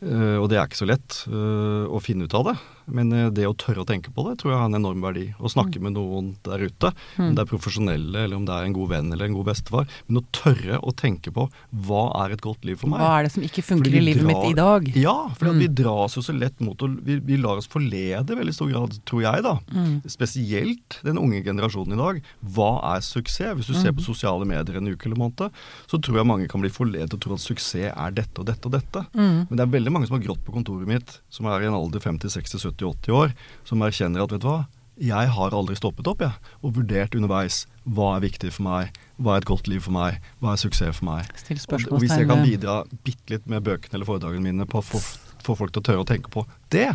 Uh, 0.00 0.40
og 0.40 0.48
det 0.50 0.58
er 0.58 0.66
ikke 0.66 0.80
så 0.80 0.88
lett 0.88 1.22
uh, 1.28 1.86
å 1.86 2.00
finne 2.02 2.26
ut 2.26 2.36
av 2.36 2.50
det, 2.50 2.56
men 2.92 3.12
eh, 3.12 3.30
det 3.30 3.46
å 3.48 3.54
tørre 3.56 3.82
å 3.84 3.86
tenke 3.88 4.12
på 4.14 4.24
det 4.28 4.38
tror 4.40 4.52
jeg 4.52 4.60
har 4.60 4.68
en 4.70 4.78
enorm 4.78 5.00
verdi. 5.04 5.28
Å 5.40 5.50
snakke 5.52 5.80
med 5.82 5.94
noen 5.96 6.34
der 6.46 6.64
ute, 6.66 6.92
om 7.18 7.34
det 7.34 7.44
er 7.44 7.50
profesjonelle 7.50 8.24
eller 8.26 8.36
om 8.36 8.44
det 8.48 8.54
er 8.56 8.64
en 8.68 8.76
god 8.76 8.88
venn 8.90 9.12
eller 9.12 9.26
en 9.30 9.34
god 9.38 9.46
bestefar, 9.50 9.86
men 10.08 10.20
å 10.20 10.24
tørre 10.32 10.80
å 10.82 10.92
tenke 10.96 11.32
på 11.34 11.48
hva 11.86 12.02
er 12.24 12.34
et 12.36 12.40
godt 12.44 12.64
liv 12.64 12.76
for 12.80 12.88
meg. 12.92 13.00
Hva 13.00 13.18
er 13.20 13.28
det 13.28 13.32
som 13.34 13.42
ikke 13.46 13.62
funker 13.64 13.94
i 13.94 14.02
livet 14.04 14.26
mitt 14.26 14.44
i 14.50 14.54
dag? 14.58 14.90
Ja, 14.96 15.16
for 15.38 15.50
Mm. 15.50 15.58
vi 15.58 15.66
dras 15.82 16.14
jo 16.16 16.22
så 16.22 16.32
lett 16.38 16.60
mot 16.60 16.78
å 16.78 16.88
vi, 17.02 17.18
vi 17.18 17.36
lar 17.36 17.56
oss 17.58 17.66
forlede 17.66 18.30
i 18.30 18.38
veldig 18.38 18.54
stor 18.54 18.68
grad, 18.70 18.94
tror 19.04 19.22
jeg, 19.22 19.42
da. 19.42 19.56
Mm. 19.74 20.02
Spesielt 20.08 21.00
den 21.04 21.18
unge 21.18 21.42
generasjonen 21.44 21.94
i 21.96 22.00
dag. 22.00 22.20
Hva 22.54 22.70
er 22.94 23.00
suksess? 23.04 23.54
Hvis 23.58 23.66
du 23.66 23.74
ser 23.74 23.90
Mm. 23.92 23.96
på 23.98 24.04
sosiale 24.04 24.44
medier 24.46 24.76
en 24.78 24.86
uke 24.88 25.06
eller 25.06 25.16
måned, 25.16 25.50
så 25.90 25.98
tror 26.00 26.16
jeg 26.18 26.26
mange 26.26 26.48
kan 26.48 26.60
bli 26.60 26.70
forledet 26.70 27.12
og 27.14 27.20
tro 27.20 27.34
at 27.34 27.40
suksess 27.40 27.90
er 27.96 28.10
dette 28.12 28.38
og 28.38 28.46
dette 28.46 28.66
og 28.66 28.72
dette. 28.72 29.06
Mm. 29.14 29.48
Men 29.48 29.56
det 29.56 29.60
er 29.60 29.72
veldig 29.78 29.92
mange 29.92 30.06
som 30.06 30.16
har 30.18 30.24
grått 30.26 30.44
på 30.44 30.52
kontoret 30.52 30.86
mitt, 30.86 31.20
som 31.30 31.46
er 31.46 31.62
i 31.62 31.66
en 31.66 31.74
alder 31.74 32.00
50, 32.00 32.28
60, 32.30 32.58
70, 32.60 32.79
80 32.88 33.12
år, 33.12 33.32
som 33.68 33.82
erkjenner 33.82 34.22
at 34.24 34.32
vet 34.32 34.40
du 34.44 34.48
hva, 34.48 34.60
jeg 35.00 35.30
har 35.32 35.54
aldri 35.56 35.76
stoppet 35.78 36.08
opp, 36.10 36.20
jeg, 36.20 36.32
og 36.60 36.74
vurdert 36.76 37.14
underveis 37.16 37.62
hva 37.88 38.16
er 38.18 38.26
viktig 38.26 38.50
for 38.52 38.66
meg, 38.66 38.90
hva 39.16 39.34
er 39.36 39.40
et 39.40 39.48
godt 39.48 39.68
liv 39.70 39.80
for 39.80 39.94
meg, 39.96 40.18
hva 40.40 40.52
er 40.52 40.60
suksess 40.60 40.98
for 40.98 41.08
meg. 41.08 41.30
Og, 41.32 41.86
og 41.94 42.02
hvis 42.02 42.12
jeg 42.12 42.28
kan 42.28 42.42
bidra 42.44 42.74
bitte 43.04 43.32
litt 43.32 43.46
med 43.48 43.64
bøkene 43.64 43.96
eller 43.96 44.08
foredragene 44.08 44.44
mine 44.50 44.66
på 44.68 44.82
å 44.82 44.84
få, 44.84 45.00
få 45.40 45.56
folk 45.56 45.72
til 45.72 45.80
å 45.80 45.86
tørre 45.88 46.02
å 46.04 46.08
tenke 46.08 46.28
på 46.32 46.44
det, 46.74 46.90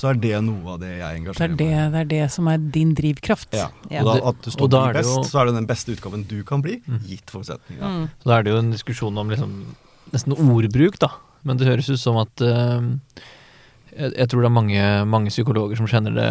så 0.00 0.10
er 0.10 0.18
det 0.18 0.32
noe 0.42 0.74
av 0.74 0.80
det 0.82 0.90
jeg 0.96 1.04
er 1.06 1.20
engasjerer 1.20 1.54
det, 1.54 1.68
meg 1.70 1.86
i. 1.86 1.92
det 1.94 2.00
er 2.02 2.10
det 2.10 2.24
som 2.34 2.50
er 2.50 2.66
din 2.74 2.90
drivkraft. 2.98 3.54
Ja. 3.54 3.68
Ja. 3.86 4.02
Og 4.02 4.10
da, 4.10 4.16
at 4.32 4.42
du 4.42 4.50
står 4.50 4.74
best, 4.98 5.14
jo- 5.14 5.22
så 5.30 5.40
er 5.44 5.50
det 5.52 5.54
den 5.60 5.70
beste 5.70 5.94
utgaven 5.94 6.26
du 6.26 6.40
kan 6.48 6.62
bli, 6.66 6.80
gitt 7.06 7.30
forutsetninga. 7.30 7.86
Mm. 7.94 8.10
Så 8.18 8.32
da 8.32 8.40
er 8.40 8.42
det 8.48 8.50
jo 8.56 8.58
en 8.64 8.74
diskusjon 8.74 9.22
om 9.22 9.30
liksom 9.30 9.54
nesten 10.10 10.34
ordbruk, 10.34 10.98
da. 11.02 11.12
Men 11.46 11.58
det 11.60 11.70
høres 11.70 11.86
ut 11.92 12.00
som 12.02 12.18
at 12.18 12.42
eh, 12.42 12.90
jeg, 13.94 14.26
tror 14.30 14.42
det 14.42 14.48
er 14.48 14.54
mange, 14.54 14.82
mange 15.10 15.30
psykologer 15.32 15.78
som 15.78 15.88
kjenner 15.90 16.14
det 16.16 16.28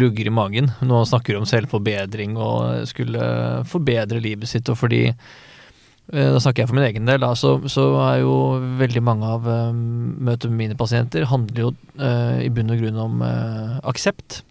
lugger 0.00 0.28
i 0.28 0.34
magen. 0.34 0.70
Nå 0.84 1.02
snakker 1.08 1.34
du 1.34 1.40
om 1.40 1.48
selvforbedring 1.48 2.36
og 2.40 2.86
skulle 2.90 3.24
forbedre 3.70 4.22
livet 4.22 4.50
sitt, 4.50 4.68
og 4.72 4.78
fordi 4.80 5.02
eh, 5.08 6.30
da 6.34 6.40
snakker 6.42 6.64
jeg 6.64 6.70
for 6.70 6.78
min 6.78 6.88
egen 6.88 7.08
del, 7.08 7.22
da, 7.24 7.32
så, 7.38 7.56
så 7.70 7.86
er 8.10 8.22
jo 8.22 8.34
veldig 8.80 9.04
mange 9.04 9.30
av 9.36 9.48
uh, 9.48 9.70
møtet 9.74 10.50
med 10.52 10.60
mine 10.60 10.78
pasienter 10.80 11.28
handler 11.30 11.68
jo 11.68 11.70
uh, 12.00 12.40
i 12.44 12.50
bunn 12.52 12.74
og 12.74 12.82
grunn 12.82 13.00
om 13.06 13.24
uh, 13.24 13.78
aksept. 13.88 14.42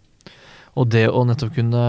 Og 0.74 0.88
det 0.90 1.04
å 1.06 1.22
nettopp 1.22 1.54
kunne 1.54 1.84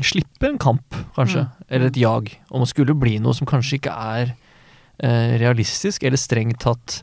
slippe 0.00 0.48
en 0.48 0.60
kamp, 0.62 0.96
kanskje, 1.18 1.44
Mm. 1.44 1.66
eller 1.68 1.90
et 1.90 2.00
jag, 2.00 2.30
om 2.48 2.62
å 2.64 2.68
skulle 2.70 2.94
bli 2.96 3.18
noe 3.20 3.36
som 3.36 3.48
kanskje 3.48 3.76
ikke 3.76 3.92
er 3.92 4.32
uh, 4.32 5.36
realistisk, 5.36 6.06
eller 6.06 6.16
strengt 6.16 6.62
tatt 6.64 7.02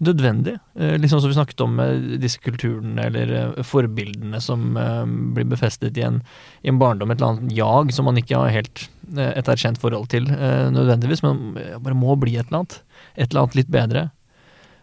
nødvendig. 0.00 0.56
Eh, 0.78 0.96
liksom 0.98 1.20
som 1.20 1.30
vi 1.30 1.36
snakket 1.36 1.60
om 1.64 1.74
med 1.76 2.06
disse 2.22 2.40
kulturene 2.42 3.06
eller 3.08 3.34
eh, 3.36 3.60
forbildene 3.66 4.40
som 4.40 4.76
eh, 4.76 5.04
blir 5.36 5.48
befestet 5.50 5.98
i 5.98 6.04
en, 6.06 6.20
i 6.62 6.70
en 6.72 6.80
barndom, 6.80 7.10
et 7.10 7.20
eller 7.20 7.34
annet 7.34 7.54
jag 7.56 7.92
som 7.94 8.08
man 8.08 8.20
ikke 8.20 8.38
har 8.38 8.54
helt 8.54 8.88
et 9.12 9.48
erkjent 9.50 9.80
forhold 9.82 10.06
til 10.08 10.24
nødvendigvis, 10.24 11.20
men 11.20 11.56
bare 11.84 11.96
må 11.98 12.14
bli 12.16 12.38
et 12.38 12.46
eller 12.46 12.62
annet. 12.62 12.76
Et 13.12 13.26
eller 13.26 13.42
annet 13.42 13.56
litt 13.58 13.72
bedre. 13.74 14.04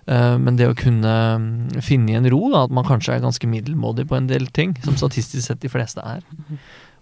Men 0.06 0.60
det 0.60 0.68
å 0.70 0.76
kunne 0.78 1.14
mm, 1.42 1.80
finne 1.82 2.12
i 2.12 2.18
en 2.20 2.28
ro, 2.30 2.44
da, 2.54 2.66
at 2.68 2.76
man 2.76 2.86
kanskje 2.86 3.16
er 3.16 3.24
ganske 3.24 3.50
middelmådig 3.50 4.06
på 4.12 4.20
en 4.20 4.28
del 4.30 4.46
ting, 4.54 4.76
som 4.86 5.00
statistisk 5.00 5.48
sett 5.48 5.64
de 5.64 5.72
fleste 5.72 6.04
er. 6.06 6.22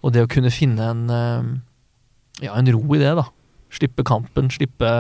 Og 0.06 0.16
det 0.16 0.24
å 0.24 0.30
kunne 0.32 0.54
finne 0.56 0.88
en, 0.94 1.04
ja, 2.40 2.54
en 2.54 2.72
ro 2.78 2.86
i 2.96 3.02
det, 3.02 3.12
da. 3.20 3.28
Slippe 3.76 4.08
kampen, 4.08 4.54
slippe 4.54 4.94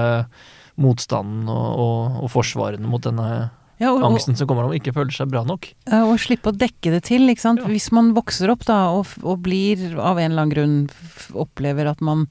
motstanden 0.81 1.49
og, 1.51 1.67
og, 1.83 2.19
og 2.25 2.33
forsvarene 2.33 2.89
mot 2.89 3.03
denne 3.03 3.49
Ja, 3.77 3.91
og, 3.91 4.01
angsten 4.01 4.33
som 4.37 4.47
kommer 4.49 4.65
om 4.65 4.73
ikke 4.73 4.93
føle 4.95 5.13
seg 5.13 5.29
bra 5.29 5.43
nok. 5.45 5.67
Og 5.99 6.15
slippe 6.21 6.49
å 6.49 6.55
dekke 6.55 6.95
det 6.95 7.03
til, 7.11 7.27
ikke 7.29 7.43
sant. 7.43 7.61
Ja. 7.61 7.69
Hvis 7.69 7.91
man 7.93 8.15
vokser 8.17 8.49
opp 8.49 8.65
da, 8.65 8.87
og, 8.97 9.11
og 9.21 9.43
blir 9.45 9.91
av 10.01 10.17
en 10.17 10.31
eller 10.31 10.47
annen 10.47 10.53
grunn 10.55 11.35
opplever 11.37 11.89
at 11.91 12.01
man 12.01 12.25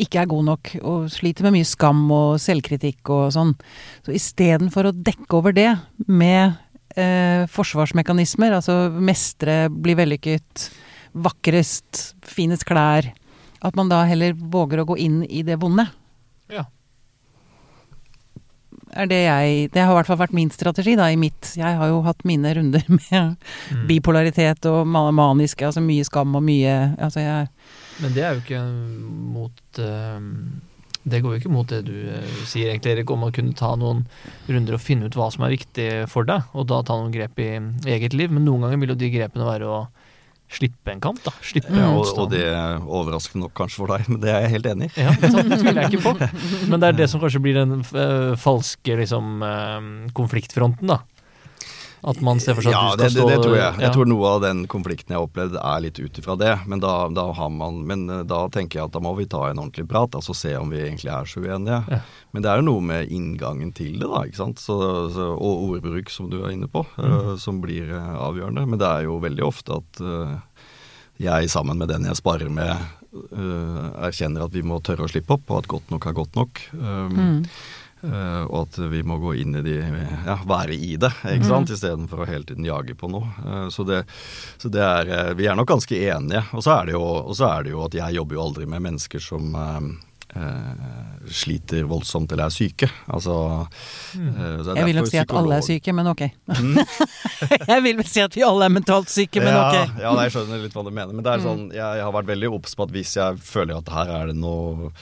ikke 0.00 0.22
er 0.22 0.30
god 0.30 0.46
nok, 0.48 0.70
og 0.82 1.08
sliter 1.12 1.46
med 1.46 1.56
mye 1.56 1.66
skam 1.66 2.02
og 2.14 2.38
selvkritikk 2.42 3.10
og 3.14 3.28
sånn. 3.34 3.52
Så 4.06 4.14
istedenfor 4.14 4.90
å 4.90 4.94
dekke 4.94 5.38
over 5.38 5.54
det 5.54 5.68
med 6.06 6.54
eh, 6.98 7.44
forsvarsmekanismer, 7.50 8.56
altså 8.58 8.88
mestre, 8.94 9.64
bli 9.70 9.94
vellykket, 9.98 10.68
vakrest, 11.14 12.06
finest 12.26 12.66
klær, 12.66 13.10
at 13.64 13.78
man 13.78 13.90
da 13.90 14.02
heller 14.08 14.34
våger 14.34 14.82
å 14.82 14.88
gå 14.90 14.98
inn 15.06 15.22
i 15.26 15.44
det 15.46 15.60
vonde. 15.62 15.86
Ja. 16.52 16.66
Er 18.94 19.06
det 19.10 19.18
jeg 19.24 19.70
Det 19.74 19.82
har 19.82 19.90
i 19.92 19.96
hvert 19.98 20.06
fall 20.10 20.20
vært 20.20 20.34
min 20.36 20.50
strategi, 20.54 20.94
da, 20.96 21.08
i 21.10 21.16
mitt 21.18 21.54
Jeg 21.58 21.76
har 21.80 21.88
jo 21.90 22.02
hatt 22.06 22.22
mine 22.24 22.52
runder 22.54 22.84
med 22.98 23.36
Mm. 23.72 23.86
bipolaritet 23.88 24.66
og 24.70 24.86
ma- 24.86 25.10
maniske, 25.14 25.64
altså 25.66 25.80
mye 25.82 26.04
skam 26.06 26.34
og 26.36 26.42
mye 26.46 26.74
Altså 27.02 27.20
jeg 27.24 27.48
Men 28.02 28.12
det 28.14 28.22
er 28.24 28.34
jo 28.34 28.42
ikke 28.44 28.60
mot 29.34 29.80
uh, 29.80 30.20
Det 31.04 31.20
går 31.24 31.34
jo 31.34 31.40
ikke 31.42 31.52
mot 31.54 31.68
det 31.68 31.82
du 31.88 31.92
uh, 32.12 32.44
sier, 32.48 32.70
egentlig, 32.72 32.92
Erik, 32.94 33.10
om 33.12 33.24
å 33.26 33.32
kunne 33.34 33.54
ta 33.56 33.74
noen 33.76 34.04
runder 34.48 34.76
og 34.78 34.80
finne 34.84 35.06
ut 35.10 35.16
hva 35.18 35.30
som 35.32 35.44
er 35.44 35.52
viktig 35.56 35.88
for 36.08 36.24
deg, 36.28 36.46
og 36.54 36.66
da 36.70 36.78
ta 36.82 36.96
noen 36.96 37.12
grep 37.12 37.38
i 37.44 37.48
eget 37.92 38.14
liv. 38.16 38.30
Men 38.32 38.44
noen 38.48 38.64
ganger 38.64 38.80
vil 38.80 38.94
jo 38.94 39.00
de 39.02 39.10
grepene 39.12 39.44
være 39.44 39.68
å 39.68 39.82
slippe 40.52 40.92
en 40.92 41.00
kamp, 41.02 41.20
da. 41.24 41.32
Slippe 41.42 41.72
Mm. 41.72 41.78
Ja, 41.80 41.88
og, 41.96 42.10
og 42.20 42.30
det 42.30 42.42
er 42.46 42.82
overraskende 42.84 43.46
nok 43.46 43.54
kanskje 43.56 43.80
for 43.80 43.94
deg, 43.94 44.08
men 44.10 44.20
det 44.22 44.30
er 44.30 44.44
jeg 44.44 44.52
helt 44.58 44.68
enig 44.70 44.90
i. 44.90 45.04
Ja, 45.06 45.14
det 45.18 45.30
tviler 45.32 45.80
jeg 45.82 45.92
ikke 45.94 46.04
på. 46.04 46.28
Men 46.70 46.80
det 46.80 46.88
er 46.88 46.98
det 46.98 47.08
som 47.10 47.22
kanskje 47.22 47.42
blir 47.42 47.56
den 47.58 47.80
eh, 47.80 48.34
falske 48.40 48.98
liksom, 49.00 49.42
eh, 49.42 49.88
konfliktfronten, 50.16 50.92
da. 50.92 51.00
At 52.04 52.18
man 52.20 52.36
ser 52.42 52.52
for 52.58 52.66
seg 52.66 52.74
Ja, 52.74 52.90
du 52.92 53.00
det, 53.00 53.06
skal 53.14 53.14
det, 53.14 53.20
stå 53.22 53.28
det 53.30 53.36
tror 53.46 53.54
jeg. 53.56 53.68
ja. 53.78 53.80
Jeg 53.86 53.92
tror 53.94 54.08
noe 54.10 54.32
av 54.36 54.42
den 54.44 54.58
konflikten 54.68 55.14
jeg 55.14 55.16
har 55.16 55.24
opplevd 55.24 55.54
er 55.56 55.78
litt 55.86 55.98
ut 56.02 56.18
ifra 56.20 56.34
det. 56.36 56.50
Men 56.68 56.82
da, 56.82 56.90
da 57.16 57.24
har 57.38 57.48
man 57.54 57.78
Men 57.88 58.02
eh, 58.12 58.22
da 58.28 58.42
tenker 58.52 58.78
jeg 58.82 58.90
at 58.90 58.92
da 58.92 59.00
må 59.00 59.14
vi 59.16 59.24
ta 59.32 59.46
en 59.48 59.62
ordentlig 59.62 59.86
prat, 59.88 60.12
altså 60.18 60.36
se 60.36 60.52
om 60.60 60.68
vi 60.74 60.82
egentlig 60.82 61.08
er 61.14 61.24
så 61.30 61.40
uenige. 61.40 61.78
Ja. 61.88 62.00
Men 62.36 62.44
det 62.44 62.50
er 62.52 62.60
jo 62.60 62.66
noe 62.68 62.82
med 62.90 63.08
inngangen 63.14 63.72
til 63.72 63.96
det, 64.02 64.10
da, 64.12 64.20
ikke 64.28 64.42
sant. 64.42 64.60
Så, 64.60 64.76
så, 65.16 65.30
og 65.32 65.64
ordbruk, 65.70 66.12
som 66.12 66.28
du 66.28 66.42
er 66.44 66.52
inne 66.52 66.68
på, 66.68 66.84
Mm. 66.98 67.06
eh, 67.08 67.30
som 67.40 67.62
blir 67.64 67.88
eh, 67.88 68.12
avgjørende. 68.28 68.66
Men 68.68 68.78
det 68.84 68.90
er 68.90 69.06
jo 69.08 69.16
veldig 69.24 69.44
ofte 69.46 69.80
at 69.80 70.04
jeg 71.24 71.48
sammen 71.48 71.78
med 71.78 71.88
den 71.88 72.04
jeg 72.08 72.18
sparer 72.18 72.50
med, 72.50 72.74
erkjenner 74.02 74.44
at 74.48 74.54
vi 74.54 74.62
må 74.66 74.80
tørre 74.82 75.06
å 75.06 75.10
slippe 75.10 75.36
opp, 75.36 75.46
og 75.54 75.60
at 75.62 75.68
godt 75.70 75.92
nok 75.94 76.06
er 76.10 76.16
godt 76.16 76.34
nok. 76.38 76.60
Um, 76.74 77.12
mm. 77.14 77.36
Eh, 78.04 78.42
og 78.44 78.66
at 78.66 78.78
vi 78.92 79.00
må 79.06 79.16
gå 79.22 79.34
inn 79.40 79.56
i 79.56 79.62
de 79.64 79.76
Ja, 80.26 80.36
være 80.44 80.76
i 80.76 80.94
det, 81.00 81.10
ikke 81.24 81.48
sant, 81.48 81.70
istedenfor 81.72 82.24
å 82.24 82.28
hele 82.28 82.44
tiden 82.44 82.66
jage 82.68 82.94
på 83.00 83.08
noe. 83.08 83.30
Uh, 83.44 83.68
så 83.72 83.86
det, 83.88 84.02
så 84.60 84.68
det 84.72 84.82
er 84.84 85.08
eh, 85.08 85.34
Vi 85.38 85.46
er 85.48 85.56
nok 85.56 85.70
ganske 85.72 85.96
enige. 86.10 86.44
Og 86.52 86.64
så 86.66 86.76
er 86.80 86.90
det 86.90 86.98
jo, 86.98 87.04
og 87.04 87.32
så 87.38 87.48
er 87.54 87.64
det 87.64 87.72
jo 87.72 87.84
at 87.86 87.94
jeg 87.96 88.18
jobber 88.20 88.36
jo 88.38 88.44
aldri 88.48 88.66
med 88.68 88.84
mennesker 88.84 89.22
som 89.24 89.54
uh, 89.54 89.80
sliter 91.30 91.84
voldsomt 91.88 92.32
eller 92.34 92.48
er 92.50 92.54
syke. 92.54 92.88
Altså 93.06 93.34
Mm. 94.14 94.30
Jeg 94.76 94.84
vil 94.86 94.94
nok 94.96 95.08
si 95.10 95.18
at 95.18 95.32
alle 95.34 95.56
er 95.58 95.64
syke, 95.66 95.92
men 95.94 96.06
ok. 96.06 96.20
Mm. 96.54 96.76
jeg 97.72 97.82
vil 97.82 97.96
vel 97.98 98.06
si 98.06 98.20
at 98.22 98.36
vi 98.36 98.44
alle 98.46 98.68
er 98.68 98.72
mentalt 98.76 99.10
syke, 99.10 99.40
men 99.42 99.50
ja, 99.56 99.64
ok. 99.66 99.96
ja, 100.04 100.12
jeg 100.22 100.34
skjønner 100.36 100.62
litt 100.62 100.76
hva 100.76 100.84
du 100.86 100.90
mener. 100.94 101.10
Men 101.16 101.24
det 101.26 101.32
er 101.32 101.40
Mm. 101.42 101.46
sånn, 101.48 101.64
jeg, 101.74 101.98
jeg 101.98 102.04
har 102.06 102.14
vært 102.14 102.30
veldig 102.30 102.50
obs 102.54 102.76
på 102.78 102.86
at 102.86 102.92
hvis 102.94 103.16
jeg 103.18 103.40
føler 103.42 103.80
at 103.80 103.90
her 103.94 104.12
er 104.20 104.30
det 104.30 104.36
noe 104.38 104.92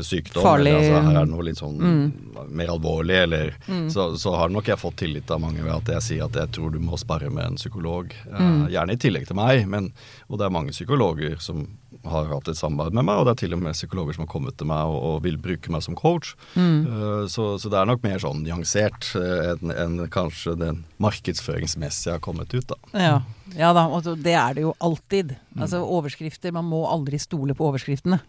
sykdom, 0.00 0.42
Farlig. 0.42 0.70
eller 0.72 0.80
altså, 0.80 1.02
her 1.08 1.18
er 1.20 1.26
det 1.26 1.32
noe 1.34 1.44
litt 1.44 1.58
sånn 1.60 1.76
Mm. 1.84 2.48
mer 2.48 2.68
alvorlig, 2.72 3.16
eller 3.22 3.54
så, 3.92 4.16
så 4.18 4.34
har 4.36 4.48
nok 4.48 4.66
jeg 4.72 4.78
fått 4.80 4.96
tillit 5.02 5.30
av 5.30 5.40
mange 5.40 5.62
ved 5.62 5.72
at 5.74 5.90
jeg 5.96 6.02
sier 6.02 6.24
at 6.24 6.34
jeg 6.34 6.50
tror 6.56 6.72
du 6.72 6.78
må 6.80 6.96
spare 6.98 7.28
med 7.30 7.44
en 7.44 7.56
psykolog. 7.60 8.12
Eh, 8.30 8.40
Mm. 8.44 8.68
gjerne 8.72 8.92
i 8.92 8.96
tillegg 9.00 9.26
til 9.26 9.36
meg, 9.36 9.66
men, 9.68 9.92
og 10.30 10.38
det 10.38 10.46
er 10.46 10.50
mange 10.54 10.70
psykologer 10.72 11.36
som 11.40 11.66
har 12.04 12.26
hatt 12.28 12.48
et 12.48 12.56
samarbeid 12.58 12.92
med 12.92 13.04
meg, 13.06 13.16
og 13.16 13.24
det 13.24 13.32
er 13.32 13.40
til 13.46 13.54
og 13.54 13.60
med 13.62 13.72
psykologer 13.72 14.14
som 14.14 14.26
har 14.26 14.32
kommet 14.32 14.56
til 14.58 14.66
meg 14.68 14.84
og, 14.84 14.98
og 15.02 15.22
vil 15.24 15.38
bruke 15.40 15.70
meg 15.72 15.80
som 15.82 15.94
coach. 15.96 16.34
Mm. 16.54 16.84
Eh, 16.86 17.26
så, 17.32 17.54
så 17.60 17.70
det 17.72 17.78
er 17.80 17.86
nok 17.88 18.02
mer 18.04 18.18
sånn 18.20 18.42
nyansert 18.44 19.14
eh, 19.16 19.54
enn 19.54 19.70
en, 19.72 20.08
kanskje 20.12 20.56
den 20.60 20.84
markedsføringsmessige 21.00 22.12
har 22.16 22.20
kommet 22.24 22.52
ut, 22.54 22.66
da. 22.68 22.76
Ja. 22.92 23.16
ja 23.56 23.72
da, 23.76 23.86
og 23.88 24.04
det 24.22 24.34
er 24.36 24.54
det 24.56 24.62
jo 24.66 24.74
alltid. 24.84 25.36
Altså 25.58 25.80
overskrifter, 25.84 26.52
man 26.52 26.64
må 26.68 26.84
aldri 26.90 27.18
stole 27.22 27.54
på 27.56 27.70
overskriftene. 27.70 28.20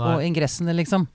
Og 0.00 0.22
ingressene, 0.24 0.74
liksom. 0.74 1.06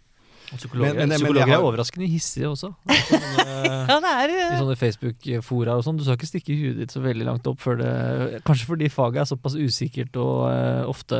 Og 0.51 0.57
Psykologer, 0.57 0.93
Men- 0.95 0.97
men- 0.97 1.09
men 1.09 1.17
psykologer 1.19 1.45
har- 1.45 1.59
er 1.59 1.65
overraskende 1.67 2.07
hissige 2.09 2.47
også. 2.49 2.71
Sånne, 2.89 3.87
Ja, 3.89 3.99
det 3.99 4.09
er 4.09 4.31
I 4.55 4.57
sånne 4.61 4.77
Facebook-fora 4.77 5.75
og 5.77 5.83
sånn. 5.85 5.97
Du 5.97 6.03
skal 6.03 6.17
ikke 6.17 6.29
stikke 6.29 6.55
huet 6.57 6.77
ditt 6.77 6.91
så 6.93 7.01
veldig 7.03 7.25
langt 7.25 7.45
opp 7.47 7.59
før 7.61 7.77
det 7.77 8.43
Kanskje 8.45 8.65
fordi 8.65 8.89
faget 8.89 9.21
er 9.21 9.29
såpass 9.35 9.55
usikkert 9.55 10.15
og 10.17 10.49
uh, 10.49 10.87
ofte 10.89 11.19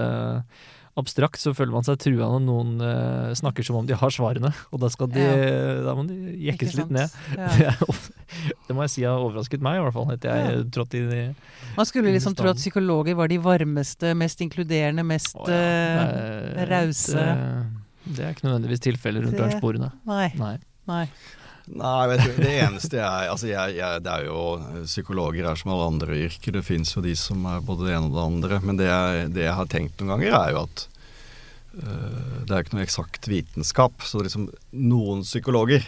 abstrakt, 1.01 1.39
så 1.41 1.53
føler 1.57 1.73
man 1.73 1.85
seg 1.87 1.99
trua 2.01 2.29
når 2.35 2.43
noen 2.45 2.83
uh, 2.83 3.31
snakker 3.37 3.65
som 3.65 3.79
om 3.79 3.87
de 3.89 3.97
har 3.97 4.13
svarene. 4.13 4.51
Og 4.73 4.81
da 4.83 4.89
skal 4.93 5.09
de 5.11 5.25
Da 5.85 5.95
må 5.97 6.05
de 6.09 6.17
jekkes 6.49 6.77
litt 6.79 6.93
ned. 6.95 7.19
Ja. 7.35 7.73
Det, 8.67 8.75
må 8.77 8.83
jeg 8.85 8.91
si 8.93 9.03
har 9.07 9.17
overrasket 9.17 9.63
meg, 9.65 9.79
i 9.79 9.81
hvert 9.81 9.95
fall. 9.95 10.11
at 10.13 10.25
jeg 10.27 10.43
Ja. 10.45 10.83
inn 10.99 11.13
i 11.15 11.21
Man 11.75 11.87
skulle 11.89 12.11
liksom 12.13 12.35
tro 12.37 12.51
at 12.51 12.59
psykologer 12.61 13.17
var 13.17 13.27
de 13.27 13.39
varmeste, 13.41 14.13
mest 14.13 14.41
inkluderende, 14.45 15.03
mest 15.03 15.35
oh, 15.35 15.49
ja. 15.49 15.57
er- 15.57 16.69
rause. 16.69 17.17
Det, 17.17 18.13
det 18.15 18.25
er 18.25 18.35
ikke 18.35 18.45
nødvendigvis 18.47 18.85
tilfellet 18.85 19.25
rundt 19.25 19.41
lunsjbordene. 19.41 19.91
Nei. 20.05 20.29
Nei. 20.37 20.55
nei. 20.87 21.03
Nei, 21.69 22.07
vet 22.09 22.23
du, 22.25 22.37
det 22.41 22.53
eneste 22.63 22.97
jeg 22.97 23.29
Altså, 23.29 23.49
jeg, 23.51 23.75
jeg, 23.77 24.01
det 24.05 24.13
er 24.13 24.25
jo 24.25 24.83
Psykologer 24.87 25.45
er 25.45 25.59
som 25.59 25.73
alle 25.75 25.89
andre 25.91 26.21
yrker. 26.25 26.55
Det 26.55 26.65
fins 26.65 26.95
jo 26.95 27.03
de 27.05 27.13
som 27.19 27.45
er 27.49 27.65
både 27.65 27.87
det 27.87 27.97
ene 27.97 28.09
og 28.09 28.15
det 28.15 28.23
andre. 28.23 28.61
Men 28.65 28.79
det 28.79 28.87
jeg, 28.89 29.27
det 29.35 29.45
jeg 29.45 29.57
har 29.59 29.69
tenkt 29.69 30.01
noen 30.01 30.15
ganger, 30.15 30.37
er 30.39 30.55
jo 30.55 30.63
at 30.63 30.85
øh, 31.83 32.39
det 32.47 32.55
er 32.55 32.63
ikke 32.63 32.79
noe 32.79 32.87
eksakt 32.87 33.29
vitenskap. 33.29 34.01
Så 34.01 34.23
liksom 34.25 34.49
noen 34.81 35.21
psykologer 35.27 35.85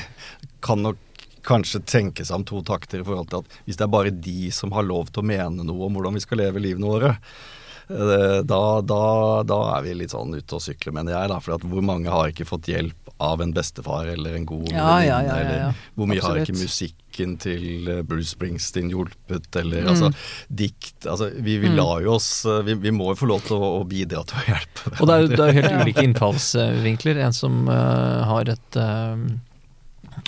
kan 0.66 0.82
nok 0.88 1.06
kanskje 1.46 1.80
tenke 1.88 2.26
seg 2.26 2.40
om 2.40 2.44
to 2.44 2.60
takter 2.66 3.00
i 3.00 3.06
forhold 3.06 3.30
til 3.30 3.40
at 3.40 3.54
hvis 3.64 3.78
det 3.78 3.86
er 3.86 3.94
bare 3.94 4.12
de 4.12 4.50
som 4.52 4.74
har 4.76 4.84
lov 4.84 5.08
til 5.08 5.22
å 5.22 5.30
mene 5.30 5.64
noe 5.64 5.86
om 5.86 5.96
hvordan 5.96 6.18
vi 6.18 6.24
skal 6.26 6.42
leve 6.42 6.60
livene 6.60 6.90
våre, 6.90 7.14
eh, 7.14 7.59
da, 7.90 8.80
da, 8.86 8.98
da 9.42 9.56
er 9.76 9.82
vi 9.82 9.94
litt 9.98 10.12
sånn 10.14 10.30
ute 10.36 10.54
og 10.58 10.62
sykler, 10.62 10.92
mener 10.94 11.16
jeg. 11.16 11.30
da, 11.32 11.38
For 11.42 11.56
at 11.56 11.64
hvor 11.66 11.82
mange 11.82 12.10
har 12.12 12.30
ikke 12.30 12.46
fått 12.46 12.68
hjelp 12.70 13.10
av 13.20 13.42
en 13.44 13.50
bestefar 13.52 14.06
eller 14.12 14.36
en 14.38 14.46
god 14.48 14.70
Ja, 14.70 14.84
venninne? 14.86 15.06
ja, 15.08 15.18
ja, 15.20 15.20
ja, 15.20 15.34
ja. 15.34 15.40
Eller 15.40 15.80
hvor 15.98 16.08
mye 16.08 16.22
har 16.24 16.38
ikke 16.40 16.54
musikken 16.56 17.34
til 17.42 17.88
eh, 17.90 17.98
Bruce 18.06 18.30
Springsteen 18.36 18.88
hjulpet, 18.94 19.50
eller 19.60 19.82
Mm. 19.82 19.90
altså 19.92 20.08
dikt 20.48 21.04
Altså 21.10 21.28
vi, 21.34 21.58
vi 21.60 21.68
Mm. 21.68 21.76
lar 21.76 22.00
jo 22.06 22.14
oss 22.14 22.46
eh, 22.46 22.62
vi, 22.64 22.74
vi 22.86 22.90
må 22.94 23.10
jo 23.10 23.18
få 23.20 23.28
lov 23.28 23.42
til 23.44 23.58
å, 23.58 23.72
å 23.80 23.84
bidra 23.90 24.22
til 24.24 24.38
å 24.38 24.46
hjelpe 24.54 24.94
Og 25.00 25.06
det 25.10 25.14
er 25.16 25.20
jo 25.26 25.28
det 25.34 25.44
er 25.48 25.58
helt 25.58 25.76
ulike 25.82 26.06
innfallsvinkler. 26.06 27.20
En 27.26 27.32
som 27.36 27.66
uh, 27.68 28.22
har 28.30 28.48
et 28.54 28.80
uh, 28.80 29.18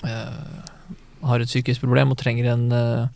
uh, 0.05 0.63
har 1.23 1.41
et 1.41 1.49
psykisk 1.49 1.81
problem 1.85 2.11
og 2.13 2.19
trenger 2.19 2.49
en 2.53 2.65
eh, 2.75 3.07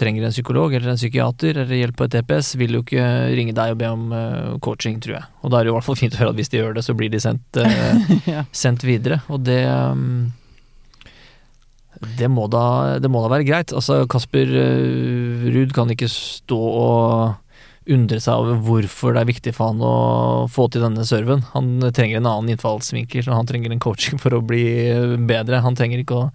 trenger 0.00 0.26
en 0.26 0.34
psykolog 0.34 0.74
eller 0.74 0.92
en 0.92 0.98
psykiater 0.98 1.62
eller 1.62 1.76
hjelp 1.76 1.98
på 1.98 2.08
et 2.08 2.18
EPS, 2.22 2.54
vil 2.60 2.78
jo 2.78 2.82
ikke 2.84 3.06
ringe 3.36 3.54
deg 3.56 3.74
og 3.74 3.80
be 3.80 3.92
om 3.92 4.10
eh, 4.16 4.50
coaching, 4.64 4.98
tror 5.04 5.18
jeg. 5.18 5.30
Og 5.44 5.52
da 5.52 5.60
er 5.60 5.66
det 5.66 5.70
jo 5.70 5.76
i 5.76 5.78
hvert 5.78 5.88
fall 5.90 6.00
fint 6.00 6.16
å 6.16 6.22
høre 6.22 6.34
at 6.34 6.40
hvis 6.40 6.52
de 6.52 6.60
gjør 6.60 6.76
det, 6.78 6.84
så 6.86 6.96
blir 6.98 7.12
de 7.12 7.22
sendt, 7.22 7.60
eh, 7.60 8.12
ja. 8.34 8.44
sendt 8.52 8.86
videre. 8.88 9.20
Og 9.30 9.44
det 9.46 9.62
um, 9.68 10.30
det 12.16 12.30
må, 12.32 12.46
da, 12.48 12.96
det 13.02 13.10
må 13.12 13.20
da 13.20 13.28
være 13.34 13.44
greit. 13.44 13.74
Altså, 13.76 14.06
Kasper 14.08 14.48
uh, 14.48 15.46
Ruud 15.52 15.74
kan 15.76 15.90
ikke 15.92 16.08
stå 16.08 16.56
og 16.56 17.90
undre 17.90 18.20
seg 18.22 18.40
over 18.40 18.58
hvorfor 18.64 19.14
det 19.16 19.22
er 19.22 19.28
viktig 19.30 19.52
for 19.56 19.72
han 19.72 19.84
å 19.84 20.48
få 20.52 20.68
til 20.72 20.84
denne 20.84 21.04
serven. 21.08 21.44
Han 21.52 21.90
trenger 21.96 22.20
en 22.20 22.28
annen 22.30 22.54
innfallsvinkel, 22.54 23.26
og 23.26 23.36
han 23.36 23.48
trenger 23.48 23.74
en 23.74 23.82
coaching 23.82 24.20
for 24.20 24.36
å 24.36 24.42
bli 24.44 24.64
bedre. 25.28 25.62
Han 25.64 25.76
trenger 25.76 26.02
ikke 26.02 26.18
å 26.20 26.28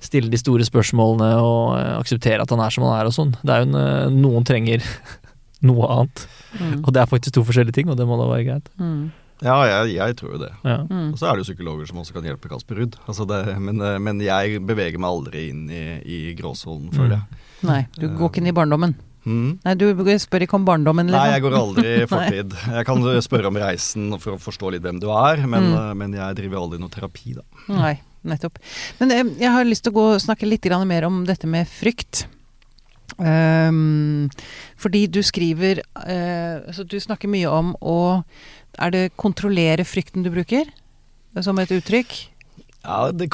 stille 0.00 0.30
de 0.32 0.38
store 0.40 0.64
spørsmålene 0.66 1.30
og 1.44 1.78
eh, 1.78 1.94
akseptere 2.00 2.42
at 2.44 2.50
han 2.54 2.60
er 2.64 2.70
som 2.74 2.84
han 2.88 2.98
er 3.00 3.08
og 3.10 3.14
sånn. 3.16 3.32
Det 3.44 3.52
er 3.54 3.64
jo 3.64 3.70
en, 3.70 3.78
eh, 3.80 4.10
Noen 4.16 4.46
trenger 4.48 4.84
noe 5.70 5.88
annet, 5.96 6.26
Mm. 6.50 6.80
og 6.82 6.88
det 6.90 6.98
er 6.98 7.06
faktisk 7.06 7.34
to 7.36 7.44
forskjellige 7.46 7.76
ting, 7.76 7.90
og 7.92 7.94
det 8.00 8.02
må 8.10 8.16
da 8.18 8.24
være 8.26 8.42
greit. 8.48 8.64
Mm. 8.82 9.12
Ja, 9.40 9.54
jeg, 9.70 9.92
jeg 9.94 10.16
tror 10.18 10.32
jo 10.34 10.38
det. 10.42 10.48
Ja. 10.66 10.80
Mm. 10.82 11.12
Og 11.12 11.20
så 11.20 11.28
er 11.30 11.36
det 11.38 11.44
jo 11.44 11.52
psykologer 11.52 11.86
som 11.86 12.00
også 12.02 12.12
kan 12.16 12.26
hjelpe 12.26 12.50
Kasper 12.50 12.74
Ruud. 12.80 12.96
Altså 13.06 13.22
men, 13.62 13.78
eh, 13.80 13.98
men 14.02 14.18
jeg 14.20 14.58
beveger 14.66 14.98
meg 14.98 15.08
aldri 15.14 15.44
inn 15.52 15.62
i, 15.70 15.84
i 16.02 16.18
gråsonen, 16.34 16.90
føler 16.92 17.14
jeg. 17.20 17.38
Nei, 17.70 17.78
du 17.94 18.08
går 18.18 18.32
ikke 18.32 18.42
inn 18.42 18.50
i 18.50 18.56
barndommen. 18.58 18.96
Mm. 19.22 19.60
Nei, 19.62 19.74
du 19.78 19.86
spør 20.18 20.42
ikke 20.48 20.58
om 20.58 20.66
barndommen, 20.66 21.06
Nei, 21.06 21.14
liksom. 21.14 21.32
jeg 21.36 21.44
går 21.46 21.56
aldri 21.60 21.88
i 22.02 22.06
fortid. 22.16 22.58
Jeg 22.74 22.86
kan 22.90 23.06
spørre 23.30 23.46
om 23.54 23.58
reisen 23.62 24.10
for 24.18 24.34
å 24.34 24.42
forstå 24.42 24.72
litt 24.74 24.82
hvem 24.82 24.98
du 25.00 25.06
er, 25.14 25.46
men, 25.46 25.70
Mm. 25.70 25.96
men 26.02 26.18
jeg 26.18 26.36
driver 26.42 26.64
aldri 26.64 26.80
noe 26.82 26.90
terapi, 26.90 27.36
da. 27.38 27.46
Nei, 27.70 27.94
nettopp. 28.26 28.58
Men 29.00 29.14
eh, 29.14 29.24
jeg 29.40 29.54
har 29.54 29.68
lyst 29.68 29.86
til 29.86 29.94
å 29.94 30.00
gå 30.00 30.06
snakke 30.22 30.48
litt 30.48 30.68
mer 30.86 31.08
om 31.08 31.24
dette 31.28 31.46
med 31.50 31.68
frykt. 31.68 32.26
Um, 33.18 34.30
fordi 34.78 35.06
du 35.10 35.18
skriver 35.26 35.82
uh, 35.98 36.62
altså 36.62 36.84
Du 36.86 36.94
snakker 37.02 37.28
mye 37.28 37.50
om 37.50 37.72
å 37.82 38.22
Er 38.78 38.92
det 38.94 39.02
kontrollere 39.18 39.84
frykten 39.84 40.22
du 40.22 40.30
bruker? 40.30 40.70
Som 41.42 41.58
et 41.58 41.72
uttrykk? 41.74 42.14
Ja, 42.80 43.10
det 43.12 43.28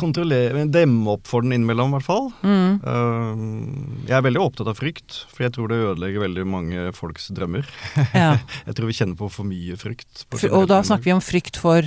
Demme 0.74 1.12
opp 1.12 1.28
for 1.30 1.44
den 1.44 1.54
innimellom, 1.54 1.92
i 1.92 1.96
hvert 1.96 2.06
fall. 2.06 2.32
Mm. 2.42 2.80
Uh, 2.82 4.08
jeg 4.08 4.16
er 4.18 4.24
veldig 4.26 4.42
opptatt 4.42 4.72
av 4.72 4.78
frykt, 4.78 5.20
for 5.30 5.46
jeg 5.46 5.54
tror 5.54 5.70
det 5.70 5.78
ødelegger 5.84 6.24
veldig 6.24 6.46
mange 6.50 6.88
folks 6.96 7.30
drømmer. 7.30 7.68
Ja. 8.10 8.34
Jeg 8.66 8.74
tror 8.74 8.90
vi 8.90 8.96
kjenner 8.98 9.18
på 9.18 9.30
for 9.30 9.46
mye 9.46 9.78
frykt. 9.78 10.26
på 10.28 10.42
Og 10.50 10.66
da 10.68 10.82
snakker 10.82 11.06
vi 11.06 11.14
om 11.14 11.22
frykt 11.22 11.60
for 11.62 11.86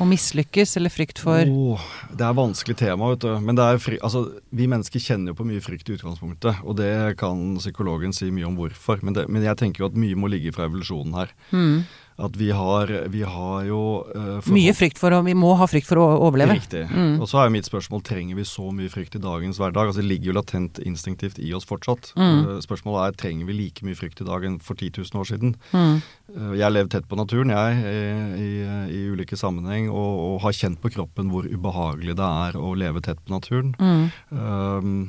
å 0.00 0.08
mislykkes, 0.08 0.76
eller 0.80 0.92
frykt 0.92 1.20
for 1.22 1.44
Åh, 1.44 1.86
det 2.16 2.26
er 2.26 2.36
vanskelig 2.36 2.76
tema, 2.80 3.10
vet 3.12 3.24
du. 3.24 3.30
Men 3.44 3.60
altså, 3.60 4.24
vi 4.56 4.68
mennesker 4.70 5.02
kjenner 5.02 5.32
jo 5.32 5.40
på 5.40 5.48
mye 5.48 5.64
frykt 5.64 5.90
i 5.90 5.96
utgangspunktet, 5.98 6.62
og 6.64 6.78
det 6.80 6.92
kan 7.20 7.58
psykologen 7.60 8.14
si 8.16 8.30
mye 8.34 8.48
om 8.48 8.56
hvorfor. 8.58 9.02
Men, 9.04 9.16
det, 9.16 9.26
men 9.28 9.44
jeg 9.46 9.60
tenker 9.60 9.84
jo 9.84 9.90
at 9.90 9.98
mye 10.00 10.18
må 10.18 10.30
ligge 10.32 10.54
fra 10.56 10.68
evolusjonen 10.70 11.18
her. 11.20 11.34
mm. 11.52 11.82
At 12.20 12.36
vi 12.36 12.50
har, 12.52 12.90
vi 13.08 13.22
har 13.24 13.64
jo 13.64 13.80
uh, 14.12 14.50
Mye 14.52 14.74
frykt 14.76 15.00
for 15.00 15.14
å 15.16 15.22
Vi 15.24 15.34
må 15.38 15.54
ha 15.56 15.66
frykt 15.70 15.88
for 15.88 16.00
å 16.02 16.06
overleve. 16.26 16.58
Riktig. 16.58 16.84
Mm. 16.90 17.14
Og 17.22 17.28
så 17.30 17.40
er 17.40 17.48
jo 17.48 17.54
mitt 17.56 17.68
spørsmål 17.68 18.02
trenger 18.06 18.36
vi 18.36 18.44
så 18.48 18.66
mye 18.74 18.92
frykt 18.92 19.16
i 19.16 19.22
dagens 19.22 19.60
hverdag. 19.60 19.90
Altså 19.90 20.02
Det 20.02 20.08
ligger 20.10 20.32
jo 20.32 20.36
latent 20.36 20.80
instinktivt 20.84 21.40
i 21.40 21.52
oss 21.56 21.68
fortsatt. 21.68 22.12
Mm. 22.20 22.40
Uh, 22.44 22.56
Spørsmålet 22.64 23.06
er 23.06 23.20
trenger 23.24 23.48
vi 23.48 23.56
like 23.56 23.86
mye 23.86 23.98
frykt 23.98 24.20
i 24.20 24.28
dag 24.28 24.44
enn 24.48 24.58
for 24.64 24.76
10 24.76 25.00
000 25.00 25.22
år 25.22 25.30
siden. 25.32 25.54
Mm. 25.72 26.00
Uh, 26.36 26.52
Jeg 26.58 26.66
har 26.66 26.74
levd 26.74 26.92
tett 26.92 27.08
på 27.10 27.18
naturen, 27.18 27.50
jeg, 27.54 27.80
i, 27.80 28.44
i, 28.44 28.50
i 28.94 29.00
ulike 29.14 29.38
sammenheng, 29.40 29.88
og, 29.88 30.12
og 30.26 30.36
har 30.44 30.56
kjent 30.56 30.80
på 30.82 30.92
kroppen 30.92 31.32
hvor 31.32 31.48
ubehagelig 31.48 32.18
det 32.20 32.28
er 32.46 32.60
å 32.60 32.74
leve 32.78 33.02
tett 33.04 33.22
på 33.24 33.34
naturen. 33.34 33.72
Mm. 33.80 35.08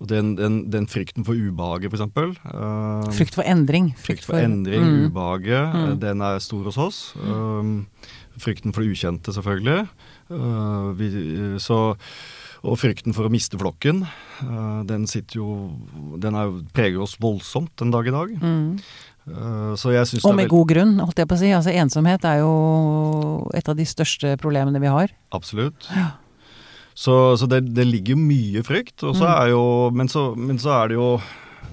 Og 0.00 0.06
den, 0.06 0.36
den, 0.38 0.70
den 0.70 0.86
frykten 0.86 1.24
for 1.26 1.34
ubehaget, 1.34 1.90
for 1.90 1.98
eksempel. 1.98 2.36
um, 2.54 3.08
Frykt 3.12 3.34
for 3.34 3.42
endring. 3.42 3.88
Frykt 3.98 4.24
for 4.24 4.38
endring, 4.38 4.84
Mm. 4.84 5.06
ubehaget, 5.10 5.74
Mm. 5.74 5.88
eh, 5.90 5.94
den 5.98 6.20
er 6.22 6.38
stor 6.38 6.62
hos 6.64 6.78
oss. 6.78 7.14
Um, 7.18 7.86
frykten 8.38 8.72
for 8.72 8.82
det 8.82 8.92
ukjente, 8.94 9.32
selvfølgelig. 9.34 9.88
Uh, 10.30 10.92
vi, 10.94 11.08
så, 11.58 11.96
og 12.62 12.78
frykten 12.78 13.14
for 13.16 13.26
å 13.26 13.32
miste 13.32 13.58
flokken, 13.58 14.04
uh, 14.44 14.82
den 14.84 15.06
sitter 15.06 15.40
jo 15.40 15.72
Den 16.20 16.34
er, 16.36 16.44
jo- 16.44 16.62
preger 16.74 17.00
oss 17.02 17.16
voldsomt 17.18 17.70
den 17.76 17.90
dag 17.90 18.06
i 18.06 18.10
dag. 18.14 18.28
Mm. 18.40 18.78
Uh, 19.28 19.74
så 19.76 19.90
jeg 19.92 20.06
syns 20.06 20.24
Og 20.24 20.30
det 20.30 20.36
med 20.36 20.44
er 20.44 20.48
god 20.54 20.68
grunn, 20.68 20.98
holdt 21.00 21.16
jeg 21.18 21.28
på 21.28 21.34
å 21.34 21.38
si. 21.38 21.50
Altså 21.52 21.74
Ensomhet 21.74 22.24
er 22.24 22.38
jo 22.38 23.50
et 23.54 23.68
av 23.68 23.74
de 23.76 23.84
største 23.84 24.36
problemene 24.38 24.80
vi 24.80 24.86
har. 24.86 25.08
Absolutt. 25.32 25.88
Ja. 25.90 26.12
Så, 26.98 27.14
så 27.38 27.46
det, 27.46 27.60
det 27.76 27.84
ligger 27.86 28.16
jo 28.16 28.22
mye 28.26 28.62
frykt. 28.66 29.04
Og 29.06 29.14
så 29.14 29.26
Mm. 29.28 29.34
er 29.36 29.50
jo, 29.52 29.62
men, 29.94 30.08
så, 30.10 30.22
men 30.34 30.58
så 30.58 30.72
er 30.80 30.88
det 30.90 30.96
jo 30.98 31.10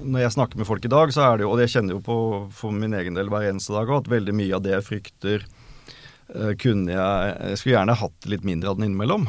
Når 0.05 0.19
jeg 0.25 0.33
snakker 0.35 0.59
med 0.59 0.67
folk 0.67 0.85
i 0.85 0.91
dag, 0.91 1.13
så 1.15 1.23
er 1.31 1.37
det 1.39 1.45
jo 1.47 1.51
Og 1.53 1.57
det 1.61 1.69
kjenner 1.71 1.95
jo 1.95 2.01
på 2.03 2.17
for 2.53 2.75
min 2.75 2.93
egen 2.93 3.15
del 3.17 3.29
hver 3.31 3.47
eneste 3.49 3.73
dag 3.73 3.89
at 3.95 4.09
veldig 4.11 4.35
mye 4.35 4.53
av 4.57 4.61
det 4.65 4.73
jeg 4.75 4.85
frykter, 4.89 5.45
eh, 6.35 6.51
kunne 6.61 6.91
jeg 6.91 7.35
Jeg 7.49 7.57
skulle 7.61 7.75
gjerne 7.77 7.95
hatt 8.03 8.27
litt 8.29 8.43
mindre 8.45 8.69
av 8.69 8.77
den 8.77 8.89
innimellom. 8.91 9.25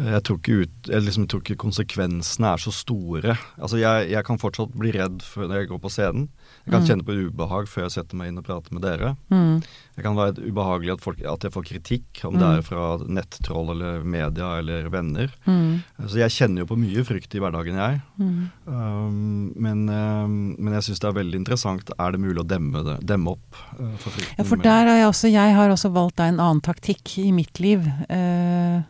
jeg 0.00 0.22
tror, 0.24 0.38
ikke 0.38 0.60
ut, 0.62 0.76
jeg 0.88 1.02
liksom 1.04 1.26
tror 1.28 1.42
ikke 1.42 1.58
konsekvensene 1.60 2.52
er 2.54 2.62
så 2.62 2.72
store. 2.72 3.34
Altså 3.60 3.80
jeg, 3.82 4.08
jeg 4.14 4.24
kan 4.24 4.38
fortsatt 4.40 4.72
bli 4.78 4.92
redd 4.94 5.20
før 5.26 5.50
jeg 5.58 5.68
går 5.68 5.80
på 5.82 5.90
scenen. 5.92 6.28
Jeg 6.66 6.72
kan 6.72 6.82
Mm. 6.82 6.88
kjenne 6.88 7.04
på 7.06 7.14
ubehag 7.30 7.66
før 7.68 7.82
jeg 7.86 7.90
setter 7.90 8.16
meg 8.16 8.28
inn 8.28 8.38
og 8.38 8.44
prater 8.44 8.72
med 8.72 8.82
dere. 8.82 9.16
Mm. 9.30 9.62
Det 9.96 10.04
kan 10.04 10.14
være 10.16 10.44
ubehagelig 10.44 10.92
at, 10.92 11.00
folk, 11.00 11.18
at 11.24 11.40
jeg 11.42 11.52
får 11.52 11.64
kritikk, 11.66 12.24
om 12.28 12.34
Mm. 12.34 12.38
det 12.40 12.48
er 12.58 12.62
fra 12.62 12.98
nettroll 13.08 13.70
eller 13.74 14.04
media 14.04 14.58
eller 14.58 14.88
venner. 14.90 15.28
Mm. 15.46 15.82
Så 16.06 16.16
jeg 16.20 16.30
kjenner 16.30 16.58
jo 16.62 16.66
på 16.66 16.78
mye 16.78 17.02
frykt 17.04 17.34
i 17.34 17.40
hverdagen, 17.40 17.74
jeg. 17.80 18.00
Mm. 18.20 18.50
Um, 18.66 19.52
men, 19.56 19.88
um, 19.88 20.56
men 20.58 20.72
jeg 20.74 20.82
syns 20.90 21.00
det 21.00 21.08
er 21.10 21.18
veldig 21.22 21.40
interessant. 21.40 21.90
Er 21.98 22.12
det 22.12 22.20
mulig 22.20 22.38
å 22.44 22.46
demme, 22.46 22.84
det, 22.84 22.98
demme 23.06 23.32
opp 23.34 23.56
uh, 23.80 23.96
for 23.96 24.10
frykten? 24.10 24.36
Ja, 24.38 24.44
for 24.44 24.56
der 24.56 24.86
har 24.86 24.96
jeg 25.00 25.08
også 25.08 25.30
Jeg 25.32 25.54
har 25.54 25.70
også 25.70 25.92
valgt 25.92 26.16
deg 26.16 26.28
en 26.34 26.40
annen 26.40 26.60
taktikk 26.60 27.18
i 27.18 27.30
mitt 27.32 27.58
liv. 27.60 27.86
Eh, 28.08 28.82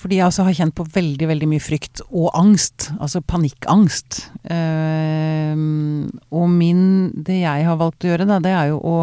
fordi 0.00 0.16
jeg 0.16 0.30
også 0.30 0.46
har 0.46 0.56
kjent 0.56 0.74
på 0.78 0.86
veldig, 0.94 1.26
veldig 1.28 1.46
mye 1.50 1.60
frykt 1.60 2.00
og 2.08 2.30
angst. 2.38 2.88
Altså 2.96 3.20
panikkangst. 3.20 4.22
Uh, 4.48 6.08
og 6.32 6.46
min 6.48 7.10
Det 7.12 7.42
jeg 7.42 7.66
har 7.68 7.76
valgt 7.80 8.06
å 8.06 8.12
gjøre, 8.12 8.28
da, 8.28 8.38
det 8.40 8.54
er 8.56 8.70
jo 8.70 8.78
å 8.80 8.94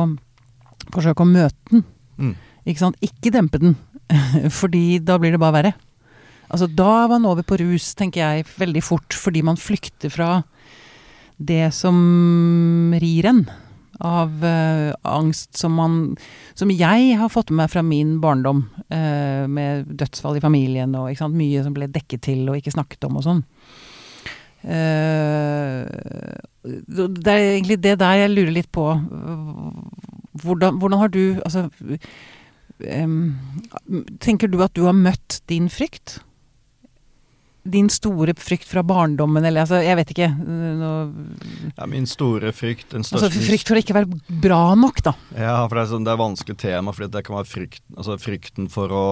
forsøke 0.96 1.22
å 1.22 1.30
møte 1.30 1.70
den. 1.70 1.86
Mm. 2.18 2.34
Ikke 2.66 2.82
sant? 2.82 2.98
Ikke 3.06 3.34
dempe 3.36 3.62
den. 3.62 3.78
fordi 4.60 4.98
da 5.04 5.20
blir 5.22 5.36
det 5.36 5.42
bare 5.44 5.58
verre. 5.60 5.76
Altså 6.48 6.70
da 6.72 6.90
var 7.06 7.12
man 7.18 7.28
over 7.30 7.46
på 7.46 7.60
rus, 7.62 7.92
tenker 7.98 8.24
jeg, 8.24 8.48
veldig 8.58 8.84
fort. 8.86 9.14
Fordi 9.14 9.44
man 9.46 9.60
flykter 9.60 10.10
fra 10.14 10.32
det 11.38 11.68
som 11.78 12.96
rir 12.98 13.30
en 13.30 13.46
av 14.04 14.44
uh, 14.44 14.94
angst 15.10 15.58
som 15.58 15.74
man 15.74 16.18
Som 16.58 16.70
jeg 16.70 17.16
har 17.18 17.32
fått 17.34 17.50
med 17.50 17.64
meg 17.64 17.72
fra 17.74 17.84
min 17.86 18.18
barndom, 18.22 18.68
Uh, 18.88 19.44
med 19.52 19.90
dødsfall 20.00 20.38
i 20.40 20.42
familien 20.42 20.94
og 20.96 21.12
sant, 21.20 21.36
mye 21.36 21.60
som 21.60 21.74
ble 21.76 21.90
dekket 21.92 22.22
til 22.24 22.46
og 22.48 22.56
ikke 22.56 22.72
snakket 22.72 23.04
om 23.04 23.18
og 23.20 23.26
sånn. 23.26 23.42
Uh, 24.64 25.84
det 26.64 27.34
er 27.34 27.42
egentlig 27.58 27.78
det 27.84 27.98
der 28.00 28.22
jeg 28.22 28.32
lurer 28.32 28.54
litt 28.56 28.70
på. 28.72 28.86
Hvordan, 30.40 30.80
hvordan 30.80 31.00
har 31.02 31.12
du 31.12 31.42
Altså 31.44 31.68
um, 33.04 33.36
Tenker 34.24 34.48
du 34.48 34.62
at 34.64 34.76
du 34.76 34.86
har 34.88 34.96
møtt 34.96 35.42
din 35.52 35.68
frykt? 35.68 36.22
Din 37.68 37.90
store 37.92 38.34
frykt 38.40 38.68
fra 38.70 38.84
barndommen, 38.88 39.44
eller 39.46 39.66
altså, 39.66 39.82
jeg 39.84 39.98
vet 40.00 40.14
ikke. 40.14 40.30
Nå, 40.80 40.92
Ja, 41.78 41.88
min 41.90 42.08
store 42.10 42.54
frykt, 42.56 42.90
den 42.94 43.04
altså 43.04 43.30
frykt 43.34 43.68
for 43.68 43.78
å 43.78 43.84
ikke 43.84 43.98
være 43.98 44.40
bra 44.44 44.62
nok, 44.80 45.02
da. 45.06 45.14
Ja, 45.36 45.58
for 45.68 45.76
det 45.78 45.84
er, 45.86 45.92
sånn, 45.92 46.08
det 46.08 46.14
er 46.16 46.22
vanskelig 46.22 46.58
tema, 46.64 46.94
fordi 46.96 47.12
det 47.18 47.26
kan 47.28 47.38
være 47.40 47.52
frykt, 47.52 47.84
altså 47.98 48.18
frykten 48.22 48.72
for 48.72 48.94
å 48.96 49.06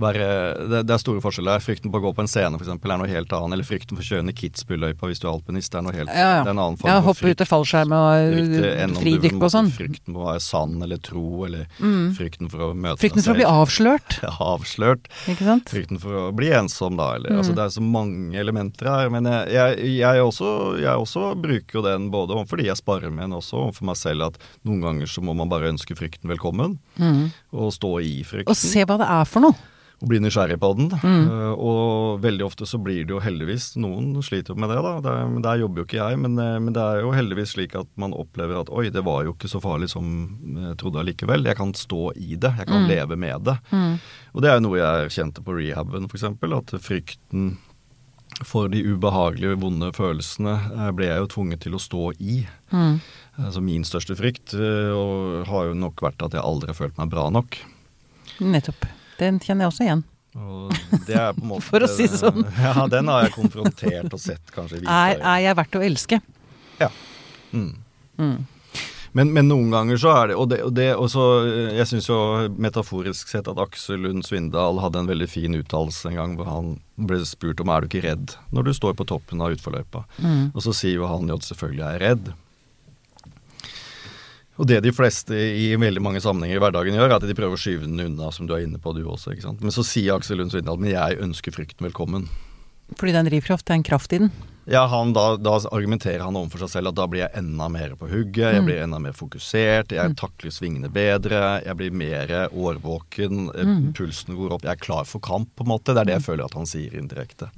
være 0.00 0.68
det, 0.70 0.80
det 0.88 0.94
er 0.94 1.00
store 1.02 1.20
forskjeller. 1.24 1.62
Frykten 1.64 1.92
på 1.92 2.00
å 2.00 2.04
gå 2.06 2.12
på 2.16 2.24
en 2.24 2.30
scene 2.30 2.58
for 2.58 2.64
eksempel, 2.66 2.92
er 2.94 2.98
noe 3.02 3.08
helt 3.10 3.32
annet. 3.32 3.52
Eller 3.58 3.64
frykten 3.68 3.96
for 3.98 4.02
å 4.04 4.08
kjøre 4.08 4.24
ned 4.28 4.36
Kitzbühel-løypa 4.38 5.08
hvis 5.10 5.20
du 5.22 5.26
er 5.28 5.32
alpinist. 5.34 5.72
Det 5.72 5.78
er 5.80 5.86
noe 5.86 5.94
helt 5.96 6.10
Ja, 6.12 6.28
ja. 6.38 6.42
Det 6.44 6.50
er 6.50 6.54
en 6.56 6.62
annen 6.64 6.78
form 6.80 6.90
Ja, 6.90 6.96
for 7.00 7.08
hoppe 7.12 7.30
ut 7.34 7.44
av 7.44 7.50
fallskjerm 7.50 7.94
og 7.96 8.98
fridykk 9.00 9.38
og 9.42 9.52
sånn. 9.54 9.70
Frykten 9.74 10.14
på 10.16 10.22
å 10.22 10.28
være 10.30 10.42
sann 10.44 10.76
eller 10.84 11.00
tro, 11.04 11.44
eller 11.46 11.66
Mm. 11.80 12.14
frykten 12.16 12.50
for 12.50 12.58
å 12.58 12.68
møte 12.74 13.00
Frykten 13.02 13.22
for 13.24 13.32
å 13.34 13.38
bli 13.38 13.44
avslørt, 13.48 14.18
avslørt. 14.54 15.08
ikke 15.30 15.44
sant? 15.48 15.68
Frykten 15.70 16.00
for 16.00 16.12
å 16.28 16.34
bli 16.34 16.50
ensom, 16.54 16.96
da. 16.96 17.14
Eller, 17.16 17.30
Mm. 17.34 17.38
altså, 17.40 17.54
det 17.54 17.64
er 17.64 17.74
så 17.74 17.82
mange 17.82 18.34
elementer 18.38 18.86
her. 18.88 19.10
Men 19.10 19.24
jeg, 19.24 19.48
jeg, 19.54 19.96
jeg, 19.98 20.20
også, 20.22 20.80
jeg 20.80 20.96
også 20.96 21.34
bruker 21.40 21.80
jo 21.80 21.82
den 21.82 22.10
både 22.10 22.46
fordi 22.48 22.66
jeg 22.66 22.76
sparer 22.76 23.10
med 23.12 23.24
den, 23.28 23.38
også 23.38 23.58
overfor 23.68 23.84
meg 23.88 23.96
selv, 23.96 24.26
at 24.32 24.38
noen 24.64 24.80
ganger 24.82 25.06
så 25.10 25.22
må 25.22 25.34
man 25.36 25.48
bare 25.48 25.70
ønske 25.72 25.96
frykten 25.96 26.28
velkommen. 26.30 26.78
Mm. 26.98 27.30
Og 27.52 27.72
stå 27.72 28.00
i 28.04 28.22
frykten. 28.26 28.48
Og 28.52 28.56
se 28.56 28.84
hva 28.84 28.98
det 28.98 29.08
er 29.08 29.24
for 29.24 29.40
noe. 29.40 29.54
Og 30.04 30.10
bli 30.10 30.18
nysgjerrig 30.20 30.58
på 30.60 30.68
den. 30.76 30.90
Mm. 31.00 31.24
Eh, 31.32 31.52
og 31.56 32.20
veldig 32.22 32.44
ofte 32.44 32.66
så 32.68 32.76
blir 32.84 33.06
det 33.08 33.14
jo 33.14 33.22
heldigvis 33.24 33.70
Noen 33.80 34.12
sliter 34.22 34.52
jo 34.52 34.60
med 34.60 34.68
det, 34.70 34.78
da. 34.84 34.92
Der, 35.06 35.32
der 35.46 35.60
jobber 35.62 35.80
jo 35.80 35.86
ikke 35.88 35.98
jeg, 36.02 36.18
men, 36.20 36.36
eh, 36.38 36.58
men 36.60 36.76
det 36.76 36.82
er 36.84 37.00
jo 37.02 37.14
heldigvis 37.16 37.54
slik 37.56 37.74
at 37.80 37.88
man 38.00 38.12
opplever 38.14 38.60
at 38.60 38.70
oi, 38.74 38.90
det 38.92 39.02
var 39.06 39.24
jo 39.24 39.32
ikke 39.34 39.48
så 39.50 39.62
farlig 39.64 39.88
som 39.94 40.06
jeg 40.60 40.76
trodde 40.82 41.00
allikevel. 41.00 41.48
Jeg 41.48 41.56
kan 41.58 41.72
stå 41.78 42.10
i 42.20 42.36
det. 42.36 42.52
Jeg 42.60 42.68
kan 42.68 42.82
Mm. 42.84 42.88
leve 42.90 43.16
med 43.16 43.44
det. 43.48 43.56
Mm. 43.72 43.94
Og 44.34 44.42
det 44.44 44.50
er 44.50 44.58
jo 44.60 44.64
noe 44.68 44.78
jeg 44.82 45.12
kjente 45.16 45.42
på 45.46 45.54
rehaben, 45.56 46.04
f.eks. 46.10 46.24
At 46.28 46.74
frykten 46.84 47.54
for 48.44 48.66
de 48.68 48.80
ubehagelige, 48.82 49.54
vonde 49.62 49.92
følelsene 49.94 50.54
eh, 50.74 50.90
ble 50.96 51.06
jeg 51.06 51.22
jo 51.22 51.28
tvunget 51.36 51.60
til 51.64 51.76
å 51.78 51.80
stå 51.80 52.10
i. 52.20 52.42
Altså 53.38 53.62
min 53.62 53.84
største 53.86 54.16
frykt 54.18 54.52
og 54.58 55.46
har 55.48 55.70
jo 55.70 55.74
nok 55.78 56.02
vært 56.02 56.22
at 56.26 56.34
jeg 56.36 56.42
aldri 56.44 56.68
har 56.72 56.78
følt 56.78 56.98
meg 56.98 57.10
bra 57.14 57.28
nok. 57.34 57.56
Nettopp. 58.42 58.84
Den 59.20 59.40
kjenner 59.42 59.66
jeg 59.66 59.74
også 59.74 59.86
igjen. 59.86 60.04
Er 60.34 61.36
måte 61.46 61.62
For 61.68 61.84
å 61.86 61.90
si 61.90 62.08
det 62.10 62.18
sånn. 62.18 62.42
Ja, 62.64 62.88
den 62.90 63.10
har 63.12 63.26
jeg 63.26 63.36
konfrontert 63.36 64.10
og 64.10 64.20
sett 64.22 64.50
kanskje 64.54 64.82
Er, 64.82 65.20
er 65.20 65.44
jeg 65.44 65.58
verdt 65.60 65.78
å 65.78 65.84
elske? 65.84 66.20
Mm. 67.54 67.70
Mm. 68.18 68.46
Men, 69.14 69.30
men 69.30 69.46
noen 69.46 69.70
ganger 69.70 69.98
så 70.02 70.10
er 70.10 70.30
det 70.30 70.36
Og, 70.38 70.48
det, 70.50 70.56
og, 70.66 70.72
det, 70.74 70.88
og 70.98 71.06
så, 71.12 71.24
eh, 71.46 71.76
jeg 71.78 71.86
syns 71.90 72.08
jo 72.10 72.18
metaforisk 72.58 73.30
sett 73.30 73.46
at 73.50 73.60
Aksel 73.62 74.02
Lund 74.02 74.26
Svindal 74.26 74.80
hadde 74.82 75.04
en 75.04 75.10
veldig 75.10 75.28
fin 75.30 75.54
uttalelse 75.54 76.10
en 76.10 76.18
gang 76.18 76.34
hvor 76.38 76.50
han 76.50 76.72
ble 76.98 77.20
spurt 77.26 77.62
om 77.62 77.70
er 77.70 77.82
du 77.82 77.90
ikke 77.90 78.04
redd 78.08 78.34
når 78.54 78.68
du 78.68 78.72
står 78.74 78.96
på 78.98 79.06
toppen 79.10 79.42
av 79.42 79.54
utforløypa. 79.54 80.02
Mm. 80.18 80.50
Og 80.50 80.66
så 80.66 80.74
sier 80.74 80.98
jo 80.98 81.10
han 81.10 81.30
jo 81.30 81.38
at 81.38 81.46
selvfølgelig 81.46 81.84
er 81.86 81.94
jeg 81.94 82.02
redd. 82.04 82.32
Og 84.58 84.66
det 84.70 84.82
de 84.84 84.92
fleste 84.94 85.34
i 85.34 85.74
veldig 85.74 86.00
mange 86.04 86.20
sammenhenger 86.22 86.60
i 86.60 86.62
hverdagen 86.62 86.94
gjør, 86.94 87.10
er 87.10 87.16
at 87.16 87.26
de 87.26 87.34
prøver 87.34 87.56
å 87.56 87.58
skyve 87.58 87.88
den 87.88 87.98
unna, 88.00 88.30
som 88.30 88.46
du 88.46 88.54
er 88.54 88.62
inne 88.66 88.78
på 88.78 88.94
du 88.94 89.02
også. 89.04 89.32
ikke 89.34 89.42
sant? 89.48 89.60
Men 89.60 89.70
så 89.74 89.82
sier 89.82 90.14
Aksel 90.14 90.38
Lund 90.38 90.52
Svindal 90.54 90.78
men 90.78 90.92
jeg 90.94 91.18
ønsker 91.18 91.50
frykten 91.56 91.88
velkommen. 91.90 92.28
Fordi 92.94 93.10
det 93.10 93.16
er 93.16 93.24
en 93.24 93.30
drivkraft, 93.32 93.64
det 93.66 93.72
er 93.72 93.80
en 93.80 93.86
kraft 93.88 94.12
i 94.12 94.18
den. 94.18 94.30
Ja, 94.70 94.86
han, 94.88 95.10
da, 95.12 95.36
da 95.36 95.58
argumenterer 95.76 96.22
han 96.24 96.36
overfor 96.38 96.62
seg 96.64 96.70
selv 96.70 96.88
at 96.92 96.96
da 96.96 97.04
blir 97.10 97.24
jeg 97.24 97.34
enda 97.36 97.66
mer 97.68 97.96
på 98.00 98.06
hugget, 98.08 98.54
jeg 98.54 98.62
Mm. 98.62 98.66
blir 98.68 98.82
enda 98.84 98.98
mer 99.00 99.12
fokusert, 99.12 99.90
jeg 99.92 100.10
Mm. 100.10 100.14
takler 100.16 100.50
svingene 100.54 100.88
bedre, 100.92 101.60
jeg 101.64 101.76
blir 101.76 101.90
mer 101.92 102.28
årvåken, 102.48 103.50
eh, 103.58 103.64
Mm. 103.64 103.92
pulsen 103.92 104.36
går 104.36 104.52
opp, 104.52 104.62
jeg 104.62 104.70
er 104.72 104.76
klar 104.84 105.04
for 105.04 105.18
kamp, 105.20 105.48
på 105.56 105.64
en 105.66 105.72
måte. 105.72 105.92
Det 105.92 105.98
er 105.98 106.04
det 106.04 106.14
jeg 106.22 106.26
føler 106.30 106.44
at 106.44 106.54
han 106.54 106.64
sier 106.66 106.90
indirekte. 106.94 107.50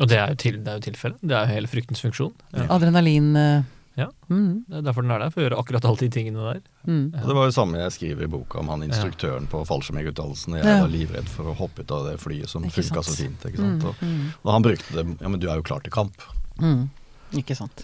Og 0.00 0.08
det 0.08 0.18
er 0.18 0.28
jo, 0.28 0.34
til, 0.36 0.52
det 0.62 0.68
er 0.68 0.78
jo 0.80 0.90
tilfellet. 0.92 1.18
Det 1.22 1.32
er 1.36 1.46
jo 1.46 1.54
hele 1.54 1.66
fryktens 1.66 2.00
funksjon. 2.00 2.32
Ja. 2.54 2.66
Adrenalin 2.68 3.36
eh, 3.36 3.62
Ja. 3.96 4.10
Mm. 4.28 4.64
Det 4.68 4.76
er 4.76 4.82
derfor 4.82 5.02
den 5.02 5.10
er 5.10 5.18
der, 5.24 5.30
for 5.30 5.40
å 5.40 5.44
gjøre 5.46 5.58
akkurat 5.62 5.84
alle 5.88 5.96
de 6.02 6.08
tingene 6.12 6.36
der. 6.52 6.60
Mm. 6.86 7.12
Ja. 7.14 7.22
det 7.26 7.34
var 7.38 7.46
jo 7.48 7.54
samme 7.56 7.78
jeg 7.80 7.92
skriver 7.96 8.24
i 8.24 8.26
boka 8.28 8.58
om 8.60 8.68
han 8.68 8.82
instruktøren 8.84 9.46
på 9.48 9.62
fallskjermutdannelsen. 9.66 10.56
Jeg 10.58 10.64
Ja. 10.66 10.80
var 10.82 10.88
livredd 10.92 11.28
for 11.32 11.44
å 11.48 11.56
hoppe 11.56 11.80
ut 11.80 11.90
av 11.90 12.04
det 12.10 12.18
flyet 12.20 12.48
som 12.48 12.62
funka 12.62 13.02
så 13.02 13.16
fint. 13.16 13.40
ikke 13.48 13.56
sant? 13.56 13.82
Mm. 13.82 13.88
Og, 13.88 13.94
Mm. 14.02 14.32
og 14.44 14.52
han 14.52 14.62
brukte 14.62 14.92
det 14.92 15.06
Ja, 15.20 15.28
men 15.28 15.40
du 15.40 15.48
er 15.48 15.56
jo 15.56 15.62
klar 15.62 15.80
til 15.82 15.90
kamp. 15.92 16.14
Mm. 16.60 16.90
Ikke 17.34 17.56
sant. 17.58 17.80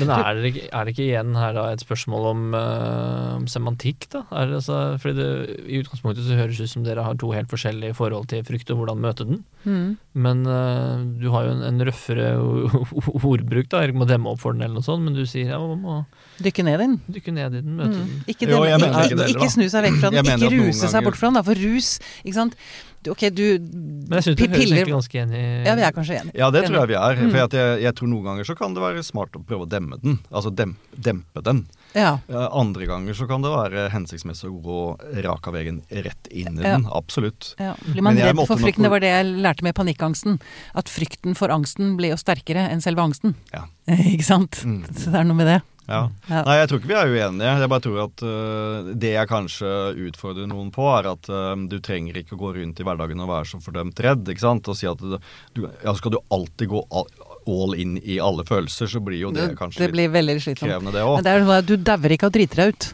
Men 0.00 0.10
er 0.14 0.38
det, 0.38 0.50
ikke, 0.50 0.68
er 0.72 0.86
det 0.86 0.94
ikke 0.94 1.04
igjen 1.04 1.34
her 1.36 1.52
da 1.56 1.66
et 1.68 1.82
spørsmål 1.84 2.28
om, 2.30 2.44
uh, 2.56 3.34
om 3.36 3.44
semantikk, 3.50 4.06
da? 4.14 4.22
Er 4.32 4.48
det, 4.48 4.60
altså, 4.62 4.78
fordi 5.02 5.18
det, 5.18 5.58
I 5.68 5.80
utgangspunktet 5.82 6.24
så 6.24 6.38
høres 6.38 6.56
det 6.56 6.68
ut 6.70 6.72
som 6.72 6.86
dere 6.86 7.04
har 7.04 7.18
to 7.20 7.32
helt 7.36 7.52
forskjellige 7.52 7.98
forhold 7.98 8.30
til 8.32 8.44
frykt 8.46 8.72
og 8.72 8.80
hvordan 8.80 9.02
møte 9.04 9.28
den. 9.28 9.42
Mm. 9.66 9.90
Men 10.16 10.46
uh, 10.48 11.04
du 11.20 11.28
har 11.34 11.48
jo 11.48 11.58
en, 11.58 11.66
en 11.68 11.84
røffere 11.90 12.30
ordbruk, 12.40 13.68
da. 13.68 13.84
Jeg 13.84 13.98
må 13.98 14.08
demme 14.08 14.32
opp 14.32 14.40
for 14.44 14.56
den 14.56 14.64
eller 14.64 14.80
noe 14.80 14.88
sånt, 14.88 15.04
men 15.04 15.18
du 15.18 15.26
sier 15.28 15.52
ja, 15.52 15.60
man 15.60 15.84
må 15.84 16.00
Dykke 16.42 16.64
ned 16.64 16.74
i 16.74 16.82
den. 16.84 17.00
dykke 17.10 17.32
ned 17.32 17.54
i 17.54 17.60
den, 17.62 17.76
møte 17.76 17.94
Mm. 17.96 18.00
den. 18.00 18.24
Ikke, 18.28 18.48
Jo, 18.48 18.60
den- 18.64 18.68
jeg 18.70 18.80
mener 18.80 18.92
ikke, 18.92 19.08
ikke 19.08 19.16
det 19.16 19.28
ikke 19.36 19.50
snu 19.54 19.68
seg 19.70 19.84
vekk 19.84 20.00
fra 20.00 20.10
den, 20.10 20.24
ikke 20.26 20.50
ruse 20.66 20.88
seg 20.92 21.04
bort 21.04 21.16
fra 21.16 21.26
den. 21.28 21.34
Da, 21.34 21.42
for 21.42 21.54
rus, 21.54 21.98
ikke 22.24 22.34
sant. 22.34 22.54
Du, 23.02 23.12
Ok, 23.12 23.20
du 23.30 23.58
Men 23.60 24.18
jeg 24.18 24.24
syns 24.24 24.36
du 24.36 24.42
høres 24.48 24.56
piller 24.58 24.76
egentlig 24.82 24.94
ganske 24.96 25.14
enig 25.22 25.64
Ja, 25.66 25.74
vi 25.76 25.82
er 25.86 25.92
kanskje 25.92 26.14
enige. 26.20 26.34
Ja, 26.34 26.50
det 26.50 26.64
tror 26.66 26.74
jeg 26.80 26.88
vi 26.88 26.94
er. 26.94 27.14
Mm. 27.14 27.30
For 27.30 27.38
at 27.44 27.50
jeg, 27.52 27.82
jeg 27.82 27.94
tror 27.94 28.08
noen 28.08 28.24
ganger 28.24 28.44
så 28.44 28.56
kan 28.58 28.74
det 28.74 28.82
være 28.82 29.04
smart 29.04 29.30
å 29.38 29.44
prøve 29.46 29.62
å 29.62 29.68
demme 29.68 30.00
den. 30.02 30.18
Altså 30.32 30.50
dem, 30.52 30.76
dempe 30.98 31.40
den. 31.44 31.68
Ja. 31.94 32.18
Ja, 32.28 32.48
Andre 32.50 32.84
ganger 32.86 33.14
så 33.14 33.28
kan 33.28 33.42
det 33.42 33.50
være 33.52 33.90
hensiktsmessig 33.92 34.50
å 34.50 34.58
gå 34.60 35.22
rak 35.24 35.46
av 35.46 35.54
veien 35.54 35.82
rett 35.88 36.26
inn 36.32 36.58
i 36.58 36.62
Ja. 36.64 36.76
den. 36.76 36.86
Absolutt. 36.90 37.54
Ja, 37.60 37.74
blir 37.86 38.02
man 38.02 38.16
redd 38.16 38.34
for 38.36 38.46
for 38.46 38.56
nok- 38.56 38.64
frykten? 38.74 38.82
Det 38.82 38.90
var 38.90 38.98
det 39.00 39.12
jeg 39.14 39.36
lærte 39.40 39.62
med 39.62 39.74
panikkangsten. 39.76 40.40
At 40.74 40.86
frykten 40.86 41.36
for 41.36 41.48
angsten 41.48 41.96
ble 41.96 42.08
jo 42.08 42.16
sterkere 42.16 42.68
enn 42.72 42.82
selve 42.82 42.98
angsten. 43.06 43.36
Ja. 43.54 43.66
Ikke 43.88 44.24
sant? 44.24 44.50
Mm. 44.66 44.82
Så 44.92 45.12
det 45.12 45.14
er 45.14 45.24
noe 45.24 45.36
med 45.36 45.46
det. 45.46 45.62
Ja. 45.86 46.00
Ja. 46.26 46.42
Nei, 46.46 46.56
jeg 46.60 46.70
tror 46.70 46.80
ikke 46.80 46.90
vi 46.90 46.98
er 46.98 47.12
uenige. 47.12 47.52
Jeg 47.62 47.70
bare 47.70 47.84
tror 47.84 48.00
at 48.06 48.24
uh, 48.26 48.90
det 49.04 49.12
jeg 49.12 49.30
kanskje 49.30 49.70
utfordrer 50.08 50.50
noen 50.50 50.72
på, 50.74 50.86
er 50.96 51.10
at 51.12 51.30
uh, 51.30 51.54
du 51.70 51.78
trenger 51.84 52.18
ikke 52.20 52.36
å 52.36 52.42
gå 52.42 52.52
rundt 52.58 52.82
i 52.82 52.86
hverdagen 52.86 53.22
og 53.22 53.30
være 53.30 53.50
så 53.52 53.62
fordømt 53.62 54.02
redd. 54.06 54.26
ikke 54.32 54.44
sant? 54.44 54.72
Og 54.72 54.78
si 54.78 54.90
at 54.90 55.02
du, 55.02 55.62
ja, 55.62 55.94
skal 55.96 56.16
du 56.16 56.20
alltid 56.34 56.72
gå 56.74 56.82
all, 56.90 57.08
all 57.46 57.78
in 57.78 57.96
i 58.02 58.18
alle 58.22 58.44
følelser, 58.48 58.90
så 58.90 59.02
blir 59.04 59.22
jo 59.22 59.32
det, 59.34 59.52
Det, 59.52 59.58
kanskje 59.62 59.86
det 59.86 59.92
blir 59.94 60.10
litt 60.10 60.46
krevende, 60.58 60.94
det 60.94 61.02
Men 61.06 61.12
òg. 61.14 61.24
det 61.26 61.34
er 61.34 61.44
jo 61.44 61.56
at 61.56 61.70
du 61.70 61.76
dauer 61.78 62.16
ikke 62.16 62.30
av 62.30 62.38
driter 62.38 62.64
deg 62.64 62.74
ut. 62.74 62.92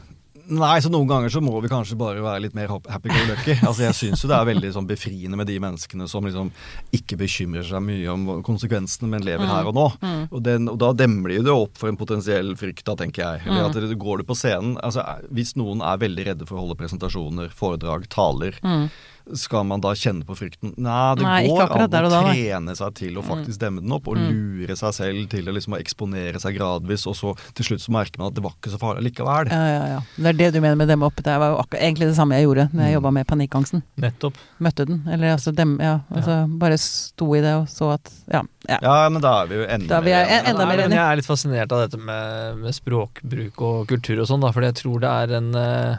Nei, 0.49 0.81
så 0.83 0.91
noen 0.91 1.07
ganger 1.07 1.31
så 1.31 1.41
må 1.45 1.53
vi 1.63 1.69
kanskje 1.71 1.95
bare 1.97 2.23
være 2.25 2.41
litt 2.43 2.55
mer 2.57 2.67
happy-go-lucky. 2.69 3.55
Altså, 3.63 3.85
jeg 3.87 3.95
syns 3.95 4.23
jo 4.25 4.29
det 4.31 4.37
er 4.39 4.49
veldig 4.49 4.73
sånn 4.75 4.89
befriende 4.89 5.37
med 5.39 5.47
de 5.47 5.59
menneskene 5.63 6.09
som 6.11 6.25
liksom 6.27 6.51
ikke 6.99 7.17
bekymrer 7.21 7.63
seg 7.69 7.83
mye 7.87 8.09
om 8.13 8.43
konsekvensene, 8.43 9.09
men 9.13 9.23
lever 9.23 9.47
Mm. 9.47 9.53
her 9.55 9.71
og 9.71 9.75
nå. 9.75 9.87
Mm. 10.03 10.25
Og, 10.33 10.43
den, 10.43 10.69
og 10.69 10.79
da 10.83 10.93
demler 10.93 11.37
jo 11.39 11.43
det 11.47 11.55
opp 11.55 11.79
for 11.79 11.89
en 11.89 11.97
potensiell 12.01 12.55
frykt, 12.59 12.85
da, 12.85 12.95
tenker 12.99 13.23
jeg. 13.23 13.47
Eller 13.47 13.63
Mm. 13.63 13.71
at 13.71 13.75
det, 13.89 13.99
går 13.99 14.19
du 14.19 14.25
på 14.25 14.35
scenen 14.37 14.77
altså, 14.83 15.03
Hvis 15.33 15.55
noen 15.57 15.81
er 15.83 15.97
veldig 15.99 16.27
redde 16.27 16.47
for 16.47 16.57
å 16.59 16.67
holde 16.67 16.77
presentasjoner, 16.81 17.49
foredrag, 17.55 18.09
taler, 18.09 18.59
Mm. 18.63 18.91
Skal 19.35 19.65
man 19.65 19.81
da 19.81 19.93
kjenne 19.95 20.25
på 20.27 20.35
frykten? 20.37 20.75
Nei, 20.77 21.15
det 21.15 21.23
Nei, 21.23 21.47
går 21.49 21.63
an 21.63 21.85
å 21.87 21.89
da, 21.91 22.23
trene 22.33 22.75
seg 22.77 22.95
til 22.95 23.15
å 23.19 23.23
faktisk 23.23 23.59
demme 23.63 23.81
den 23.81 23.93
opp, 23.93 24.09
og 24.09 24.17
Mm. 24.17 24.59
lure 24.67 24.77
seg 24.77 24.93
selv 24.95 25.29
til 25.31 25.45
å 25.49 25.53
liksom 25.55 25.75
eksponere 25.79 26.41
seg 26.41 26.57
gradvis, 26.59 27.07
og 27.07 27.15
så 27.15 27.37
til 27.55 27.65
slutt 27.65 27.81
så 27.81 27.91
merker 27.95 28.19
man 28.19 28.29
at 28.29 28.35
det 28.35 28.43
var 28.43 28.53
ikke 28.59 28.71
så 28.75 28.79
farlig 28.79 29.13
likevel. 29.13 29.49
Ja, 29.51 29.67
ja, 29.67 29.87
ja. 29.95 30.01
Det 30.19 30.27
er 30.27 30.33
det 30.39 30.53
du 30.55 30.61
mener 30.61 30.77
med 30.77 30.89
demme 30.89 31.07
opp. 31.07 31.17
Det 31.17 31.39
var 31.39 31.55
jo 31.57 31.63
egentlig 31.79 32.09
det 32.11 32.17
samme 32.17 32.35
jeg 32.35 32.47
gjorde 32.47 32.69
når 32.73 32.83
jeg 32.83 32.93
Mm. 32.93 32.97
jobba 33.03 33.13
med 33.13 33.27
panikkangsten. 33.27 33.83
Nettopp. 33.99 34.35
Møtte 34.61 34.87
den. 34.87 35.03
Eller 35.11 35.37
altså 35.37 35.55
dem, 35.55 35.79
ja. 35.81 36.01
Altså 36.15 36.47
bare 36.59 36.79
sto 36.79 37.35
i 37.35 37.41
det 37.41 37.55
og 37.55 37.67
så 37.69 37.95
at 37.95 38.11
Ja. 38.33 38.43
ja. 38.69 38.79
Ja, 38.83 39.09
men 39.09 39.21
da 39.23 39.43
er 39.43 39.47
vi 39.47 39.55
jo 39.57 39.67
enda 39.67 39.87
Da 39.89 39.97
er 39.99 40.03
vi 40.03 40.11
mer 40.11 40.25
en- 40.25 40.29
enige. 40.29 40.49
enda 40.51 40.67
mer 40.67 40.75
enige. 40.75 40.85
enig. 40.87 40.95
Jeg 40.99 41.13
er 41.13 41.17
litt 41.17 41.27
fascinert 41.27 41.73
av 41.73 41.89
dette 41.91 41.99
med, 41.99 42.57
med 42.59 42.73
språkbruk 42.75 43.61
og 43.63 43.87
kultur 43.89 44.21
og 44.21 44.27
sånn, 44.29 44.41
da, 44.41 44.51
fordi 44.53 44.67
jeg 44.73 44.75
tror 44.83 45.01
det 45.01 45.11
er 45.11 45.37
en 45.37 45.55
eh, 45.55 45.97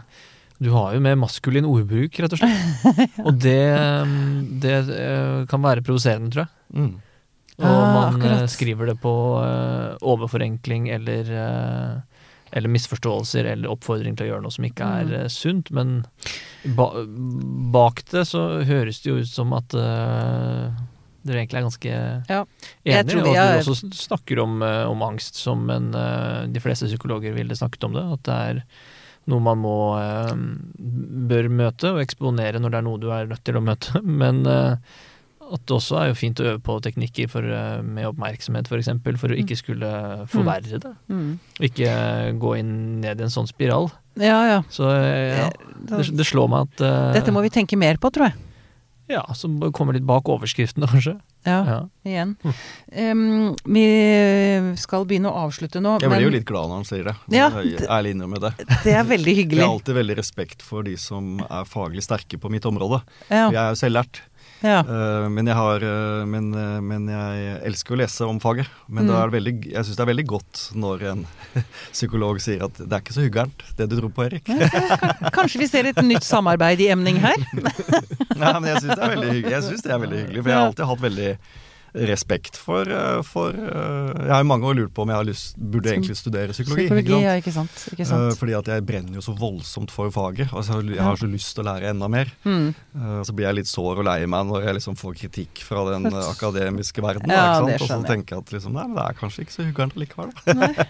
Du 0.64 0.70
har 0.72 0.93
jo 0.95 1.01
mer 1.03 1.18
maskulin 1.20 1.66
ordbruk, 1.68 2.16
rett 2.24 2.36
og 2.38 2.39
slett. 2.39 3.18
Og 3.28 3.36
det, 3.43 3.57
mm, 4.07 4.59
det 4.64 4.76
eh, 4.95 5.41
kan 5.51 5.64
være 5.66 5.84
provoserende, 5.84 6.32
tror 6.32 6.45
jeg. 6.45 6.53
Mm. 6.80 6.93
Og 7.59 7.68
Ah, 7.70 7.93
man 7.93 8.16
eh, 8.22 8.32
akkurat. 8.32 8.49
skriver 8.53 8.89
det 8.93 8.95
på 9.03 9.11
eh, 9.43 9.97
overforenkling 10.14 10.88
eller 10.95 11.30
eller 12.53 12.70
misforståelser 12.70 13.47
eller 13.49 13.72
oppfordring 13.74 14.14
til 14.14 14.28
å 14.28 14.30
gjøre 14.30 14.43
noe 14.45 14.53
som 14.53 14.66
ikke 14.68 14.86
er 15.01 15.07
Mm. 15.09 15.30
sunt. 15.34 15.72
Men 15.74 15.93
ba 16.78 16.86
bak 17.74 18.03
det 18.11 18.28
så 18.30 18.43
høres 18.70 18.99
det 19.01 19.09
jo 19.09 19.16
ut 19.24 19.28
som 19.32 19.53
at 19.57 19.74
dere 19.74 21.39
egentlig 21.39 21.57
er 21.57 21.66
ganske 21.66 21.93
Ja. 22.30 22.43
Enige, 22.86 23.24
og 23.24 23.36
at 23.36 23.38
er- 23.57 23.64
du 23.64 23.72
også 23.72 23.89
snakker 23.95 24.39
om, 24.43 24.61
om 24.61 25.01
angst 25.01 25.36
som 25.36 25.68
en 25.74 25.91
De 26.53 26.59
fleste 26.61 26.86
psykologer 26.91 27.34
ville 27.34 27.55
snakket 27.57 27.84
om 27.89 27.93
det. 27.97 28.05
At 28.20 28.24
det 28.24 28.34
er 28.34 28.64
noe 29.32 29.43
man 29.43 29.61
må 29.63 29.78
eh, 29.99 30.36
bør 31.32 31.49
møte 31.53 31.93
og 31.93 32.03
eksponere 32.03 32.59
når 32.61 32.74
det 32.74 32.80
er 32.80 32.88
noe 32.89 33.01
du 33.01 33.09
er 33.15 33.30
nødt 33.30 33.43
til 33.47 33.59
å 33.59 33.63
møte. 33.63 34.01
Men 34.24 34.43
eh, 34.49 34.78
at 35.53 35.65
det 35.67 35.76
også 35.76 35.97
er 35.99 36.09
jo 36.09 36.17
fint 36.17 36.39
å 36.41 36.47
øve 36.53 36.61
på 36.63 36.78
teknikker 36.86 37.30
for, 37.32 37.45
eh, 37.45 37.82
med 37.84 38.07
oppmerksomhet, 38.09 38.67
f.eks. 38.67 38.71
For, 38.71 38.84
eksempel, 38.84 39.19
for 39.21 39.34
å 39.34 39.38
ikke 39.39 39.57
skulle 39.59 39.91
forverre 40.32 40.80
det. 40.82 40.93
Mm. 41.11 41.36
Ikke 41.69 41.91
gå 42.41 42.55
inn 42.61 42.74
ned 43.03 43.21
i 43.21 43.28
en 43.28 43.34
sånn 43.34 43.49
spiral. 43.49 43.91
ja, 44.19 44.39
ja. 44.49 44.63
Så 44.74 44.89
eh, 44.93 45.43
ja, 45.43 45.51
det, 45.91 46.07
det 46.17 46.28
slår 46.28 46.49
meg 46.51 46.67
at 46.69 46.86
eh, 46.88 47.11
Dette 47.19 47.36
må 47.36 47.43
vi 47.45 47.53
tenke 47.53 47.80
mer 47.80 48.01
på, 48.01 48.11
tror 48.13 48.32
jeg. 48.32 48.39
Ja, 49.12 49.24
som 49.36 49.58
kommer 49.76 49.93
litt 49.97 50.06
bak 50.08 50.30
overskriftene, 50.32 50.88
kanskje. 50.93 51.18
Ja, 51.43 51.58
Ja. 51.68 51.80
igjen. 52.08 52.36
Mm. 52.39 52.54
Um, 52.95 53.56
vi 53.68 54.76
skal 54.80 55.04
begynne 55.10 55.28
å 55.32 55.41
avslutte 55.47 55.82
nå, 55.84 55.97
Jeg 55.99 56.10
blir 56.14 56.24
jo 56.24 56.32
litt 56.32 56.45
glad 56.47 56.70
når 56.72 56.80
han 56.82 56.88
sier 56.88 57.04
det. 57.10 57.16
Ja, 57.36 57.49
Jeg 57.60 57.82
er 57.84 57.89
ærlig 57.97 58.14
innrømme 58.16 58.39
det. 58.45 58.54
det 58.86 58.93
er 58.95 59.04
veldig 59.10 59.36
hyggelig. 59.41 59.60
Jeg 59.60 59.68
har 59.68 59.76
alltid 59.76 59.95
veldig 59.99 60.18
respekt 60.22 60.64
for 60.64 60.88
de 60.88 60.95
som 60.95 61.41
er 61.49 61.68
faglig 61.68 62.04
sterke 62.06 62.39
på 62.39 62.51
mitt 62.54 62.64
område. 62.70 63.01
Ja, 63.30 63.49
jeg 63.51 63.60
er 63.60 63.74
jo 63.76 63.82
selvlært. 63.84 64.22
Ja. 64.64 64.80
Uh, 64.88 65.28
men, 65.30 65.47
jeg 65.49 65.57
har, 65.57 65.84
uh, 65.84 66.24
men, 66.30 66.49
uh, 66.55 66.80
men 66.84 67.07
jeg 67.11 67.57
elsker 67.70 67.95
å 67.95 67.99
lese 67.99 68.28
om 68.28 68.39
faget. 68.43 68.70
Men 68.88 69.09
Mm. 69.09 69.32
veldig, 69.34 69.53
jeg 69.74 69.86
syns 69.86 69.97
det 69.99 70.03
er 70.05 70.09
veldig 70.09 70.26
godt 70.30 70.61
når 70.80 71.03
en 71.11 71.26
psykolog 71.95 72.39
sier 72.41 72.64
at 72.66 72.80
det 72.80 72.89
er 72.89 73.03
ikke 73.03 73.16
så 73.18 73.26
hyggelig, 73.26 73.68
det 73.78 73.89
du 73.91 73.97
tror 73.99 74.14
på, 74.16 74.26
Erik. 74.30 74.47
Kanskje 75.36 75.61
vi 75.61 75.68
ser 75.70 75.91
et 75.91 76.01
nytt 76.05 76.26
samarbeid 76.26 76.82
i 76.82 76.89
emning 76.93 77.20
her? 77.22 77.38
Nei, 78.39 78.53
men 78.59 78.72
jeg 78.72 78.82
syns 78.86 78.95
det 78.95 79.01
det 79.84 79.91
er 79.93 80.03
veldig 80.03 80.22
hyggelig, 80.24 80.41
for 80.41 80.49
jeg 80.53 80.57
har 80.57 80.70
alltid 80.72 80.89
hatt 80.89 81.03
veldig 81.03 81.30
respekt 81.94 82.58
for, 82.58 82.82
eh, 82.89 83.22
for 83.22 83.54
eh, 83.54 84.14
Jeg 84.24 84.32
har 84.34 84.41
i 84.41 84.48
mange 84.50 84.66
år 84.66 84.76
lurt 84.80 84.94
på 84.98 85.04
om 85.06 85.10
jeg 85.14 85.18
har 85.20 85.28
lyst, 85.28 85.56
burde 85.58 85.91
egentlig 85.94 86.16
studere 86.18 86.50
psykologi. 86.56 86.88
ikke 86.88 86.96
Psykologi, 86.98 87.14
sant? 87.14 87.24
ja, 87.24 87.34
ikke 87.38 87.54
sant. 87.54 87.84
Ikke 87.94 88.02
Eh, 88.02 88.10
sant. 88.10 88.38
fordi 88.39 88.56
at 88.58 88.66
jeg 88.74 88.86
brenner 88.86 89.14
jo 89.14 89.22
så 89.22 89.36
voldsomt 89.38 89.91
for 89.94 90.10
faget. 90.10 90.50
Altså, 90.54 90.80
jeg 90.89 90.98
har 91.04 91.16
så 91.22 91.30
lyst 91.30 91.54
til 91.56 91.64
å 91.64 91.68
lære 91.70 91.91
enda 91.94 92.08
mer. 92.10 92.32
Mm. 92.46 92.74
Eh, 92.96 93.22
Så 93.24 93.34
blir 93.38 93.46
jeg 93.46 93.56
litt 93.62 93.68
sår 93.70 94.00
og 94.02 94.06
lei 94.06 94.26
meg 94.26 94.46
når 94.50 94.66
jeg 94.66 94.74
liksom 94.80 94.96
får 94.98 95.14
kritikk 95.22 95.62
fra 95.64 95.86
den 95.91 96.06
eh, 96.10 96.30
akademiske 96.34 97.02
verden. 97.02 97.30
Ja, 97.30 97.62
ikke 97.62 97.78
sant? 97.78 97.82
Og 97.82 97.88
så 97.88 98.08
tenker 98.10 98.36
jeg 98.36 98.44
at 98.44 98.52
liksom, 98.58 98.74
nei, 98.74 98.88
men 98.88 98.96
det 98.98 99.06
er 99.06 99.14
kanskje 99.22 99.46
ikke 99.46 99.54
så 99.54 99.64
hyggelig 99.70 100.02
likevel. 100.04 100.32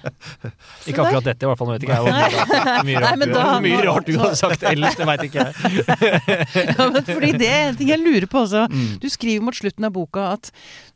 Ikke 0.88 1.04
akkurat 1.04 1.24
dette, 1.28 1.44
i 1.44 1.48
hvert 1.50 1.58
fall. 1.60 1.68
Nå 1.68 1.74
vet 1.78 1.84
ikke 1.84 1.96
jeg 1.96 2.04
hvor 2.04 2.14
mye, 2.14 2.24
rart, 2.32 2.84
Nei, 2.88 2.96
rart, 2.96 3.20
du, 3.20 3.68
mye 3.68 3.84
rart 3.86 4.06
du 4.08 4.18
hadde 4.20 4.36
sagt 4.40 4.64
ellers, 4.64 4.96
det 5.00 5.08
veit 5.08 5.24
ikke 5.28 5.46
jeg. 5.46 5.54
Ja, 6.78 6.88
men 6.92 7.04
fordi 7.08 7.32
det 7.40 7.50
er 7.50 7.70
en 7.72 7.78
ting 7.80 7.90
jeg 7.94 8.02
lurer 8.04 8.28
på 8.32 8.44
også. 8.46 8.66
Mm. 8.72 8.98
Du 9.04 9.08
skriver 9.12 9.46
mot 9.46 9.56
slutten 9.58 9.88
av 9.88 9.94
boka 9.96 10.26
at 10.38 10.52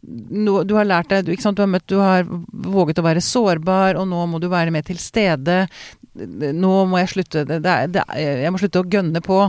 nå, 0.08 0.64
du 0.64 0.74
har 0.78 0.88
lært 0.88 1.10
deg, 1.12 1.26
du, 1.28 1.34
har 1.36 1.68
møtt, 1.68 1.86
du 1.91 1.97
har 1.99 2.24
våget 2.51 3.01
å 3.01 3.05
være 3.05 3.22
sårbar, 3.24 3.99
og 3.99 4.08
nå 4.08 4.24
må 4.32 4.39
du 4.39 4.47
være 4.51 4.72
mer 4.72 4.86
til 4.88 4.99
stede. 5.01 5.66
Nå 6.18 6.72
må 6.89 7.01
jeg 7.03 7.12
slutte, 7.12 7.43
det, 7.49 7.60
det, 7.93 8.05
jeg 8.16 8.53
må 8.55 8.62
slutte 8.62 8.82
å 8.82 8.88
gønne 8.88 9.22
på. 9.26 9.41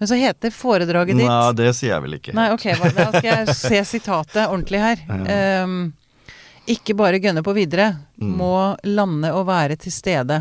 Men 0.00 0.08
så 0.10 0.18
heter 0.18 0.50
foredraget 0.50 1.20
ditt 1.20 1.28
Nei, 1.28 1.52
det 1.60 1.68
sier 1.78 1.92
jeg 1.94 2.02
vel 2.06 2.16
ikke. 2.18 2.34
Nei, 2.34 2.48
ok, 2.56 2.64
da 2.96 3.06
skal 3.12 3.28
jeg 3.30 3.54
se 3.60 3.84
sitatet 3.92 4.48
ordentlig 4.48 4.80
her. 4.82 5.04
Ehm, 5.30 5.78
ikke 6.66 6.96
bare 6.98 7.20
gønne 7.22 7.44
på 7.46 7.54
videre, 7.56 7.92
Mm. 8.16 8.30
må 8.40 8.54
lande 8.88 9.28
og 9.36 9.42
være 9.44 9.76
til 9.76 9.92
stede. 9.92 10.38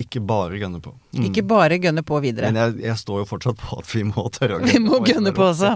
Ikke 0.00 0.22
bare 0.24 0.56
gønne 0.56 0.78
på. 0.80 0.94
Mm. 1.12 1.26
Ikke 1.28 1.42
bare 1.44 1.76
gønne 1.76 2.00
på 2.08 2.16
videre. 2.24 2.48
Men 2.48 2.56
jeg, 2.62 2.78
jeg 2.86 2.96
står 3.02 3.18
jo 3.20 3.26
fortsatt 3.28 3.58
på 3.60 3.76
at 3.82 3.90
vi 3.92 4.04
må 4.08 4.24
tørre 4.32 4.56
å 4.56 4.64
Vi 4.64 4.80
må 4.80 5.02
gønne 5.04 5.34
på 5.36 5.44
også. 5.50 5.74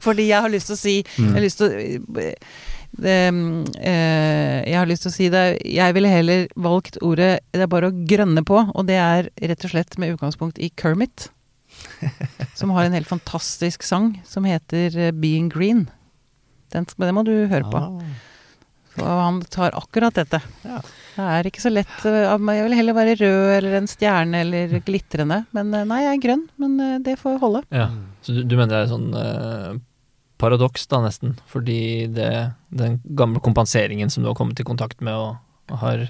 Fordi 0.00 0.24
jeg 0.30 0.40
har 0.40 0.48
lyst 0.48 0.70
til 0.72 0.78
å 0.78 0.80
si 0.80 0.94
Jeg 1.04 1.34
har 1.36 1.44
lyst 1.44 1.60
til 1.60 1.68
å 1.68 2.24
det, 3.02 3.16
eh, 3.80 4.60
Jeg 4.68 4.76
har 4.78 4.88
lyst 4.88 5.06
til 5.06 5.10
å 5.10 5.14
si 5.14 5.28
det 5.32 5.44
Jeg 5.64 5.94
ville 5.96 6.10
heller 6.12 6.46
valgt 6.56 6.98
ordet 7.02 7.40
Det 7.52 7.64
er 7.64 7.70
bare 7.70 7.90
å 7.90 7.96
grønne 8.06 8.44
på, 8.46 8.62
og 8.74 8.86
det 8.88 8.98
er 9.00 9.30
rett 9.40 9.66
og 9.66 9.72
slett 9.74 9.96
med 10.00 10.14
utgangspunkt 10.16 10.60
i 10.62 10.70
Kermit. 10.76 11.30
Som 12.58 12.72
har 12.76 12.84
en 12.84 12.96
helt 12.96 13.08
fantastisk 13.08 13.84
sang 13.86 14.12
som 14.26 14.44
heter 14.48 14.96
eh, 14.98 15.12
Being 15.12 15.48
Green. 15.52 15.86
Den, 16.74 16.86
den 16.98 17.14
må 17.16 17.24
du 17.26 17.32
høre 17.50 17.66
på. 17.66 17.82
For 18.94 19.06
Og 19.06 19.20
han 19.24 19.38
tar 19.50 19.76
akkurat 19.78 20.18
dette. 20.18 20.42
Ja. 20.66 20.80
Det 21.14 21.26
er 21.36 21.48
ikke 21.50 21.62
så 21.62 21.72
lett 21.72 22.06
eh, 22.08 22.26
av 22.30 22.42
meg. 22.42 22.58
Jeg 22.58 22.68
vil 22.68 22.78
heller 22.80 22.98
være 22.98 23.18
rød 23.20 23.52
eller 23.56 23.78
en 23.80 23.90
stjerne 23.90 24.42
eller 24.44 24.74
glitrende. 24.86 25.44
Men 25.56 25.72
eh, 25.74 25.86
nei, 25.88 26.02
jeg 26.04 26.18
er 26.18 26.24
grønn. 26.26 26.44
Men 26.60 27.04
det 27.06 27.16
får 27.22 27.38
holde. 27.42 27.62
Ja. 27.74 27.88
Så 28.26 28.36
du, 28.36 28.42
du 28.44 28.58
mener 28.58 28.74
det 28.74 28.82
er 28.84 28.92
sånn 28.92 29.86
paradoks, 30.40 30.86
da, 30.90 31.02
nesten? 31.04 31.36
Fordi 31.50 32.06
det, 32.16 32.30
den 32.74 32.98
gamle 33.18 33.42
kompenseringen 33.44 34.10
som 34.10 34.24
du 34.24 34.30
har 34.32 34.38
kommet 34.38 34.60
i 34.60 34.66
kontakt 34.66 35.00
med 35.04 35.14
og, 35.14 35.36
og 35.70 35.82
har 35.84 36.06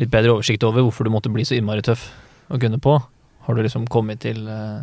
litt 0.00 0.10
bedre 0.12 0.34
oversikt 0.36 0.64
over 0.66 0.84
hvorfor 0.86 1.06
du 1.06 1.12
måtte 1.14 1.32
bli 1.32 1.44
så 1.46 1.56
innmari 1.58 1.84
tøff 1.86 2.08
å 2.50 2.58
gunne 2.60 2.80
på, 2.82 2.96
har 3.46 3.56
du 3.56 3.62
liksom 3.64 3.86
kommet 3.90 4.22
til 4.26 4.42
eh, 4.50 4.82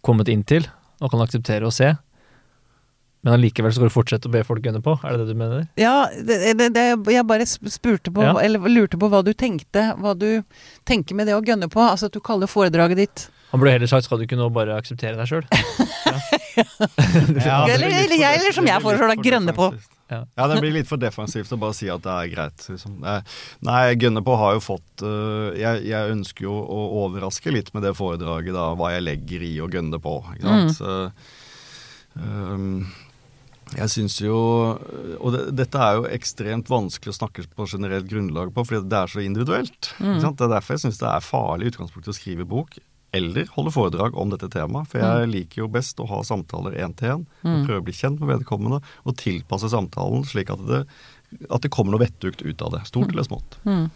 Kommet 0.00 0.30
inn 0.32 0.40
til 0.48 0.64
og 1.04 1.10
kan 1.12 1.20
akseptere 1.20 1.66
å 1.68 1.72
se. 1.74 1.90
Men 3.20 3.34
allikevel 3.34 3.72
skal 3.76 3.90
du 3.90 3.92
fortsette 3.92 4.30
å 4.30 4.32
be 4.32 4.40
folk 4.48 4.62
gunne 4.64 4.80
på? 4.80 4.94
Er 5.04 5.12
det 5.12 5.26
det 5.26 5.34
du 5.34 5.40
mener? 5.42 5.66
Ja, 5.76 6.06
det, 6.24 6.38
det, 6.56 6.70
det, 6.72 6.84
jeg 7.12 7.26
bare 7.28 7.44
spurte 7.44 8.08
på, 8.16 8.24
Ja. 8.24 8.32
eller 8.40 8.64
lurte 8.72 8.96
på 9.00 9.10
hva 9.12 9.20
du 9.26 9.34
tenkte. 9.36 9.90
Hva 10.00 10.14
du 10.16 10.40
tenker 10.88 11.18
med 11.18 11.28
det 11.28 11.36
å 11.36 11.42
gønne 11.44 11.68
på. 11.68 11.82
Altså 11.84 12.08
at 12.08 12.16
du 12.16 12.20
kaller 12.24 12.48
foredraget 12.48 13.02
ditt 13.02 13.26
Han 13.50 13.58
burde 13.60 13.72
heller 13.74 13.90
sagt 13.90 14.06
skal 14.06 14.20
du 14.20 14.26
ikke 14.28 14.38
nå 14.38 14.46
bare 14.54 14.76
akseptere 14.78 15.16
deg 15.18 15.26
sjøl? 15.30 15.46
Ja, 16.60 16.64
ja, 17.40 17.74
Eller- 17.74 17.86
eller 18.04 18.18
jeg, 18.18 18.38
eller 18.40 18.52
som 18.52 18.66
jeg 18.68 18.82
foreslår, 18.82 19.12
da, 19.14 19.22
grønne 19.22 19.52
på. 19.56 19.68
Ja. 20.10 20.18
Ja, 20.36 20.46
det 20.50 20.58
blir 20.60 20.72
litt 20.74 20.88
for 20.90 20.98
defensivt 21.00 21.52
å 21.54 21.58
bare 21.60 21.76
si 21.78 21.86
at 21.88 22.02
det 22.04 22.10
er 22.12 22.30
greit. 22.32 22.64
Liksom. 22.68 22.96
Eh, 23.06 23.20
Nei, 23.64 23.94
gønne 23.94 24.22
på 24.26 24.34
har 24.40 24.56
jo 24.56 24.62
fått 24.64 25.04
uh, 25.06 25.54
jeg, 25.56 25.84
jeg 25.86 26.14
ønsker 26.16 26.44
jo 26.48 26.56
å 26.58 26.80
overraske 27.04 27.52
litt 27.54 27.70
med 27.76 27.86
det 27.86 27.94
foredraget, 27.96 28.52
da, 28.56 28.66
hva 28.76 28.90
jeg 28.96 29.06
legger 29.06 29.46
i 29.46 29.52
å 29.62 29.70
gønne 29.70 30.00
på. 30.02 30.16
Ikke 30.34 30.50
sant? 30.50 30.74
Så, 30.80 30.98
um, 32.18 32.82
jeg 33.70 33.86
syns 33.92 34.16
jo 34.18 34.34
Og 35.22 35.28
det, 35.30 35.42
dette 35.60 35.78
er 35.78 36.00
jo 36.00 36.08
ekstremt 36.10 36.66
vanskelig 36.72 37.12
å 37.14 37.18
snakke 37.20 37.44
på 37.54 37.68
generelt 37.70 38.08
grunnlag 38.10 38.50
på, 38.56 38.66
fordi 38.66 38.82
det 38.90 38.98
er 39.04 39.12
så 39.14 39.22
individuelt. 39.22 39.92
Ikke 40.00 40.20
sant? 40.26 40.40
Det 40.42 40.48
er 40.48 40.56
derfor 40.58 40.74
jeg 40.76 40.84
syns 40.88 40.98
det 41.00 41.10
er 41.14 41.22
farlig 41.24 41.68
i 41.68 41.72
utgangspunktet 41.76 42.10
å 42.12 42.18
skrive 42.18 42.48
bok. 42.50 42.80
Eller 43.16 43.48
holde 43.56 43.72
foredrag 43.74 44.14
om 44.18 44.30
dette 44.30 44.50
temaet. 44.52 44.90
For 44.92 45.02
jeg 45.02 45.30
liker 45.32 45.64
jo 45.64 45.70
best 45.72 45.98
å 46.02 46.08
ha 46.10 46.20
samtaler 46.26 46.76
én 46.78 46.94
til 46.98 47.16
én. 47.16 47.24
Prøve 47.42 47.80
å 47.80 47.86
bli 47.86 47.96
kjent 47.96 48.20
med 48.22 48.30
vedkommende 48.36 48.78
og 49.02 49.16
tilpasse 49.18 49.72
samtalen 49.72 50.22
slik 50.28 50.52
at 50.54 50.62
det, 50.68 50.84
at 51.50 51.64
det 51.64 51.72
kommer 51.74 51.94
noe 51.94 52.04
vettugt 52.04 52.44
ut 52.44 52.62
av 52.62 52.76
det. 52.76 52.84
Stort 52.90 53.10
eller 53.10 53.26
smått. 53.26 53.58
Mm. 53.66 53.88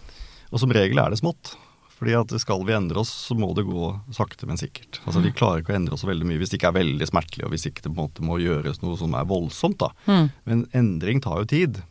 Og 0.50 0.62
som 0.62 0.74
regel 0.74 0.98
er 1.02 1.14
det 1.14 1.22
smått. 1.22 1.54
Fordi 1.94 2.16
at 2.18 2.32
skal 2.42 2.64
vi 2.66 2.74
endre 2.74 2.98
oss, 3.04 3.12
så 3.28 3.36
må 3.38 3.52
det 3.54 3.66
gå 3.68 3.88
sakte, 4.12 4.48
men 4.50 4.58
sikkert. 4.58 4.98
Altså 5.06 5.22
Vi 5.22 5.30
klarer 5.32 5.62
ikke 5.62 5.72
å 5.72 5.78
endre 5.78 5.94
oss 5.94 6.02
så 6.02 6.10
veldig 6.10 6.26
mye 6.26 6.40
hvis 6.42 6.50
det 6.50 6.58
ikke 6.58 6.72
er 6.72 6.80
veldig 6.80 7.06
smertelig, 7.06 7.44
og 7.46 7.54
hvis 7.54 7.68
ikke 7.70 7.84
det 7.84 7.92
på 7.92 7.94
en 7.94 8.08
måte 8.08 8.26
må 8.26 8.40
gjøres 8.42 8.82
noe 8.82 8.98
som 8.98 9.14
er 9.14 9.28
voldsomt. 9.30 9.78
da. 9.78 9.92
Mm. 10.10 10.26
Men 10.50 10.64
endring 10.74 11.22
tar 11.22 11.44
jo 11.44 11.50
tid. 11.54 11.82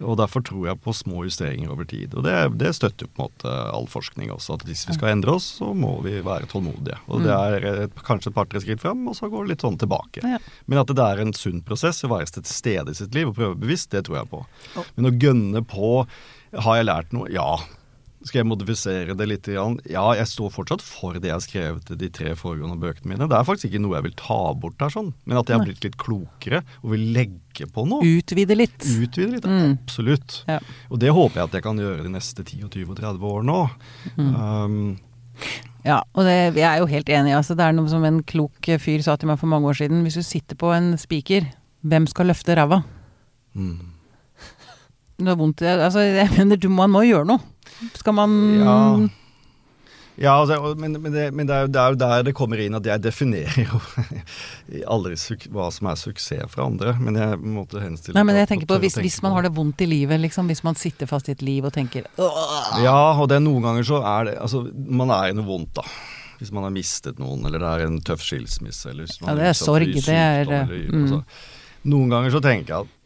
Og 0.00 0.16
derfor 0.16 0.42
tror 0.46 0.66
jeg 0.70 0.80
på 0.80 0.94
små 0.96 1.24
justeringer 1.26 1.72
over 1.72 1.84
tid. 1.88 2.14
Og 2.16 2.24
det, 2.24 2.34
det 2.60 2.72
støtter 2.76 3.08
på 3.08 3.26
en 3.26 3.28
måte 3.28 3.56
all 3.74 3.88
forskning 3.90 4.32
også, 4.32 4.56
at 4.56 4.64
hvis 4.68 4.86
vi 4.88 4.96
skal 4.96 5.12
endre 5.12 5.34
oss, 5.36 5.48
så 5.58 5.72
må 5.76 5.92
vi 6.04 6.16
være 6.24 6.48
tålmodige. 6.50 6.96
Og 7.12 7.24
det 7.26 7.34
er 7.36 7.66
et, 7.86 7.98
kanskje 8.06 8.32
et 8.32 8.36
par-tre 8.38 8.62
skritt 8.64 8.82
frem, 8.82 9.02
og 9.10 9.18
så 9.18 9.28
går 9.30 9.44
det 9.44 9.54
litt 9.54 9.66
sånn 9.66 9.80
tilbake. 9.80 10.24
Ja. 10.24 10.40
Men 10.70 10.82
at 10.82 10.94
det 10.96 11.06
er 11.06 11.24
en 11.24 11.34
sunn 11.36 11.60
prosess 11.66 12.00
å 12.06 12.12
være 12.14 12.30
til 12.32 12.48
stede 12.48 12.94
i 12.94 13.00
sitt 13.00 13.16
liv 13.16 13.32
og 13.32 13.36
prøve 13.36 13.60
bevisst, 13.60 13.90
det 13.92 14.06
tror 14.08 14.22
jeg 14.22 14.32
på. 14.32 14.44
Men 14.96 15.10
å 15.10 15.16
gønne 15.16 15.64
på 15.66 15.92
Har 16.50 16.80
jeg 16.80 16.88
lært 16.88 17.12
noe? 17.14 17.28
Ja. 17.30 17.60
Skal 18.22 18.42
jeg 18.42 18.46
modifisere 18.50 19.14
det 19.16 19.26
litt? 19.30 19.46
Ja, 19.48 20.02
jeg 20.12 20.26
står 20.28 20.50
fortsatt 20.52 20.82
for 20.84 21.14
det 21.16 21.30
jeg 21.30 21.32
har 21.32 21.40
skrevet 21.44 21.90
i 21.94 21.96
de 22.02 22.08
tre 22.12 22.34
foregående 22.36 22.76
bøkene 22.82 23.08
mine. 23.14 23.28
Det 23.30 23.36
er 23.38 23.46
faktisk 23.48 23.70
ikke 23.70 23.80
noe 23.80 23.96
jeg 23.96 24.04
vil 24.10 24.16
ta 24.20 24.38
bort 24.60 24.76
der, 24.82 24.92
sånn. 24.92 25.14
men 25.24 25.38
at 25.40 25.48
jeg 25.48 25.56
har 25.56 25.64
blitt 25.64 25.84
litt 25.86 25.96
klokere 25.96 26.60
og 26.82 26.90
vil 26.92 27.06
legge 27.16 27.64
på 27.72 27.86
noe. 27.88 28.04
Utvide 28.04 28.56
litt. 28.58 28.76
Utvide 28.84 29.30
litt, 29.38 29.46
Mm. 29.48 29.78
absolutt. 29.80 30.42
Ja. 30.48 30.58
Og 30.90 31.00
det 31.00 31.14
håper 31.16 31.40
jeg 31.40 31.48
at 31.48 31.52
jeg 31.56 31.62
kan 31.64 31.80
gjøre 31.80 32.02
de 32.04 32.12
neste 32.12 32.44
10 32.44 32.64
og 32.64 32.70
20 32.76 32.90
og 32.90 33.00
30 33.00 33.24
årene 33.32 33.54
nå. 33.54 33.70
Mm. 34.18 34.34
Um, 34.36 34.98
Ja, 35.80 36.02
og 36.12 36.26
det, 36.28 36.54
jeg 36.60 36.68
er 36.68 36.78
jo 36.82 36.86
helt 36.92 37.08
enig. 37.08 37.32
Altså, 37.32 37.54
det 37.56 37.64
er 37.64 37.72
noe 37.72 37.88
som 37.88 38.04
en 38.04 38.18
klok 38.22 38.68
fyr 38.78 39.00
sa 39.00 39.14
til 39.16 39.30
meg 39.30 39.38
for 39.40 39.48
mange 39.48 39.64
år 39.70 39.78
siden. 39.80 40.02
Hvis 40.04 40.18
du 40.20 40.22
sitter 40.22 40.54
på 40.60 40.74
en 40.76 40.92
spiker, 41.00 41.46
hvem 41.80 42.06
skal 42.06 42.28
løfte 42.28 42.52
ræva? 42.54 42.82
mm. 43.56 43.78
Det 45.20 45.28
er 45.28 45.36
vondt 45.36 45.60
Altså, 45.62 46.00
jeg 46.00 46.28
mener, 46.36 46.56
du, 46.56 46.68
man 46.72 46.90
må 46.92 47.02
gjøre 47.04 47.26
noe. 47.28 47.40
Skal 48.00 48.16
man 48.16 48.38
Ja. 48.60 48.76
Ja, 50.20 50.34
altså, 50.36 50.74
men, 50.76 50.98
men, 51.00 51.12
det, 51.14 51.30
men 51.32 51.48
det, 51.48 51.54
er 51.54 51.64
jo, 51.64 51.68
det 51.72 51.80
er 51.80 51.94
jo 51.94 51.98
der 52.02 52.24
det 52.28 52.34
kommer 52.36 52.60
inn 52.60 52.74
at 52.76 52.84
jeg 52.84 53.00
definerer 53.00 53.62
jo 53.62 53.78
aldri 54.94 55.16
hva 55.48 55.70
som 55.72 55.88
er 55.88 55.96
suksess 55.96 56.50
for 56.52 56.66
andre. 56.66 56.92
Men 57.00 57.16
jeg 57.16 57.38
måtte 57.40 57.80
henstille 57.80 58.18
Nei, 58.18 58.26
men 58.28 58.36
jeg 58.36 58.50
tenker 58.50 58.68
på 58.68 58.76
hvis, 58.82 58.98
hvis 59.00 59.16
man 59.24 59.32
har 59.38 59.48
det 59.48 59.54
vondt 59.56 59.80
i 59.80 59.88
livet, 59.88 60.20
liksom. 60.20 60.50
Hvis 60.52 60.60
man 60.66 60.76
sitter 60.76 61.08
fast 61.08 61.30
i 61.32 61.36
et 61.38 61.44
liv 61.46 61.64
og 61.64 61.72
tenker 61.72 62.04
Åh! 62.20 62.82
Ja, 62.84 62.98
og 63.14 63.30
det 63.32 63.38
er 63.38 63.46
noen 63.46 63.64
ganger 63.64 63.86
så 63.86 64.02
er 64.04 64.28
det 64.28 64.36
Altså, 64.44 64.66
man 65.00 65.14
er 65.16 65.30
i 65.30 65.38
noe 65.38 65.48
vondt, 65.48 65.72
da. 65.80 65.86
Hvis 66.40 66.52
man 66.52 66.68
har 66.68 66.74
mistet 66.74 67.20
noen, 67.20 67.48
eller 67.48 67.62
det 67.62 67.72
er 67.72 67.88
en 67.88 67.98
tøff 68.04 68.20
skilsmisse, 68.24 68.92
eller 68.92 69.08
hvis 69.08 69.22
man 69.22 69.32
Ja, 69.32 69.38
det 69.40 69.50
er 69.54 69.56
sorg, 69.56 69.96
det 70.04 70.20
er, 70.20 70.52
mm. 70.68 71.00
altså, 71.00 71.22
Noen 71.88 72.12
ganger 72.12 72.36
så 72.36 72.44
tenker 72.44 72.74
jeg 72.74 72.84
at 72.84 72.96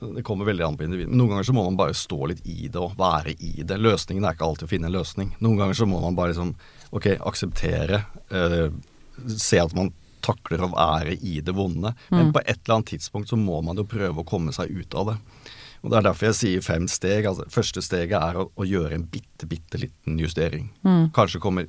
det 0.00 0.22
kommer 0.24 0.48
veldig 0.48 0.64
an 0.66 0.76
på 0.80 0.84
individet, 0.86 1.10
men 1.12 1.18
noen 1.20 1.34
ganger 1.34 1.44
så 1.50 1.52
må 1.56 1.64
man 1.66 1.76
bare 1.76 1.94
stå 1.96 2.18
litt 2.30 2.40
i 2.48 2.68
det 2.72 2.80
og 2.80 2.94
være 2.98 3.34
i 3.38 3.62
det. 3.62 3.76
Løsningen 3.80 4.24
er 4.24 4.34
ikke 4.36 4.46
alltid 4.48 4.66
å 4.68 4.72
finne 4.72 4.88
en 4.88 4.96
løsning. 4.96 5.32
Noen 5.44 5.58
ganger 5.60 5.76
så 5.76 5.86
må 5.88 6.00
man 6.00 6.16
bare 6.16 6.32
liksom 6.32 6.54
ok, 6.96 7.06
akseptere, 7.30 8.04
eh, 8.32 8.70
se 9.36 9.60
at 9.60 9.74
man 9.76 9.92
takler 10.24 10.64
å 10.64 10.70
være 10.72 11.14
i 11.22 11.40
det 11.40 11.52
vonde. 11.56 11.94
Men 12.10 12.26
Mm. 12.28 12.32
på 12.32 12.40
et 12.46 12.58
eller 12.64 12.76
annet 12.80 12.86
tidspunkt 12.92 13.28
så 13.28 13.36
må 13.40 13.62
man 13.64 13.76
jo 13.76 13.84
prøve 13.84 14.16
å 14.20 14.26
komme 14.26 14.52
seg 14.52 14.70
ut 14.70 14.94
av 14.94 15.06
det. 15.06 15.16
Og 15.82 15.90
Det 15.90 15.96
er 15.98 16.02
derfor 16.10 16.26
jeg 16.26 16.34
sier 16.34 16.60
fem 16.62 16.86
steg. 16.88 17.24
altså 17.24 17.44
Første 17.48 17.80
steget 17.80 18.12
er 18.20 18.34
å, 18.36 18.50
å 18.56 18.64
gjøre 18.68 18.92
en 18.94 19.04
bitte, 19.04 19.46
bitte 19.48 19.78
liten 19.80 20.18
justering. 20.18 20.70
Mm. 20.84 21.10
Kanskje 21.12 21.40
kommer 21.40 21.66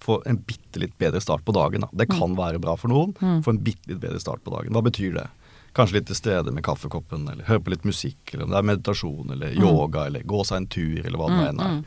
få 0.00 0.22
en 0.26 0.36
bitte 0.38 0.78
litt 0.78 0.96
bedre 0.96 1.20
start 1.20 1.44
på 1.44 1.52
dagen. 1.52 1.80
Da. 1.80 1.88
Det 1.92 2.08
kan 2.08 2.36
være 2.36 2.60
bra 2.60 2.76
for 2.76 2.86
noen. 2.88 3.14
Mm. 3.18 3.42
Få 3.42 3.50
en 3.50 3.58
bitte 3.58 3.88
litt 3.88 4.00
bedre 4.00 4.20
start 4.20 4.44
på 4.44 4.50
dagen. 4.54 4.72
Hva 4.72 4.82
betyr 4.86 5.14
det? 5.14 5.26
Kanskje 5.78 6.00
litt 6.00 6.08
til 6.10 6.18
stede 6.18 6.50
med 6.52 6.64
kaffekoppen, 6.66 7.28
eller 7.30 7.46
høre 7.46 7.62
på 7.62 7.70
litt 7.76 7.86
musikk, 7.86 8.34
eller 8.34 8.48
om 8.48 8.50
det 8.56 8.58
er 8.58 8.70
meditasjon, 8.74 9.30
eller 9.36 9.54
Mm. 9.54 9.62
yoga, 9.62 10.06
eller 10.10 10.26
gå 10.26 10.44
seg 10.44 10.56
en 10.64 10.66
tur, 10.66 10.98
eller 11.06 11.18
hva 11.20 11.28
det 11.30 11.36
nå 11.38 11.44
Mm, 11.44 11.48
enn 11.52 11.60
er. 11.60 11.74
mm. 11.78 11.84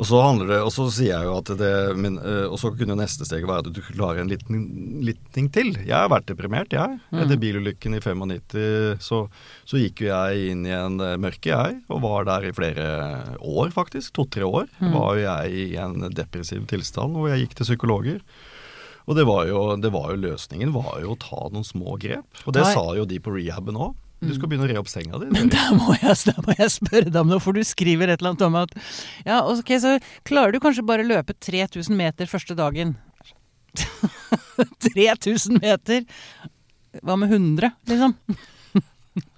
Og 0.00 0.06
så 0.08 0.22
handler 0.24 0.46
det, 0.48 0.58
og 0.64 0.70
så 0.72 0.86
sier 0.88 1.12
jeg 1.12 1.26
jo 1.28 1.34
at 1.36 1.50
det 1.60 1.96
men, 2.00 2.14
øh, 2.16 2.46
Og 2.50 2.56
så 2.58 2.70
kunne 2.72 2.96
neste 2.96 3.26
steg 3.28 3.44
være 3.44 3.58
at 3.66 3.72
du 3.76 3.80
klarer 3.82 4.20
en 4.22 4.28
liten, 4.30 5.02
liten 5.04 5.50
til. 5.52 5.74
Jeg 5.84 5.92
har 5.92 6.08
vært 6.08 6.24
deprimert, 6.30 6.72
jeg. 6.72 6.98
Mm. 7.12 7.20
Etter 7.20 7.36
bilulykken 7.36 7.94
i 7.98 8.00
95 8.00 8.96
så, 9.04 9.28
så 9.68 9.76
gikk 9.76 10.00
jo 10.00 10.08
jeg 10.08 10.50
inn 10.50 10.64
i 10.64 10.70
en 10.72 10.96
øh, 10.98 11.18
mørke, 11.20 11.44
jeg. 11.52 11.82
Og 11.90 12.00
var 12.00 12.24
der 12.24 12.48
i 12.48 12.52
flere 12.56 13.36
år, 13.38 13.68
faktisk. 13.70 14.14
To-tre 14.14 14.44
år 14.48 14.66
Mm. 14.80 14.92
var 14.96 15.14
jo 15.16 15.22
jeg 15.28 15.52
i 15.52 15.76
en 15.76 16.08
depressiv 16.10 16.64
tilstand 16.66 17.12
hvor 17.12 17.28
jeg 17.28 17.46
gikk 17.46 17.54
til 17.60 17.66
psykologer. 17.76 18.20
Og 19.08 19.18
det 19.18 19.24
var, 19.26 19.46
jo, 19.50 19.60
det 19.82 19.90
var 19.94 20.12
jo 20.12 20.20
løsningen 20.22 20.72
var 20.74 21.00
jo 21.02 21.14
å 21.14 21.18
ta 21.20 21.48
noen 21.50 21.66
små 21.66 21.96
grep. 22.00 22.26
Og 22.46 22.54
det 22.54 22.62
Nei. 22.66 22.72
sa 22.76 22.84
jo 22.96 23.06
de 23.08 23.18
på 23.22 23.34
rehaben 23.34 23.78
òg. 23.78 23.96
Du 24.22 24.30
skal 24.36 24.46
begynne 24.46 24.68
å 24.68 24.70
re 24.70 24.78
opp 24.78 24.90
senga 24.90 25.18
di. 25.18 25.26
Men 25.34 25.48
der 25.50 25.72
må, 25.74 25.96
jeg, 25.98 26.14
der 26.28 26.38
må 26.46 26.54
jeg 26.54 26.70
spørre 26.70 27.10
deg 27.10 27.18
om 27.24 27.32
noe, 27.32 27.42
for 27.42 27.58
du 27.58 27.64
skriver 27.66 28.12
et 28.12 28.20
eller 28.22 28.36
annet 28.36 28.44
om 28.46 28.58
at 28.60 28.76
Ja, 29.26 29.40
ok, 29.50 29.72
så 29.82 29.96
klarer 30.28 30.54
du 30.54 30.60
kanskje 30.62 30.84
bare 30.86 31.06
løpe 31.06 31.34
3000 31.34 31.98
meter 31.98 32.30
første 32.30 32.54
dagen. 32.58 32.94
3000 34.94 35.58
meter! 35.58 36.06
Hva 37.02 37.16
med 37.18 37.32
100, 37.34 37.72
liksom? 37.88 38.14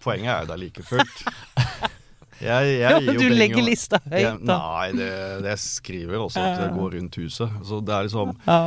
Poenget 0.05 0.31
er 0.35 0.45
jo 0.45 0.51
da 0.53 0.57
like 0.61 0.85
fullt. 0.85 1.25
Jeg, 2.45 2.75
jeg 2.81 2.99
gir 3.03 3.07
jo 3.09 3.15
du 3.15 3.23
penger, 3.25 3.37
legger 3.41 3.65
lista 3.67 4.01
høyt, 4.05 4.19
Jeg, 4.21 4.41
da. 4.47 4.57
nei, 4.61 4.89
det, 4.99 5.09
det 5.47 5.55
skriver 5.63 6.19
også 6.27 6.43
at 6.45 6.61
det 6.61 6.69
går 6.77 6.97
rundt 6.99 7.17
huset. 7.23 7.57
Så 7.65 7.81
det 7.85 7.95
er 7.97 8.09
liksom 8.09 8.35
Ja, 8.47 8.59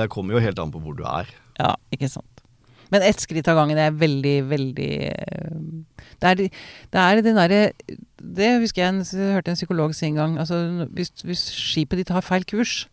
Det 0.00 0.08
kommer 0.14 0.36
jo 0.38 0.42
helt 0.46 0.58
an 0.62 0.72
på 0.74 0.80
hvor 0.84 0.96
du 0.98 1.04
er. 1.08 1.28
ja 1.60 1.74
ikke 1.94 2.08
sant. 2.12 2.32
Men 2.92 3.02
ett 3.02 3.18
skritt 3.18 3.48
av 3.50 3.56
gangen 3.58 3.78
er 3.82 3.90
veldig, 3.98 4.34
veldig 4.46 4.90
eh, 5.10 5.54
Det 6.22 6.28
er, 6.30 6.42
det 6.94 7.00
er 7.02 7.22
den 7.26 7.34
derre 7.40 7.62
Det 8.38 8.50
husker 8.62 8.84
jeg 8.84 8.92
en, 8.94 9.00
jeg 9.02 9.32
hørte 9.34 9.50
en 9.50 9.58
psykolog 9.58 9.94
si 9.96 10.06
en 10.06 10.20
gang. 10.20 10.36
Altså, 10.38 10.60
hvis, 10.94 11.10
hvis 11.26 11.42
skipet 11.50 11.98
ditt 12.04 12.12
har 12.14 12.22
feil 12.22 12.46
kurs 12.46 12.84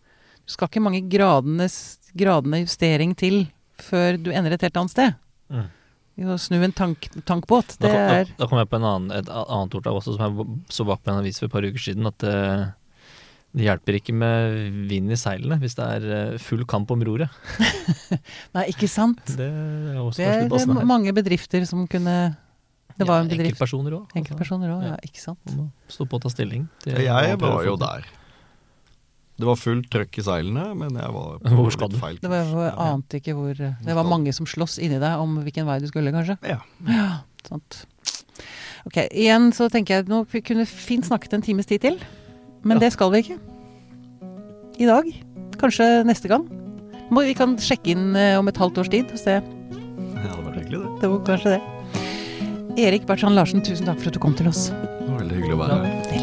Du 0.48 0.56
skal 0.56 0.68
ikke 0.72 0.82
mange 0.82 1.04
gradene, 1.14 1.70
gradene 2.18 2.64
justering 2.66 3.14
til 3.18 3.46
før 3.84 4.18
du 4.22 4.32
ender 4.34 4.54
et 4.54 4.62
helt 4.66 4.78
annet 4.78 4.92
sted. 4.94 5.16
Mm. 5.54 5.70
Å 6.14 6.36
snu 6.38 6.60
en 6.62 6.74
tank, 6.76 7.08
tankbåt, 7.26 7.80
det 7.82 7.90
da, 7.90 8.02
er 8.20 8.32
da 8.38 8.46
kom 8.46 8.60
jeg 8.62 8.70
på 8.70 8.78
en 8.78 8.86
annen, 8.86 9.14
et 9.18 9.30
annet 9.34 9.78
ord 9.80 9.88
også, 9.96 10.14
som 10.14 10.22
jeg 10.28 10.58
så 10.70 10.86
bak 10.86 11.02
på 11.02 11.10
en 11.10 11.24
avis 11.24 11.42
for 11.42 11.50
et 11.50 11.56
par 11.56 11.66
uker 11.66 11.82
siden. 11.82 12.06
At 12.06 12.20
det, 12.22 12.36
det 13.58 13.66
hjelper 13.66 13.98
ikke 13.98 14.14
med 14.22 14.60
vind 14.92 15.14
i 15.14 15.18
seilene 15.18 15.58
hvis 15.62 15.74
det 15.80 15.90
er 15.98 16.08
eh, 16.20 16.38
full 16.42 16.68
kamp 16.70 16.94
om 16.94 17.02
roret. 17.10 17.34
Nei, 18.56 18.68
ikke 18.70 18.90
sant? 18.92 19.26
Det 19.26 19.50
er 19.50 20.00
også 20.04 20.22
Det 20.22 20.30
er, 20.30 20.48
det 20.54 20.62
er 20.62 20.90
mange 20.94 21.14
bedrifter 21.18 21.66
som 21.70 21.88
kunne 21.90 22.18
Det 22.94 23.10
var 23.10 23.24
en 23.24 23.30
Ja, 23.30 23.34
bedrift 23.34 23.56
Enkeltpersoner 23.58 23.98
òg. 23.98 24.18
Enkeltpersoner 24.22 24.76
òg, 24.78 24.86
ja. 24.86 24.94
Ja. 24.94 25.02
ikke 25.10 25.22
sant. 25.26 25.58
Stå 25.90 26.06
på 26.06 26.22
og 26.22 26.28
ta 26.28 26.34
stilling. 26.34 26.70
til 26.86 27.02
Jeg 27.08 27.42
var 27.42 27.66
jo 27.66 27.74
der. 27.82 28.06
Det 29.44 29.50
var 29.50 29.58
fullt 29.60 29.90
trøkk 29.92 30.18
i 30.22 30.24
seilene, 30.24 30.66
men 30.80 30.96
jeg 30.96 31.12
var 31.12 31.40
på 31.44 31.56
Hvor 31.58 31.72
skal 31.76 31.90
du? 31.92 31.98
feil 32.00 32.16
Det 32.24 32.30
var, 32.32 32.48
jeg 32.64 32.74
ante 32.80 33.20
ikke 33.20 33.34
hvor 33.36 33.58
Det 33.60 33.96
var 33.98 34.08
mange 34.08 34.32
som 34.36 34.48
sloss 34.48 34.78
inni 34.80 35.02
deg 35.04 35.20
om 35.20 35.36
hvilken 35.44 35.68
vei 35.68 35.80
du 35.84 35.88
skulle, 35.92 36.14
kanskje. 36.16 36.38
Ja. 36.48 36.62
Ja, 36.88 37.10
sant. 37.44 37.82
Ok, 38.88 39.02
igjen 39.12 39.52
så 39.56 39.68
tenker 39.72 40.00
jeg 40.00 40.08
nå 40.12 40.22
vi 40.32 40.42
kunne 40.44 40.64
fint 40.68 41.06
snakket 41.08 41.36
en 41.36 41.44
times 41.44 41.68
tid 41.68 41.84
til. 41.84 42.00
Men 42.64 42.78
Ja. 42.80 42.86
det 42.88 42.94
skal 42.96 43.12
vi 43.12 43.20
ikke. 43.26 43.38
I 44.80 44.88
dag. 44.88 45.12
Kanskje 45.60 45.90
neste 46.08 46.32
gang. 46.32 46.48
Vi 47.14 47.34
kan 47.38 47.58
sjekke 47.60 47.92
inn 47.94 48.16
eh, 48.16 48.38
om 48.40 48.48
et 48.48 48.58
halvt 48.58 48.80
års 48.80 48.90
tid 48.90 49.12
og 49.12 49.20
se. 49.20 49.42
Det 49.44 50.32
var 50.40 50.56
hyggelig, 50.56 50.80
det. 50.80 51.02
Det 51.04 51.10
var 51.12 51.24
kanskje 51.28 51.58
det. 51.58 51.62
Erik 52.80 53.06
Bertrand 53.06 53.36
Larsen, 53.36 53.62
tusen 53.62 53.86
takk 53.86 54.00
for 54.00 54.08
at 54.10 54.16
du 54.16 54.20
kom 54.24 54.34
til 54.40 54.48
oss. 54.50 54.70
Det 54.72 55.10
var 55.12 55.20
veldig 55.20 55.36
hyggelig 55.42 55.58
å 55.60 55.64
være 55.68 55.82
her. 55.84 56.23